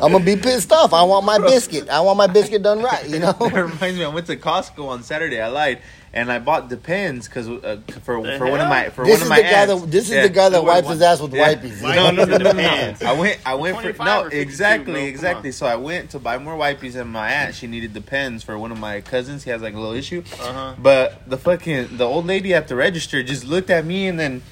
I'm 0.00 0.12
gonna 0.12 0.24
be 0.24 0.36
pissed 0.36 0.72
off. 0.72 0.92
I 0.92 1.02
want 1.04 1.24
my 1.24 1.38
biscuit. 1.38 1.88
I 1.88 2.00
want 2.00 2.18
my 2.18 2.26
biscuit 2.26 2.62
done 2.62 2.82
right. 2.82 3.08
You 3.08 3.18
know. 3.20 3.32
That 3.32 3.52
reminds 3.54 3.98
me. 3.98 4.04
I 4.04 4.08
went 4.08 4.26
to 4.26 4.36
Costco 4.36 4.88
on 4.88 5.02
Saturday. 5.02 5.40
I 5.40 5.48
lied, 5.48 5.80
and 6.14 6.30
I 6.30 6.38
bought 6.38 6.68
Depends 6.68 7.26
because 7.26 7.48
uh, 7.48 7.78
for 8.02 8.22
The 8.22 8.36
for 8.38 8.46
one 8.50 8.60
of 8.60 8.68
my 8.68 8.90
for 8.90 9.04
This 9.04 9.14
one 9.20 9.22
of 9.22 9.28
my 9.30 9.42
guy 9.42 9.62
aunts. 9.62 9.82
that 9.82 9.90
this 9.90 10.04
is 10.04 10.10
Yeah. 10.16 10.22
the 10.22 10.28
guy 10.28 10.48
that 10.50 10.62
wipes 10.64 10.84
what? 10.86 10.92
his 10.92 11.02
ass 11.02 11.20
with 11.20 11.32
Yeah. 11.34 11.54
wipies. 11.54 11.82
Why 11.82 11.94
No, 11.96 12.10
no, 12.10 12.24
no, 12.24 12.36
no, 12.36 12.44
no. 12.44 12.52
Depends. 12.52 13.02
I 13.02 13.12
went. 13.12 13.38
I 13.46 13.54
went 13.54 13.76
for 13.76 13.82
25 13.82 14.06
no 14.06 14.20
or 14.20 14.24
52, 14.24 14.40
exactly, 14.42 14.92
bro. 14.92 15.02
Exactly. 15.02 15.52
So 15.52 15.66
I 15.66 15.76
went 15.76 16.10
to 16.10 16.18
buy 16.18 16.36
more 16.38 16.56
wipes, 16.56 16.94
and 16.94 17.10
my 17.10 17.30
aunt 17.30 17.54
she 17.54 17.66
needed 17.66 17.94
Depends 17.94 18.42
for 18.42 18.58
one 18.58 18.72
of 18.72 18.78
my 18.78 19.00
cousins. 19.00 19.44
He 19.44 19.50
has 19.50 19.62
like 19.62 19.74
a 19.74 19.78
little 19.78 19.94
issue, 19.94 20.22
Uh-huh. 20.40 20.74
but 20.78 21.22
the 21.28 21.38
fucking 21.38 21.96
the 21.96 22.04
old 22.06 22.26
lady 22.26 22.52
at 22.52 22.68
the 22.68 22.76
register 22.76 23.22
just 23.22 23.44
looked 23.44 23.70
at 23.70 23.84
me, 23.86 24.06
and 24.06 24.20
then 24.20 24.42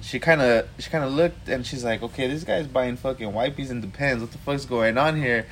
she 0.00 0.18
kind 0.18 0.40
of 0.40 0.66
she 0.78 0.88
kind 0.90 1.04
of 1.04 1.12
looked, 1.12 1.48
and 1.48 1.66
she's 1.66 1.84
like, 1.84 2.02
"Okay, 2.02 2.28
this 2.28 2.44
guy's 2.44 2.66
buying 2.66 2.96
fucking 2.96 3.32
wipes 3.32 3.70
and 3.70 3.82
Depends. 3.82 4.22
What 4.22 4.32
the 4.32 4.38
fuck's 4.38 4.64
going 4.64 4.96
on 4.98 5.20
here?" 5.20 5.46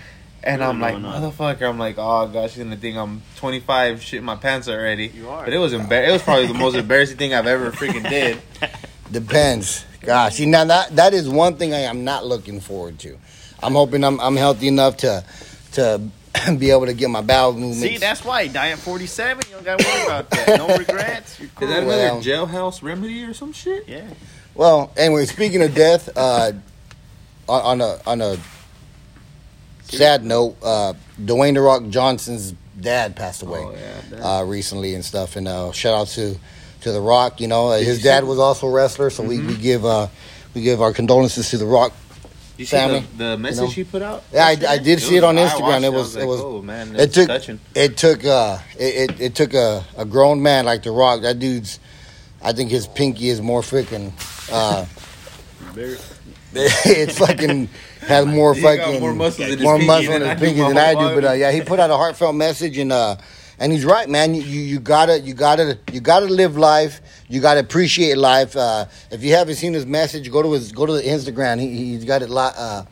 And 0.45 0.61
Really 0.61 0.71
I'm 0.71 0.81
like, 0.81 0.95
motherfucker. 0.97 1.69
I'm 1.69 1.79
like, 1.79 1.97
oh 1.99 2.27
gosh, 2.27 2.53
she's 2.55 2.63
gonna 2.65 2.77
think 2.77 2.97
I'm 2.97 3.23
25, 3.37 4.01
shitting 4.01 4.23
my 4.25 4.35
pants 4.37 4.69
already. 4.69 5.07
You 5.09 5.29
are. 5.29 5.45
But 5.45 5.55
it 5.55 5.59
was 5.59 5.73
embar- 5.73 6.09
It 6.09 6.11
was 6.13 6.23
probably 6.23 6.47
the 6.49 6.55
most 6.55 6.75
embarrassing 6.85 7.17
thing 7.17 7.33
I've 7.33 7.47
ever 7.47 7.71
freaking 7.71 8.09
did. 8.09 8.41
Depends. 9.11 9.85
Gosh, 10.01 10.35
see 10.37 10.47
now 10.47 10.65
that 10.65 10.97
that 10.97 11.15
is 11.15 11.29
one 11.29 11.57
thing 11.57 11.73
I 11.73 11.81
am 11.81 12.03
not 12.05 12.27
looking 12.27 12.61
forward 12.61 12.99
to. 13.01 13.17
I'm 13.63 13.75
hoping 13.75 14.03
I'm 14.03 14.19
I'm 14.21 14.37
healthy 14.37 14.67
enough 14.69 14.97
to 14.99 15.25
to 15.73 16.01
be 16.59 16.71
able 16.71 16.87
to 16.87 16.95
get 16.95 17.09
my 17.09 17.21
bowel 17.21 17.53
movements. 17.53 17.81
See, 17.81 17.99
that's 17.99 18.25
why 18.25 18.49
die 18.49 18.71
at 18.71 18.79
47. 18.79 19.45
You 19.49 19.55
don't 19.57 19.65
gotta 19.65 19.85
worry 19.87 20.03
about 20.05 20.31
that. 20.31 20.59
No 20.59 20.77
regrets. 20.77 21.39
You're 21.39 21.51
cool. 21.55 21.69
Is 21.69 21.75
that 21.75 21.87
Well- 21.87 22.17
another 22.17 22.21
jailhouse 22.29 22.83
remedy 22.83 23.23
or 23.23 23.33
some 23.35 23.53
shit? 23.53 23.89
yeah. 23.89 24.09
well. 24.57 24.91
Anyway, 24.97 25.25
speaking 25.27 25.63
of 25.63 25.73
death, 25.75 26.09
uh, 26.17 26.53
on, 27.49 27.81
on 27.81 27.81
a 27.81 27.99
on 28.07 28.21
a 28.23 28.37
sad 29.97 30.25
note, 30.25 30.57
uh, 30.63 30.95
Dwayne 31.21 31.55
the 31.55 31.61
Rock 31.61 31.89
Johnson's 31.89 32.55
dad 32.81 33.15
passed 33.15 33.43
away 33.43 33.61
Oh 33.65 33.75
yeah. 34.17 34.39
uh, 34.39 34.43
recently 34.45 34.95
and 34.95 35.05
stuff. 35.05 35.37
And 35.37 35.47
uh, 35.49 35.73
shout 35.73 35.95
out 35.95 36.09
to 36.09 36.37
to 36.83 36.93
the 36.93 37.01
Rock. 37.01 37.41
You 37.41 37.49
know, 37.49 37.71
his 37.73 37.99
you 37.99 38.05
dad 38.05 38.25
was 38.25 38.39
also 38.39 38.67
a 38.67 38.71
wrestler, 38.71 39.11
so 39.11 39.23
we, 39.23 39.39
we 39.41 39.57
give 39.57 39.85
uh, 39.85 40.09
we 40.55 40.63
give 40.63 40.81
our 40.83 40.93
condolences 40.93 41.51
to 41.51 41.59
the 41.59 41.67
Rock 41.67 41.93
You 42.59 42.65
see 42.65 42.77
family. 42.77 43.01
the, 43.17 43.25
the 43.25 43.39
message 43.39 43.61
know? 43.63 43.71
he 43.71 43.85
put 43.85 44.03
out? 44.03 44.25
Yeah, 44.33 44.47
I. 44.47 44.57
I 44.69 44.79
did 44.79 45.01
see 45.01 45.17
it 45.17 45.25
on 45.25 45.37
Instagram. 45.37 45.85
It 45.85 45.93
was 45.93 46.17
it 46.17 46.27
was 46.27 46.41
like, 46.41 46.47
oh 46.47 46.63
man, 46.63 46.97
it 46.97 47.13
took 47.13 47.29
touching. 47.29 47.61
it 47.75 47.97
took 47.97 48.25
uh 48.25 48.59
it, 48.79 49.11
it, 49.11 49.21
it 49.21 49.35
took 49.35 49.55
a, 49.55 49.85
a 49.97 50.05
grown 50.05 50.43
man 50.43 50.65
like 50.65 50.83
The 50.83 50.91
Rock. 50.91 51.23
That 51.23 51.39
dude's 51.39 51.79
I 52.43 52.53
think 52.53 52.71
his 52.71 52.87
pinky 52.89 53.29
is 53.29 53.41
more 53.41 53.61
freaking 53.61 54.13
uh 54.51 54.87
it's 56.55 57.19
fucking 57.19 57.69
has 58.03 58.27
more 58.27 58.55
He 58.55 58.63
fucking 58.63 59.01
more 59.01 59.15
muscles 59.15 59.49
in 59.49 59.59
his 59.59 59.63
more 59.63 59.77
pinky 59.77 59.87
muscle 59.87 60.13
in 60.15 60.21
than 60.21 60.23
his 60.23 60.31
I 60.31 60.35
do 60.35 60.45
pinky 60.45 60.61
than 60.61 60.79
I 60.79 60.93
do. 60.93 61.15
But 61.21 61.25
uh, 61.25 61.33
yeah, 61.33 61.51
he 61.53 61.61
put 61.63 61.81
out 61.81 61.91
a 61.91 61.97
heartfelt 61.97 62.35
message 62.35 62.79
and 62.79 62.93
uh 62.93 63.17
and 63.59 63.71
he's 63.71 63.85
right, 63.85 64.09
man. 64.09 64.35
You, 64.35 64.43
you 64.43 64.61
you 64.61 64.81
gotta 64.81 65.21
you 65.21 65.35
gotta 65.35 65.79
you 65.93 66.01
gotta 66.01 66.27
live 66.27 66.57
life. 66.57 67.01
You 67.29 67.41
gotta 67.41 67.61
appreciate 67.61 68.19
life. 68.19 68.57
Uh, 68.57 68.87
if 69.13 69.23
you 69.23 69.35
haven't 69.35 69.55
seen 69.55 69.73
his 69.73 69.87
message, 69.87 70.31
go 70.33 70.43
to 70.43 70.51
his 70.53 70.73
go 70.73 70.85
to 70.85 70.93
the 70.93 71.03
Instagram. 71.03 71.61
He 71.61 71.69
he's 71.93 72.05
got 72.05 72.23
it 72.23 72.29
li- 72.31 72.51
uh, 72.57 72.83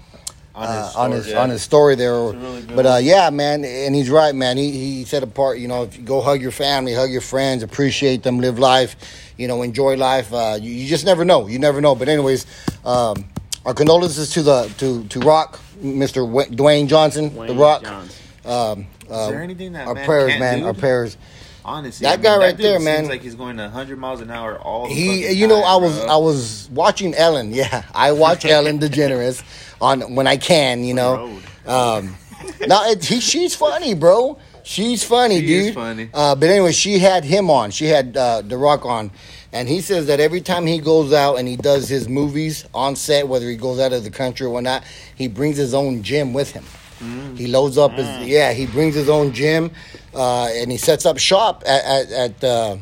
On 0.55 0.69
uh, 0.69 0.87
his 0.87 0.95
on 0.95 1.11
story, 1.11 1.13
his 1.13 1.27
yeah. 1.29 1.43
on 1.43 1.51
his 1.51 1.63
story 1.63 1.95
there. 1.97 2.13
really 2.13 2.63
but 2.63 2.87
uh, 2.87 2.99
yeah, 3.03 3.31
man, 3.31 3.65
and 3.65 3.95
he's 3.97 4.11
right, 4.11 4.33
man. 4.35 4.57
He 4.57 4.71
he 4.71 5.05
said 5.05 5.25
apart, 5.25 5.59
you 5.59 5.67
know, 5.67 5.83
if 5.83 5.97
you 5.99 6.05
go 6.05 6.21
hug 6.21 6.41
your 6.41 6.53
family, 6.53 6.95
hug 6.95 7.11
your 7.11 7.21
friends, 7.21 7.65
appreciate 7.65 8.23
them, 8.23 8.39
live 8.39 8.61
life, 8.61 8.95
you 9.37 9.49
know, 9.49 9.63
enjoy 9.63 9.97
life. 9.97 10.33
Uh, 10.33 10.57
you, 10.61 10.71
you 10.71 10.87
just 10.87 11.05
never 11.05 11.25
know. 11.25 11.49
You 11.49 11.59
never 11.59 11.81
know. 11.81 11.97
But 11.97 12.09
anyways, 12.09 12.47
um, 12.85 13.25
our 13.67 13.75
condolences 13.75 14.31
to 14.35 14.43
the 14.43 14.73
to 14.79 15.05
to 15.05 15.21
Rock, 15.21 15.61
Mister 15.81 16.23
Dwayne 16.23 16.89
Johnson, 16.89 17.35
the 17.35 17.55
Rock. 17.55 17.83
Johnson. 17.83 18.17
Um, 18.45 18.87
uh, 19.11 19.31
there 19.31 19.43
anything 19.43 19.73
that 19.73 19.87
our 19.87 19.95
man 19.95 20.07
prayers, 20.07 20.29
can't 20.31 20.41
man, 20.41 20.59
do? 20.61 20.67
our 20.67 20.75
prayers. 20.75 21.17
Honestly, 21.63 22.05
That 22.05 22.15
I 22.15 22.17
mean, 22.17 22.23
guy 22.23 22.37
right 22.39 22.57
dude 22.57 22.65
there, 22.65 22.77
seems 22.79 22.85
man. 22.85 23.09
like 23.09 23.21
he's 23.21 23.35
going 23.35 23.59
100 23.59 23.99
miles 23.99 24.23
an 24.23 24.31
hour 24.31 24.59
all 24.59 24.89
the 24.89 24.95
He, 24.95 25.23
fucking 25.25 25.37
you 25.37 25.47
know, 25.47 25.61
time, 25.61 25.71
I 25.71 25.77
was 25.77 25.99
bro. 25.99 26.09
I 26.09 26.17
was 26.17 26.69
watching 26.73 27.15
Ellen. 27.15 27.53
Yeah, 27.55 27.85
I 27.95 28.13
watch 28.13 28.45
Ellen 28.47 28.79
DeGeneres 28.79 29.43
on 29.81 30.15
when 30.15 30.27
I 30.27 30.39
can. 30.39 30.85
You 30.85 30.95
know, 30.95 31.39
um, 31.67 32.17
now 32.67 32.89
it, 32.89 33.05
he, 33.05 33.21
she's 33.21 33.55
funny, 33.55 33.93
bro. 33.95 34.39
She's 34.63 35.05
funny, 35.05 35.41
She 35.41 35.47
dude. 35.47 35.67
is 35.67 35.75
funny. 35.75 36.09
Uh, 36.15 36.35
but 36.35 36.49
anyway, 36.49 36.73
she 36.73 36.99
had 36.99 37.25
him 37.25 37.51
on. 37.51 37.71
She 37.73 37.87
had 37.87 38.17
uh, 38.17 38.41
The 38.43 38.57
Rock 38.57 38.87
on, 38.87 39.11
and 39.53 39.69
he 39.69 39.81
says 39.81 40.07
that 40.07 40.21
every 40.21 40.41
time 40.41 40.67
he 40.67 40.79
goes 40.79 41.13
out 41.13 41.37
and 41.37 41.49
he 41.49 41.57
does 41.57 41.89
his 41.89 42.09
movies 42.09 42.65
on 42.73 42.97
set, 42.97 43.27
whether 43.27 43.49
he 43.49 43.57
goes 43.57 43.81
out 43.81 43.93
of 43.93 44.05
the 44.05 44.11
country 44.11 44.47
or 44.47 44.63
not, 44.63 44.85
he 45.17 45.29
brings 45.29 45.57
his 45.57 45.75
own 45.75 46.03
gym 46.03 46.33
with 46.33 46.53
him. 46.53 46.65
Mm. 47.01 47.37
He 47.37 47.47
loads 47.47 47.79
up 47.79 47.93
his 47.93 48.07
yeah. 48.29 48.53
He 48.53 48.67
brings 48.67 48.95
his 48.95 49.09
own 49.09 49.33
gym, 49.33 49.71
uh, 50.15 50.49
and 50.53 50.71
he 50.71 50.77
sets 50.77 51.07
up 51.07 51.19
shop 51.19 51.63
at 51.67 51.85
at, 51.85 52.13
at 52.13 52.45
uh, 52.45 52.77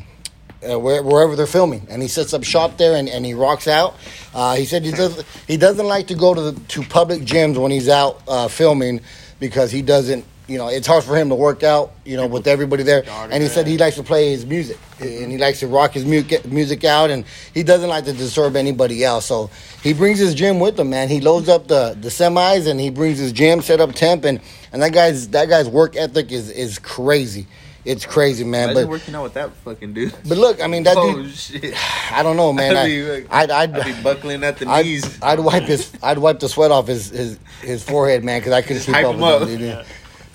uh, 0.61 0.77
where, 0.77 1.01
wherever 1.01 1.35
they're 1.35 1.47
filming, 1.47 1.87
and 1.89 2.01
he 2.01 2.07
sets 2.07 2.33
up 2.33 2.43
shop 2.43 2.77
there 2.77 2.95
and, 2.95 3.07
and 3.07 3.25
he 3.25 3.33
rocks 3.33 3.67
out. 3.67 3.95
Uh, 4.33 4.55
he 4.55 4.65
said 4.65 4.83
he 4.83 4.91
does 4.91 5.23
he 5.47 5.57
doesn't 5.57 5.87
like 5.87 6.07
to 6.07 6.15
go 6.15 6.33
to 6.33 6.51
the, 6.51 6.59
to 6.67 6.83
public 6.83 7.21
gyms 7.21 7.57
when 7.61 7.71
he's 7.71 7.89
out 7.89 8.21
uh, 8.27 8.47
filming 8.47 9.01
because 9.39 9.71
he 9.71 9.81
doesn't. 9.81 10.25
You 10.49 10.57
know, 10.57 10.67
it's 10.67 10.87
hard 10.87 11.03
for 11.03 11.15
him 11.15 11.29
to 11.29 11.35
work 11.35 11.63
out. 11.63 11.93
You 12.05 12.17
know, 12.17 12.27
with 12.27 12.47
everybody 12.47 12.83
there. 12.83 13.03
And 13.07 13.41
he 13.43 13.49
said 13.49 13.67
he 13.67 13.77
likes 13.77 13.95
to 13.97 14.03
play 14.03 14.31
his 14.31 14.45
music 14.45 14.77
and 14.99 15.09
he 15.09 15.17
mm-hmm. 15.17 15.41
likes 15.41 15.59
to 15.59 15.67
rock 15.67 15.93
his 15.93 16.05
mu- 16.05 16.23
music 16.45 16.83
out, 16.83 17.09
and 17.09 17.25
he 17.53 17.63
doesn't 17.63 17.89
like 17.89 18.05
to 18.05 18.13
disturb 18.13 18.55
anybody 18.55 19.03
else. 19.03 19.25
So 19.25 19.49
he 19.81 19.93
brings 19.93 20.19
his 20.19 20.35
gym 20.35 20.59
with 20.59 20.79
him, 20.79 20.89
man. 20.89 21.09
He 21.09 21.21
loads 21.21 21.49
up 21.49 21.67
the, 21.67 21.95
the 21.99 22.09
semis 22.09 22.69
and 22.69 22.79
he 22.79 22.89
brings 22.89 23.17
his 23.17 23.31
gym, 23.31 23.61
set 23.61 23.79
up 23.79 23.93
temp, 23.93 24.25
and, 24.25 24.41
and 24.71 24.81
that 24.81 24.93
guy's 24.93 25.29
that 25.29 25.49
guy's 25.49 25.69
work 25.69 25.95
ethic 25.95 26.31
is 26.31 26.49
is 26.49 26.79
crazy. 26.79 27.47
It's 27.85 28.05
crazy, 28.05 28.43
man. 28.43 28.71
Imagine 28.71 28.83
But 28.83 28.89
working 28.89 29.15
out 29.15 29.23
with 29.23 29.33
that 29.35 29.53
fucking 29.63 29.93
dude. 29.93 30.13
but 30.27 30.37
look, 30.37 30.61
I 30.61 30.67
mean 30.67 30.83
that 30.83 30.97
oh 30.99 31.23
dude. 31.23 31.33
shit! 31.33 31.73
I 32.11 32.21
don't 32.23 32.35
know, 32.35 32.51
man. 32.51 32.75
I'd 32.75 32.77
I, 32.77 32.85
be, 32.87 33.03
like- 33.03 33.27
I'd, 33.31 33.51
I'd, 33.51 33.71
I'd 33.79 33.95
be 33.95 34.03
buckling 34.03 34.43
at 34.43 34.57
the 34.57 34.67
I'd, 34.67 34.85
knees. 34.85 35.21
I'd 35.21 35.39
wipe 35.39 35.63
his, 35.63 35.91
I'd 36.03 36.17
wipe 36.17 36.39
the 36.39 36.49
sweat 36.49 36.71
off 36.71 36.87
his, 36.87 37.09
his, 37.09 37.39
his 37.61 37.83
forehead, 37.83 38.23
man, 38.23 38.41
because 38.41 38.51
I 38.51 38.61
couldn't 38.61 38.83
Just 38.83 38.87
keep 38.87 38.97
up 38.97 39.15
with 39.41 39.49
him, 39.49 39.59
dude. 39.59 39.85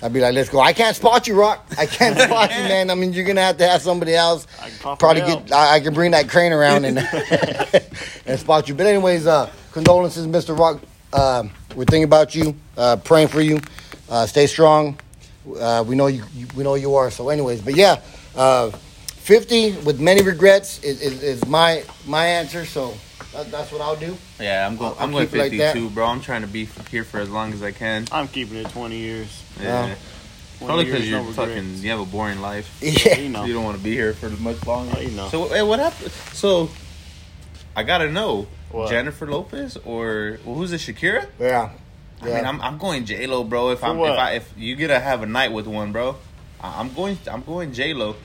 I'd 0.05 0.13
be 0.13 0.21
like, 0.21 0.35
let's 0.35 0.49
go. 0.49 0.59
I 0.59 0.71
can't 0.71 0.95
spot 0.95 1.27
you, 1.27 1.33
Rock. 1.33 1.65
I 1.77 1.87
can't 1.87 2.17
spot 2.29 2.51
you, 2.51 2.63
man. 2.63 2.91
I 2.91 2.95
mean, 2.95 3.11
you're 3.11 3.25
gonna 3.25 3.41
have 3.41 3.57
to 3.57 3.67
have 3.67 3.81
somebody 3.81 4.15
else. 4.15 4.45
I 4.61 4.69
can 4.69 4.77
pop 4.79 4.99
Probably 4.99 5.21
get. 5.21 5.51
I, 5.51 5.75
I 5.75 5.79
can 5.79 5.93
bring 5.93 6.11
that 6.11 6.29
crane 6.29 6.53
around 6.53 6.85
and 6.85 6.99
and 8.27 8.39
spot 8.39 8.69
you. 8.69 8.75
But 8.75 8.85
anyways, 8.85 9.25
uh, 9.27 9.51
condolences, 9.71 10.27
Mr. 10.27 10.57
Rock. 10.57 10.81
Um 11.11 11.51
we're 11.75 11.83
thinking 11.83 12.05
about 12.05 12.33
you, 12.33 12.55
uh, 12.77 12.95
praying 12.97 13.27
for 13.27 13.41
you. 13.41 13.59
Uh, 14.09 14.25
stay 14.25 14.47
strong. 14.47 14.97
Uh, 15.59 15.83
we 15.85 15.95
know 15.95 16.07
you, 16.07 16.23
you. 16.33 16.47
We 16.55 16.63
know 16.63 16.75
you 16.75 16.95
are. 16.95 17.11
So, 17.11 17.29
anyways, 17.29 17.61
but 17.61 17.75
yeah, 17.75 18.01
uh, 18.35 18.69
fifty 18.71 19.73
with 19.79 19.99
many 19.99 20.21
regrets 20.21 20.81
is, 20.83 21.01
is, 21.01 21.21
is 21.21 21.45
my 21.47 21.83
my 22.07 22.25
answer. 22.25 22.65
So 22.65 22.93
that, 23.35 23.51
that's 23.51 23.71
what 23.71 23.81
I'll 23.81 23.95
do. 23.95 24.17
Yeah, 24.39 24.65
I'm 24.67 24.75
going. 24.77 24.93
I'll 24.97 25.03
I'm 25.05 25.11
going 25.11 25.27
keep 25.27 25.35
it 25.35 25.39
like 25.39 25.51
52, 25.51 25.89
bro. 25.91 26.05
I'm 26.05 26.21
trying 26.21 26.41
to 26.41 26.47
be 26.47 26.65
here 26.89 27.03
for 27.03 27.19
as 27.19 27.29
long 27.29 27.53
as 27.53 27.61
I 27.61 27.71
can. 27.71 28.05
I'm 28.11 28.27
keeping 28.27 28.57
it 28.57 28.69
20 28.69 28.97
years. 28.97 29.43
Yeah, 29.59 29.87
Yeah. 29.87 29.95
20 30.59 30.65
probably 30.67 30.85
because 30.85 31.09
you're 31.09 31.19
no 31.21 31.31
fucking. 31.33 31.55
regrets. 31.55 31.81
You 31.83 31.89
have 31.91 31.99
a 31.99 32.05
boring 32.05 32.41
life. 32.41 32.77
Yeah. 32.81 33.17
You 33.17 33.29
know. 33.29 33.43
You 33.45 33.53
don't 33.53 33.63
want 33.63 33.77
to 33.77 33.83
be 33.83 33.91
here 33.91 34.13
for 34.13 34.29
much 34.29 34.65
longer. 34.65 34.95
Oh, 34.97 35.01
you 35.01 35.11
know. 35.11 35.27
So, 35.29 35.49
hey, 35.49 35.61
what 35.63 35.79
happened? 35.79 36.11
So, 36.33 36.69
I 37.75 37.83
gotta 37.83 38.09
know 38.09 38.47
What? 38.71 38.89
Jennifer 38.89 39.27
Lopez 39.27 39.77
or 39.77 40.39
well, 40.45 40.55
who's 40.55 40.71
it? 40.71 40.79
Shakira? 40.81 41.27
Yeah. 41.39 41.71
I 42.21 42.25
mean, 42.25 42.45
I'm, 42.45 42.61
I'm 42.61 42.77
going 42.77 43.05
J 43.05 43.27
Lo, 43.27 43.43
bro. 43.43 43.71
If 43.71 43.83
I'm 43.83 43.99
if 43.99 44.17
I 44.17 44.31
if 44.31 44.53
you 44.57 44.75
get 44.77 44.87
to 44.87 44.99
have 44.99 45.21
a 45.21 45.25
night 45.25 45.51
with 45.51 45.67
one, 45.67 45.91
bro, 45.91 46.15
I- 46.61 46.79
I'm 46.79 46.93
going 46.93 47.19
I'm 47.29 47.43
going 47.43 47.73
J 47.73 47.93
Lo. 47.93 48.15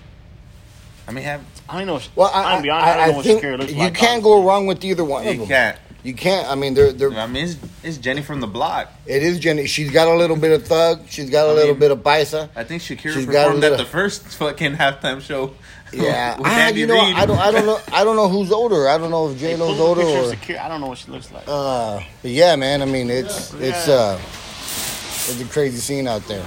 I 1.11 1.13
mean, 1.13 1.25
have 1.25 1.45
I 1.69 1.79
don't 1.79 1.89
know. 1.89 2.01
Well, 2.15 2.31
I, 2.33 2.55
I'm 2.55 2.59
I, 2.61 2.63
be 2.63 2.71
honest. 2.71 2.87
I, 2.87 2.91
I, 2.93 2.97
don't 2.97 3.09
know 3.11 3.17
what 3.17 3.25
think 3.27 3.43
Shakira 3.43 3.59
looks 3.59 3.73
you 3.73 3.79
like. 3.79 3.95
can't 3.95 4.23
go 4.23 4.45
wrong 4.47 4.67
with 4.69 4.85
either 4.85 5.05
one 5.05 5.27
of 5.27 5.33
you 5.33 5.41
them. 5.41 5.49
can't. 5.49 5.79
You 6.05 6.15
can't. 6.15 6.49
I 6.49 6.55
mean, 6.55 6.75
they're, 6.75 6.93
they're, 6.93 7.13
I 7.13 7.27
mean, 7.27 7.45
it's, 7.47 7.57
it's 7.83 7.99
Jenny 7.99 8.23
from 8.23 8.41
the 8.41 8.47
block. 8.47 8.91
it 9.07 9.23
is 9.25 9.41
Jenny. 9.41 9.67
She's 9.67 9.91
got 9.91 10.07
a 10.07 10.15
little 10.15 10.37
bit 10.37 10.53
of 10.53 10.67
thug. 10.67 11.09
She's 11.09 11.29
got 11.29 11.47
a 11.49 11.51
I 11.51 11.55
little 11.55 11.73
mean, 11.75 11.81
bit 11.81 11.91
of 11.91 11.99
paisa. 11.99 12.49
I 12.55 12.63
think 12.63 12.81
Shakira 12.83 13.13
She's 13.13 13.27
got 13.27 13.49
a 13.49 13.55
performed 13.55 13.65
at 13.65 13.77
the 13.77 13.85
first 13.85 14.23
fucking 14.29 14.75
halftime 14.77 15.21
show. 15.21 15.55
Yeah, 15.93 16.37
with 16.39 16.47
ah, 16.47 16.69
you 16.69 16.87
know, 16.87 16.95
Reid. 16.95 17.17
I 17.17 17.27
don't, 17.27 17.39
I 17.39 17.51
don't 17.51 17.67
know, 17.67 17.81
I 17.93 18.05
don't 18.05 18.15
know 18.15 18.29
who's 18.29 18.53
older. 18.53 18.89
I 18.89 18.97
don't 18.97 19.11
know 19.11 19.29
if 19.31 19.39
J 19.41 19.57
Lo's 19.57 19.81
older 19.81 20.03
or. 20.03 20.31
of 20.31 20.39
Shakira. 20.39 20.61
I 20.61 20.69
don't 20.69 20.81
know 20.81 20.87
what 20.87 20.99
she 20.99 21.11
looks 21.11 21.33
like. 21.33 21.43
Uh, 21.49 22.01
but 22.23 22.31
yeah, 22.31 22.55
man. 22.55 22.81
I 22.81 22.85
mean, 22.85 23.11
it's 23.11 23.53
it's 23.55 23.89
Yeah. 23.89 23.95
uh, 23.95 24.21
it's 24.23 25.41
a 25.41 25.45
crazy 25.47 25.79
scene 25.79 26.07
out 26.07 26.23
there. 26.29 26.47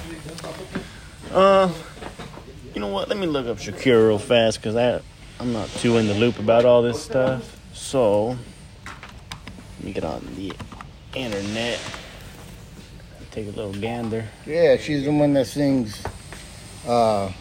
Uh, 1.33 1.69
you 2.73 2.81
know 2.81 2.87
what? 2.87 3.09
Let 3.09 3.17
me 3.17 3.27
look 3.27 3.47
up 3.47 3.57
Shakira 3.57 4.07
real 4.07 4.19
fast 4.19 4.59
because 4.61 4.75
I 4.75 5.01
I'm 5.39 5.53
not 5.53 5.69
too 5.69 5.97
in 5.97 6.07
the 6.07 6.13
loop 6.13 6.39
about 6.39 6.65
all 6.65 6.81
this 6.81 7.01
stuff. 7.03 7.59
So 7.73 8.29
let 8.87 9.83
me 9.83 9.93
get 9.93 10.03
on 10.03 10.27
the 10.35 10.53
internet. 11.15 11.79
Take 13.31 13.47
a 13.47 13.51
little 13.51 13.73
gander. 13.73 14.25
Yeah, 14.45 14.77
she's 14.77 15.05
the 15.05 15.11
one 15.11 15.33
that 15.33 15.47
sings. 15.47 16.03
Uh, 16.87 17.31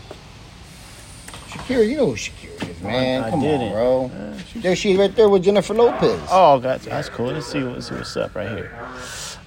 Shakira, 1.48 1.86
you 1.88 1.96
know 1.98 2.06
who 2.06 2.14
Shakira 2.14 2.70
is, 2.70 2.80
man. 2.80 3.24
I 3.24 3.30
Come 3.30 3.40
didn't. 3.40 3.72
on, 3.74 4.08
bro. 4.08 4.10
There 4.56 4.74
she's 4.74 4.96
right 4.96 5.14
there 5.14 5.28
with 5.28 5.44
Jennifer 5.44 5.74
Lopez. 5.74 6.20
Oh, 6.30 6.58
that's 6.60 6.86
that's 6.86 7.08
cool. 7.10 7.26
Let's 7.26 7.46
see 7.46 7.60
let's 7.62 7.88
see 7.88 7.94
what's 7.94 8.16
up 8.16 8.34
right 8.34 8.48
here. 8.48 8.72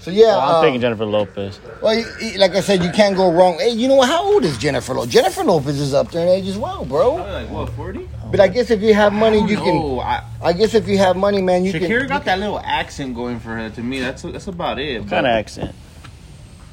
So 0.06 0.12
yeah, 0.12 0.36
Oh, 0.36 0.39
I'm 0.39 0.56
uh, 0.58 0.62
picking 0.62 0.82
Jennifer 0.82 1.03
Lopez. 1.03 1.60
Well, 1.82 1.95
you- 1.95 2.06
you- 2.22 2.38
like 2.38 2.53
I 2.53 2.60
said, 2.60 2.84
you 2.84 2.91
can't 2.91 3.16
go 3.18 3.32
wrong. 3.32 3.58
Hey, 3.58 3.70
you 3.72 3.88
know 3.88 3.95
what? 3.95 4.08
How 4.08 4.24
old 4.24 4.45
is 4.45 4.56
Jennifer 4.56 4.93
Lopez? 4.93 5.12
Jennifer 5.12 5.43
Lopez 5.43 5.80
is 5.80 5.95
up 5.95 6.12
there 6.12 6.22
in 6.22 6.30
age 6.30 6.47
as 6.47 6.60
well, 6.60 6.86
bro. 6.86 7.16
Probably 7.16 7.34
like 7.34 7.49
what 7.49 7.70
forty? 7.72 8.08
But 8.30 8.39
I 8.39 8.47
guess 8.49 8.70
if 8.70 8.84
you 8.84 8.93
have 8.93 9.14
money, 9.14 9.39
you 9.39 9.58
can. 9.58 9.74
No, 9.74 9.99
I, 10.01 10.22
I 10.43 10.53
guess 10.53 10.76
if 10.76 10.88
you 10.88 10.99
have 10.99 11.16
money, 11.18 11.41
man, 11.41 11.66
you 11.66 11.74
Shakira 11.74 12.01
can. 12.01 12.08
got 12.08 12.26
that 12.26 12.38
little 12.38 12.60
accent 12.60 13.16
going 13.16 13.39
for 13.39 13.49
her. 13.56 13.68
To 13.72 13.82
me, 13.82 13.99
that's 13.99 14.22
that's 14.22 14.45
about 14.45 14.78
it. 14.78 15.01
What 15.01 15.10
kind 15.10 15.26
of 15.26 15.32
accent? 15.32 15.74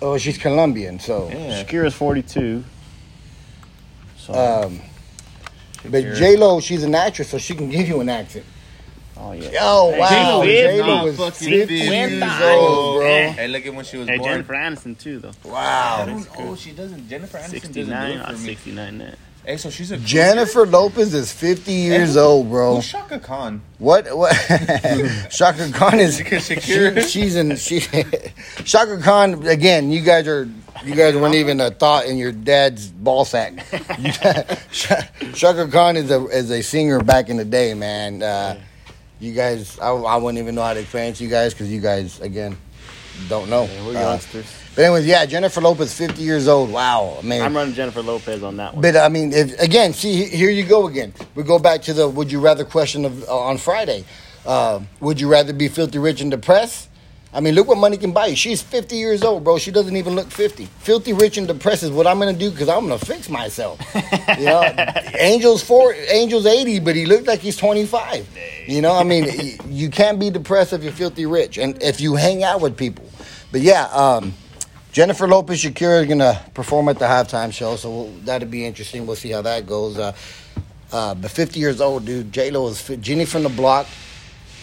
Oh, 0.03 0.19
she's 0.19 0.37
Colombian, 0.37 1.01
so. 1.01 1.31
Yeah. 1.31 1.65
Shakira's 1.65 1.95
42. 1.95 2.63
So, 4.19 4.35
Um, 4.35 4.81
but 5.85 6.05
Shakira. 6.05 6.17
J 6.17 6.37
Lo, 6.37 6.61
she's 6.61 6.85
an 6.85 6.95
actress, 6.95 7.31
so 7.31 7.39
she 7.39 7.55
can 7.55 7.71
give 7.71 7.89
you 7.89 7.99
an 8.03 8.11
accent. 8.11 8.45
Oh 9.25 9.33
yeah. 9.33 9.51
Oh 9.61 9.97
wow, 9.97 10.09
J-Lo 10.09 10.43
is 10.43 10.49
J 10.49 10.81
Lo 10.81 10.87
not 10.87 11.05
was 11.05 11.17
50 11.17 11.45
50 11.61 11.75
years 11.75 12.11
years 12.13 12.23
old, 12.43 12.69
old. 12.69 13.01
bro. 13.01 13.31
Hey, 13.31 13.47
look 13.49 13.65
at 13.65 13.73
when 13.75 13.85
she 13.85 13.97
was 13.99 14.09
Hey, 14.09 14.19
born. 14.19 14.31
Jennifer 14.31 14.53
Aniston 14.55 14.99
too 14.99 15.19
though. 15.21 15.31
Wow. 15.45 16.05
don't, 16.07 16.29
oh, 16.39 16.57
she 16.57 16.73
doesn't. 16.73 17.09
Jennifer 17.09 17.39
Aniston 17.39 17.53
doesn't 17.53 17.73
do 17.73 17.85
69, 17.85 18.11
it 18.13 18.17
not 18.19 18.27
for 18.33 18.39
me. 18.39 18.47
69 18.47 18.99
net. 18.99 19.19
Hey, 19.45 19.57
so 19.57 19.71
she's 19.71 19.91
a 19.91 19.97
Jennifer 19.99 20.67
Lopez 20.67 21.15
is 21.15 21.33
50 21.33 21.73
years 21.73 22.15
who- 22.15 22.21
old, 22.21 22.49
bro. 22.51 22.77
Who's 22.77 22.89
Chaka 22.89 23.19
Khan? 23.21 23.61
What? 23.79 24.17
What? 24.17 24.33
Chaka 25.31 25.71
Khan 25.73 25.99
is. 26.01 26.19
Because 26.19 26.49
Shakira- 26.49 27.03
she- 27.03 27.09
she's 27.09 27.37
in. 27.37 27.57
She. 27.57 27.81
Chaka 28.65 28.99
Khan 29.03 29.47
again. 29.47 29.91
You 29.93 30.01
guys 30.03 30.27
are. 30.29 30.49
You 30.85 30.95
guys 30.97 31.15
weren't 31.15 31.35
even 31.37 31.61
a 31.61 31.71
thought 31.71 32.07
in 32.07 32.17
your 32.19 32.33
dad's 32.33 32.89
ball 32.89 33.25
sack. 33.25 33.53
Chaka 34.73 35.69
Khan 35.71 35.97
is 35.97 36.11
a 36.11 36.25
is 36.27 36.51
a 36.51 36.63
singer 36.63 37.01
back 37.03 37.29
in 37.29 37.37
the 37.37 37.45
day, 37.45 37.75
man. 37.75 38.23
Uh, 38.23 38.59
you 39.23 39.33
guys, 39.33 39.79
I, 39.79 39.91
I 39.91 40.17
wouldn't 40.17 40.39
even 40.43 40.55
know 40.55 40.63
how 40.63 40.75
to 40.75 40.81
explain 40.81 41.15
to 41.15 41.25
you 41.25 41.31
guys 41.31 41.55
because 41.55 41.71
you 41.71 41.81
guys 41.81 42.21
again 42.21 42.57
don't 43.29 43.49
know. 43.49 43.69
We're 43.87 43.97
Uh, 43.97 44.01
youngsters. 44.01 44.47
but 44.75 44.85
anyways, 44.85 45.07
yeah, 45.07 45.25
Jennifer 45.27 45.61
Lopez, 45.61 45.95
50 45.95 46.23
years 46.23 46.49
old. 46.49 46.71
Wow, 46.73 47.21
man. 47.23 47.43
I'm 47.43 47.55
running 47.55 47.75
Jennifer 47.75 48.03
Lopez 48.03 48.43
on 48.43 48.57
that 48.57 48.73
one. 48.75 48.83
But 48.83 48.97
I 48.97 49.09
mean, 49.09 49.33
if, 49.33 49.59
again, 49.61 49.93
see, 49.93 50.25
here 50.25 50.51
you 50.51 50.65
go 50.65 50.89
again. 50.89 51.13
We 51.35 51.43
go 51.45 51.59
back 51.59 51.83
to 51.83 51.93
the 51.93 52.09
would 52.09 52.33
you 52.33 52.41
rather 52.41 52.65
question 52.65 53.05
of 53.05 53.23
uh, 53.29 53.39
on 53.39 53.59
Friday. 53.59 54.05
Uh, 54.45 54.81
would 55.01 55.21
you 55.21 55.29
rather 55.29 55.53
be 55.53 55.69
filthy 55.69 55.99
rich 55.99 56.21
and 56.21 56.31
depressed, 56.31 56.89
I 57.35 57.41
mean, 57.41 57.55
look 57.55 57.67
what 57.67 57.79
money 57.79 57.97
can 57.97 58.13
buy 58.13 58.27
you. 58.27 58.37
She's 58.37 58.61
50 58.61 58.95
years 58.95 59.23
old, 59.23 59.43
bro. 59.43 59.57
She 59.57 59.71
doesn't 59.71 59.97
even 59.97 60.15
look 60.15 60.31
50. 60.31 60.67
Filthy 60.67 61.15
rich 61.15 61.39
and 61.39 61.49
depressed 61.49 61.83
is 61.83 61.91
what 61.91 62.07
I'm 62.07 62.19
gonna 62.19 62.35
do 62.35 62.51
because 62.51 62.69
I'm 62.69 62.83
gonna 62.83 62.99
fix 62.99 63.31
myself. 63.31 63.81
You 64.39 64.45
know, 64.45 64.61
Angel's 65.19 65.63
four, 65.63 65.95
Angel's 65.95 66.45
80, 66.45 66.81
but 66.81 66.95
he 66.95 67.07
looked 67.07 67.27
like 67.27 67.41
he's 67.41 67.57
25. 67.57 68.29
You 68.67 68.83
know, 68.83 68.95
I 68.95 69.03
mean, 69.03 69.59
you 69.67 69.89
can't 69.89 70.21
be 70.21 70.29
depressed 70.29 70.75
if 70.75 70.83
you're 70.83 70.93
filthy 70.93 71.25
rich 71.25 71.57
and 71.57 71.83
if 71.83 72.03
you 72.03 72.17
hang 72.17 72.45
out 72.45 72.61
with 72.61 72.77
people. 72.77 73.09
But 73.51 73.63
yeah, 73.63 73.85
um, 73.87 74.35
Jennifer 74.93 75.27
Lopez 75.27 75.63
Shakira 75.63 76.03
is 76.03 76.09
gonna 76.09 76.39
perform 76.53 76.91
at 76.91 76.99
the 76.99 77.07
halftime 77.07 77.51
show, 77.51 77.77
so 77.77 77.91
we'll, 77.91 78.13
that'll 78.25 78.49
be 78.49 78.67
interesting. 78.67 79.07
We'll 79.07 79.17
see 79.17 79.31
how 79.31 79.41
that 79.41 79.67
goes. 79.67 79.99
Uh, 79.99 80.13
uh, 80.93 81.15
but 81.15 81.31
50 81.31 81.59
years 81.59 81.81
old, 81.81 82.05
dude. 82.05 82.31
J 82.31 82.51
Lo 82.51 82.69
is. 82.69 82.87
Jenny 83.01 83.25
from 83.25 83.45
the 83.45 83.49
block 83.49 83.87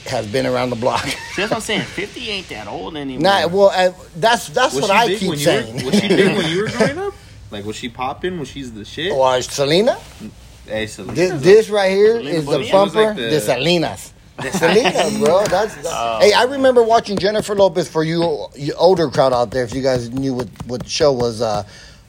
has 0.08 0.28
been 0.28 0.45
around 0.45 0.70
the 0.72 0.76
block. 0.76 1.04
See, 1.06 1.16
that's 1.38 1.52
what 1.52 1.58
I'm 1.58 1.62
saying. 1.62 1.82
50 1.82 2.30
ain't 2.30 2.50
that 2.50 2.68
old 2.68 2.95
anymore. 2.97 3.22
Nah, 3.24 3.47
well, 3.47 3.72
uh, 3.74 3.91
that's 4.16 4.50
that's 4.50 4.74
Was 4.76 4.84
what 4.84 4.91
I 4.91 5.08
big 5.08 5.20
keep 5.20 5.36
saying. 5.38 5.78
were, 5.78 5.86
was 5.86 6.00
she 6.00 6.08
big 6.08 6.38
when 6.38 6.50
you 6.50 6.64
were 6.64 6.70
growing 6.78 6.97
up? 6.97 7.14
Like 7.52 7.66
was 7.66 7.76
she 7.76 7.89
popping? 7.89 8.39
Was 8.39 8.47
she's 8.50 8.72
the 8.74 8.86
shit? 8.86 9.12
Or 9.12 9.41
Selena? 9.41 9.97
Hey, 10.66 10.86
Selena. 10.88 11.14
This, 11.14 11.41
this 11.41 11.70
right 11.70 11.91
here 11.91 12.18
Selena 12.18 12.30
is 12.38 12.45
the 12.45 12.50
Williams? 12.52 12.70
She 12.70 12.76
was 12.76 12.93
bumper. 12.93 13.08
like 13.08 13.16
the- 13.16 13.22
the 13.24 13.39
Selenas. 13.39 14.12
The 14.38 14.52
Selena, 14.58 15.26
bro. 15.26 15.43
That's, 15.47 15.76
that's 15.76 16.24
hey. 16.24 16.32
I 16.34 16.43
remember 16.43 16.82
watching 16.82 17.18
Jennifer 17.18 17.56
Lopez 17.56 17.89
for 17.89 18.04
you, 18.06 18.47
you 18.56 18.74
older 18.76 19.10
crowd 19.10 19.34
out 19.34 19.52
there. 19.52 19.66
If 19.66 19.74
you 19.74 19.82
guys 19.82 20.10
knew 20.12 20.34
what 20.34 20.47
what 20.66 20.84
the 20.84 20.89
show 20.89 21.12
was, 21.12 21.41
uh, 21.41 21.64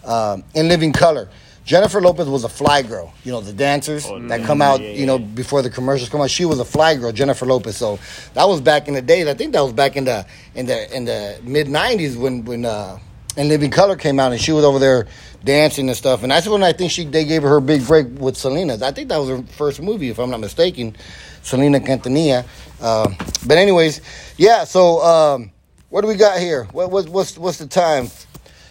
um 0.04 0.44
in 0.54 0.68
Living 0.68 0.92
Color. 0.92 1.28
Jennifer 1.64 2.00
Lopez 2.00 2.26
was 2.28 2.44
a 2.44 2.48
fly 2.48 2.82
girl. 2.82 3.12
You 3.24 3.32
know 3.32 3.40
the 3.40 3.52
dancers 3.52 4.06
Oh, 4.06 4.18
that 4.28 4.42
come 4.44 4.60
out. 4.62 4.80
yeah, 4.80 4.90
You 4.90 5.06
know 5.06 5.18
yeah. 5.18 5.24
before 5.26 5.62
the 5.62 5.70
commercials 5.70 6.08
come 6.08 6.20
out. 6.20 6.30
She 6.30 6.44
was 6.44 6.58
a 6.58 6.64
fly 6.64 6.96
girl, 6.96 7.12
Jennifer 7.12 7.46
Lopez. 7.46 7.76
So 7.76 7.98
that 8.34 8.46
was 8.48 8.60
back 8.60 8.88
in 8.88 8.94
the 8.94 9.02
days. 9.02 9.26
I 9.26 9.34
think 9.34 9.52
that 9.52 9.60
was 9.60 9.72
back 9.72 9.96
in 9.96 10.04
the 10.04 10.26
in 10.54 10.66
the 10.66 10.94
in 10.96 11.04
the 11.04 11.38
mid 11.44 11.66
'90s 11.68 12.16
when 12.16 12.44
when 12.44 12.64
uh, 12.64 12.98
in 13.36 13.48
Living 13.48 13.70
Color 13.70 13.96
came 13.96 14.18
out 14.18 14.32
and 14.32 14.40
she 14.40 14.52
was 14.52 14.64
over 14.64 14.78
there 14.78 15.06
dancing 15.44 15.88
and 15.88 15.96
stuff. 15.96 16.22
And 16.22 16.32
that's 16.32 16.46
when 16.48 16.62
I 16.62 16.72
think 16.72 16.90
she 16.90 17.04
they 17.04 17.24
gave 17.24 17.42
her 17.42 17.48
her 17.50 17.60
big 17.60 17.86
break 17.86 18.06
with 18.18 18.36
Selena. 18.36 18.78
I 18.82 18.90
think 18.90 19.08
that 19.10 19.18
was 19.18 19.28
her 19.28 19.42
first 19.56 19.80
movie, 19.80 20.08
if 20.08 20.18
I'm 20.18 20.30
not 20.30 20.40
mistaken. 20.40 20.96
Selena 21.42 21.78
Quintanilla. 21.80 22.44
Um, 22.82 23.16
but 23.46 23.58
anyways, 23.58 24.00
yeah. 24.38 24.64
So 24.64 25.00
um, 25.02 25.52
what 25.90 26.00
do 26.00 26.08
we 26.08 26.14
got 26.16 26.38
here? 26.40 26.64
What, 26.72 26.90
what 26.90 27.08
what's 27.08 27.38
what's 27.38 27.58
the 27.58 27.66
time? 27.66 28.08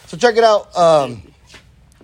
So 0.08 0.18
check 0.18 0.38
it 0.38 0.44
out. 0.44 0.76
Um, 0.76 1.22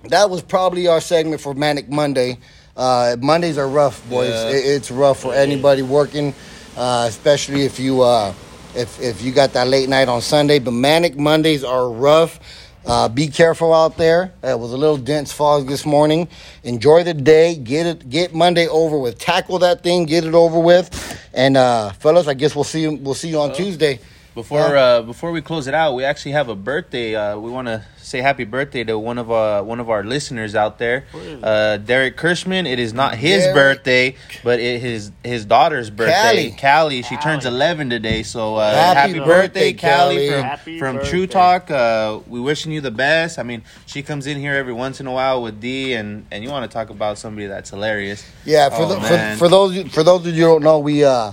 that 0.09 0.29
was 0.29 0.41
probably 0.41 0.87
our 0.87 1.01
segment 1.01 1.41
for 1.41 1.53
Manic 1.53 1.89
Monday. 1.89 2.37
Uh, 2.75 3.15
Mondays 3.19 3.57
are 3.57 3.67
rough, 3.67 4.07
boys. 4.09 4.29
Yeah. 4.29 4.49
It, 4.49 4.65
it's 4.65 4.91
rough 4.91 5.19
for 5.21 5.33
anybody 5.33 5.81
working, 5.81 6.33
uh, 6.75 7.05
especially 7.07 7.61
if 7.63 7.79
you 7.79 8.01
uh, 8.01 8.33
if 8.75 8.99
if 9.01 9.21
you 9.21 9.31
got 9.31 9.53
that 9.53 9.67
late 9.67 9.87
night 9.89 10.07
on 10.09 10.21
Sunday. 10.21 10.59
But 10.59 10.71
Manic 10.71 11.17
Mondays 11.17 11.63
are 11.63 11.89
rough. 11.89 12.39
Uh, 12.85 13.09
be 13.09 13.27
careful 13.27 13.73
out 13.73 13.97
there. 13.97 14.31
It 14.43 14.59
was 14.59 14.71
a 14.71 14.77
little 14.77 14.97
dense 14.97 15.31
fog 15.31 15.67
this 15.67 15.87
morning. 15.87 16.27
Enjoy 16.63 17.03
the 17.03 17.15
day. 17.15 17.55
Get 17.55 17.87
it. 17.87 18.09
Get 18.09 18.35
Monday 18.35 18.67
over 18.67 18.99
with. 18.99 19.17
Tackle 19.17 19.59
that 19.59 19.81
thing. 19.81 20.05
Get 20.05 20.23
it 20.23 20.35
over 20.35 20.59
with. 20.59 21.27
And 21.33 21.57
uh, 21.57 21.93
fellas, 21.93 22.27
I 22.27 22.35
guess 22.35 22.53
we'll 22.53 22.63
see 22.63 22.81
you. 22.81 22.93
We'll 22.93 23.15
see 23.15 23.29
you 23.29 23.39
on 23.39 23.53
Tuesday. 23.53 23.99
Before 24.35 24.59
Yeah. 24.75 24.81
uh, 24.83 25.01
before 25.01 25.31
we 25.31 25.41
close 25.41 25.65
it 25.67 25.73
out, 25.73 25.95
we 25.95 26.03
actually 26.03 26.33
have 26.33 26.49
a 26.49 26.55
birthday. 26.55 27.15
Uh, 27.15 27.37
we 27.37 27.49
want 27.49 27.69
to 27.69 27.83
say 27.97 28.19
happy 28.19 28.43
birthday 28.43 28.83
to 28.83 28.99
one 28.99 29.17
of 29.17 29.31
uh, 29.31 29.61
one 29.63 29.79
of 29.79 29.89
our 29.89 30.03
listeners 30.03 30.55
out 30.55 30.77
there, 30.77 31.05
uh, 31.41 31.77
Derek 31.77 32.17
Kirschman. 32.17 32.67
It 32.67 32.77
is 32.77 32.93
not 32.93 33.15
his 33.15 33.43
Derek. 33.43 33.55
birthday, 33.55 34.15
but 34.43 34.59
it 34.59 34.81
his 34.81 35.11
his 35.23 35.45
daughter's 35.45 35.89
birthday, 35.89 36.49
Callie. 36.49 36.55
Callie. 36.59 37.01
She 37.03 37.15
turns 37.15 37.43
Callie. 37.45 37.55
eleven 37.55 37.89
today, 37.89 38.23
so 38.23 38.57
uh, 38.57 38.73
Happy 38.75 39.13
happy, 39.13 39.19
birthday, 39.19 39.71
birthday, 39.71 39.73
Callie, 39.73 40.15
Callie. 40.15 40.29
from 40.29 40.43
Happy 40.43 40.79
from 40.79 40.95
birthday. 40.97 41.09
True 41.09 41.27
Talk. 41.27 41.71
Uh, 41.71 42.19
we 42.27 42.41
wishing 42.41 42.73
you 42.73 42.81
the 42.81 42.91
best. 42.91 43.39
I 43.39 43.43
mean, 43.43 43.63
she 43.85 44.03
comes 44.03 44.27
in 44.27 44.37
here 44.37 44.55
every 44.55 44.73
once 44.73 44.99
in 44.99 45.07
a 45.07 45.13
while 45.13 45.41
with 45.41 45.61
D, 45.61 45.93
and 45.93 46.25
and 46.29 46.43
you 46.43 46.49
want 46.49 46.69
to 46.69 46.73
talk 46.73 46.89
about 46.89 47.17
somebody 47.17 47.47
that's 47.47 47.69
hilarious. 47.69 48.21
Yeah, 48.43 48.67
for, 48.67 48.81
Oh, 48.83 48.87
the, 48.95 48.99
for 48.99 49.37
for 49.37 49.47
those 49.47 49.87
for 49.93 50.03
those 50.03 50.27
of 50.27 50.35
you 50.35 50.43
who 50.43 50.49
don't 50.59 50.63
know, 50.63 50.79
we 50.79 51.05
uh 51.05 51.31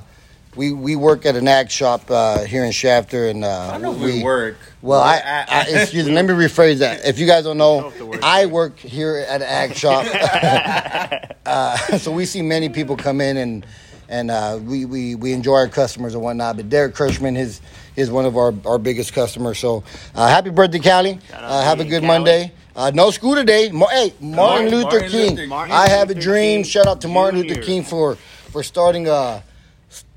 we 0.55 0.73
we 0.73 0.97
work 0.97 1.25
at 1.25 1.37
an 1.37 1.49
ag 1.49 1.71
shop 1.71 2.11
uh, 2.11 2.45
here 2.45 2.65
in 2.65 2.73
Shafter, 2.73 3.29
and 3.29 3.45
uh, 3.45 3.73
I 3.75 3.79
know 3.79 3.93
we, 3.93 4.23
work. 4.23 4.57
Well, 4.83 5.01
I, 5.01 5.19
But 5.47 5.53
I, 5.53 5.81
excuse 5.81 6.07
me. 6.07 6.13
Let 6.15 6.27
me 6.27 6.35
rephrase 6.35 6.79
that. 6.79 7.07
If 7.07 7.19
you 7.19 7.27
guys 7.27 7.45
don't 7.45 7.59
know, 7.59 7.91
have 7.91 7.99
to. 7.99 8.19
I 8.23 8.47
work 8.47 8.79
here 8.79 9.25
at 9.29 9.41
an 9.41 9.49
ag 9.49 9.75
shop, 9.75 10.05
uh, 11.47 11.77
so 11.99 12.13
we 12.13 12.27
see 12.27 12.43
many 12.43 12.69
people 12.69 12.97
come 12.97 13.21
in 13.21 13.37
and 13.39 13.67
and 14.09 14.31
uh, 14.31 14.59
we, 14.63 14.85
we 14.85 15.15
we 15.15 15.33
enjoy 15.33 15.55
our 15.55 15.69
customers 15.69 16.15
and 16.15 16.23
whatnot. 16.23 16.57
But 16.57 16.69
Derek 16.69 16.95
Kirschman 16.95 17.39
is 17.39 17.63
is 17.97 18.11
one 18.11 18.27
of 18.27 18.37
our, 18.37 18.53
our 18.67 18.79
biggest 18.79 19.15
customers. 19.15 19.59
So 19.59 19.85
uh, 20.15 20.29
happy 20.29 20.51
birthday, 20.51 20.81
Callie! 20.81 21.19
Uh, 21.33 21.63
have 21.63 21.81
a 21.81 21.85
good 21.85 22.03
Callie. 22.03 22.07
Monday. 22.07 22.53
Uh, 22.77 22.91
no 22.95 23.11
school 23.11 23.35
today. 23.35 23.71
Mar- 23.71 23.91
hey, 23.91 24.15
Martin 24.21 24.67
on, 24.67 24.71
Luther 24.71 24.85
Martin 24.85 25.11
King. 25.11 25.31
Luther 25.37 25.47
King. 25.47 25.73
I 25.73 25.89
have 25.89 26.11
a 26.11 26.15
dream. 26.15 26.59
Luther 26.59 26.71
Shout 26.71 26.87
out 26.87 27.01
to 27.03 27.09
Martin 27.09 27.41
Luther 27.41 27.61
King 27.61 27.85
for 27.85 28.17
for 28.17 28.63
starting 28.63 29.09
uh 29.09 29.41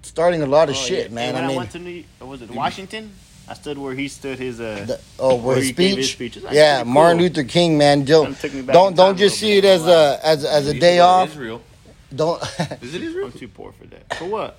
starting 0.05 0.41
a 0.41 0.45
lot 0.45 0.69
of 0.69 0.75
Oh, 0.75 0.79
shit, 0.79 1.09
yeah. 1.09 1.15
man. 1.15 1.33
When 1.33 1.43
I 1.43 1.45
I, 1.45 1.47
mean. 1.49 1.57
went 1.57 1.71
to 1.71 1.79
New, 1.79 2.03
was 2.21 2.41
it 2.41 2.51
Washington? 2.51 3.11
I 3.47 3.53
stood 3.53 3.77
where 3.77 3.93
he 3.93 4.07
stood 4.07 4.39
his 4.39 4.59
uh. 4.59 4.85
The- 4.87 4.99
oh, 5.19 5.35
Where 5.35 5.45
where 5.47 5.55
his 5.57 5.67
he 5.67 5.73
gave 5.73 5.97
his 5.97 6.11
speech? 6.11 6.33
speech. 6.35 6.43
Yeah, 6.51 6.77
pretty 6.77 6.89
Martin. 6.91 7.21
Luther 7.21 7.43
King, 7.43 7.77
man. 7.77 8.03
Don't 8.03 8.25
Kinda 8.25 8.39
took 8.39 8.53
me 8.53 8.61
back 8.63 8.73
don't 8.73 8.95
don't 8.95 9.17
just 9.17 9.39
see 9.39 9.57
it 9.57 9.65
as 9.65 9.85
a 9.85 10.19
as 10.23 10.43
as 10.43 10.67
a 10.67 10.73
He's 10.73 10.81
day 10.81 10.99
off. 10.99 11.29
Israel. 11.29 11.61
Don't. 12.15 12.41
Is 12.81 12.95
it 12.95 13.03
Israel? 13.03 13.27
I'm 13.33 13.37
too 13.37 13.47
poor 13.47 13.71
for 13.73 13.85
that. 13.87 14.15
For 14.17 14.25
what? 14.25 14.57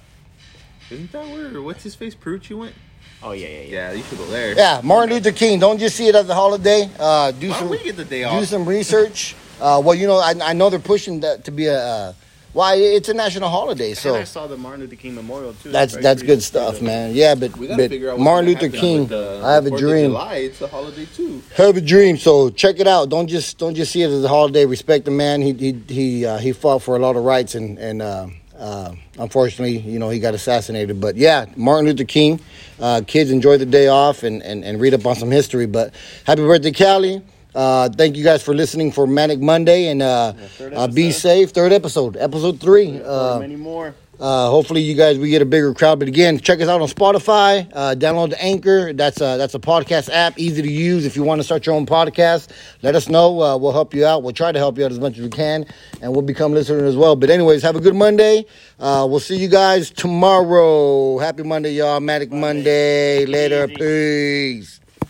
Isn't 0.90 1.10
that 1.12 1.26
where 1.26 1.62
what's 1.62 1.82
his 1.82 1.94
face 1.96 2.14
Perucci 2.14 2.56
went? 2.56 2.74
Oh 3.22 3.32
yeah, 3.32 3.48
yeah, 3.48 3.60
yeah. 3.60 3.64
Yeah, 3.90 3.92
you 3.94 4.02
should 4.04 4.18
go 4.18 4.26
there. 4.26 4.54
yeah, 4.54 4.80
Martin 4.84 5.14
Luther 5.14 5.32
King. 5.32 5.58
Don't 5.58 5.78
just 5.78 5.96
see 5.96 6.06
it 6.06 6.14
as 6.14 6.28
a 6.28 6.34
holiday. 6.34 6.88
Uh, 6.98 7.32
do 7.32 7.48
Why 7.48 7.54
some 7.58 7.68
don't 7.68 7.78
we 7.78 7.82
get 7.84 7.96
the 7.96 8.04
day 8.04 8.22
do 8.38 8.44
some 8.44 8.66
research. 8.66 9.34
Uh, 9.60 9.80
well, 9.84 9.94
you 9.96 10.06
know, 10.06 10.18
I, 10.18 10.34
I 10.42 10.52
know 10.52 10.68
they're 10.70 10.78
pushing 10.78 11.20
that 11.20 11.44
to 11.46 11.50
be 11.50 11.66
a. 11.66 11.78
Uh, 11.80 12.12
why 12.56 12.76
it's 12.76 13.10
a 13.10 13.14
national 13.14 13.50
holiday, 13.50 13.90
And 13.90 13.98
so 13.98 14.16
I 14.16 14.24
saw 14.24 14.46
the 14.46 14.56
Martin 14.56 14.80
Luther 14.80 14.96
King 14.96 15.14
Memorial 15.14 15.52
too. 15.62 15.70
that's 15.70 15.94
that's 15.96 16.22
good 16.22 16.42
stuff, 16.42 16.80
man. 16.80 17.14
Yeah, 17.14 17.34
but 17.34 17.54
We 17.58 17.66
gotta 17.66 17.82
but 17.82 17.90
figure 17.90 18.10
out 18.10 18.18
Martin 18.18 18.46
Luther 18.50 18.70
King. 18.70 19.06
the 19.08 19.42
I 19.44 19.52
have 19.52 19.66
a 19.66 19.76
dream. 19.76 20.06
July, 20.12 20.36
it's 20.36 20.62
a 20.62 20.66
holiday 20.66 21.06
too. 21.14 21.42
have 21.54 21.76
a 21.76 21.82
dream. 21.82 22.16
So 22.16 22.48
check 22.48 22.80
it 22.80 22.88
out. 22.88 23.10
Don't 23.10 23.28
just 23.28 23.58
don't 23.58 23.74
just 23.74 23.92
see 23.92 24.02
it 24.02 24.10
as 24.10 24.24
a 24.24 24.28
holiday. 24.28 24.64
Respect 24.64 25.04
the 25.04 25.10
man. 25.10 25.42
He 25.42 25.52
he 25.52 25.72
he 25.88 26.24
uh, 26.26 26.38
he 26.38 26.52
fought 26.52 26.80
for 26.82 26.96
a 26.96 26.98
lot 26.98 27.14
of 27.16 27.24
rights 27.24 27.54
and 27.54 27.78
and 27.78 28.00
uh, 28.00 28.28
uh, 28.58 28.94
unfortunately, 29.18 29.76
you 29.78 29.98
know, 29.98 30.08
he 30.08 30.18
got 30.18 30.32
assassinated. 30.32 30.98
But 30.98 31.16
yeah, 31.16 31.44
Martin 31.56 31.84
Luther 31.86 32.04
King. 32.04 32.40
Uh, 32.80 33.02
kids 33.06 33.30
enjoy 33.30 33.58
the 33.58 33.66
day 33.66 33.88
off 33.88 34.22
and, 34.22 34.42
and 34.42 34.64
and 34.64 34.80
read 34.80 34.94
up 34.94 35.04
on 35.04 35.14
some 35.14 35.30
history. 35.30 35.66
But 35.66 35.92
happy 36.24 36.40
birthday, 36.42 36.72
Callie. 36.72 37.22
Uh, 37.56 37.88
thank 37.88 38.16
you 38.16 38.22
guys 38.22 38.42
for 38.42 38.54
listening 38.54 38.92
for 38.92 39.06
Manic 39.06 39.40
Monday 39.40 39.88
and 39.88 40.02
uh, 40.02 40.32
third 40.58 40.74
uh, 40.74 40.86
be 40.88 41.10
safe. 41.10 41.50
Third 41.50 41.72
episode, 41.72 42.16
episode 42.18 42.60
three. 42.60 43.00
Uh, 43.02 43.38
many 43.40 43.56
more. 43.56 43.94
uh, 44.20 44.50
hopefully, 44.50 44.82
you 44.82 44.94
guys 44.94 45.18
we 45.18 45.30
get 45.30 45.40
a 45.40 45.46
bigger 45.46 45.72
crowd. 45.72 45.98
But 45.98 46.08
again, 46.08 46.38
check 46.38 46.60
us 46.60 46.68
out 46.68 46.82
on 46.82 46.88
Spotify. 46.88 47.66
Uh, 47.72 47.94
download 47.94 48.30
the 48.30 48.42
Anchor. 48.42 48.92
That's 48.92 49.22
a 49.22 49.36
that's 49.38 49.54
a 49.54 49.58
podcast 49.58 50.10
app, 50.12 50.38
easy 50.38 50.60
to 50.60 50.70
use. 50.70 51.06
If 51.06 51.16
you 51.16 51.22
want 51.22 51.38
to 51.40 51.44
start 51.44 51.64
your 51.64 51.74
own 51.76 51.86
podcast, 51.86 52.50
let 52.82 52.94
us 52.94 53.08
know. 53.08 53.40
Uh, 53.40 53.56
we'll 53.56 53.72
help 53.72 53.94
you 53.94 54.04
out. 54.04 54.22
We'll 54.22 54.34
try 54.34 54.52
to 54.52 54.58
help 54.58 54.76
you 54.76 54.84
out 54.84 54.92
as 54.92 55.00
much 55.00 55.16
as 55.16 55.22
we 55.24 55.30
can, 55.30 55.64
and 56.02 56.12
we'll 56.12 56.20
become 56.22 56.52
listeners 56.52 56.82
as 56.82 56.96
well. 56.96 57.16
But 57.16 57.30
anyways, 57.30 57.62
have 57.62 57.76
a 57.76 57.80
good 57.80 57.94
Monday. 57.94 58.44
Uh, 58.78 59.06
we'll 59.08 59.20
see 59.20 59.38
you 59.38 59.48
guys 59.48 59.88
tomorrow. 59.90 61.16
Happy 61.18 61.42
Monday, 61.42 61.72
y'all. 61.72 62.00
Manic 62.00 62.30
Monday. 62.30 63.24
Later. 63.24 63.64
Easy. 63.64 63.76
Peace. 63.76 64.80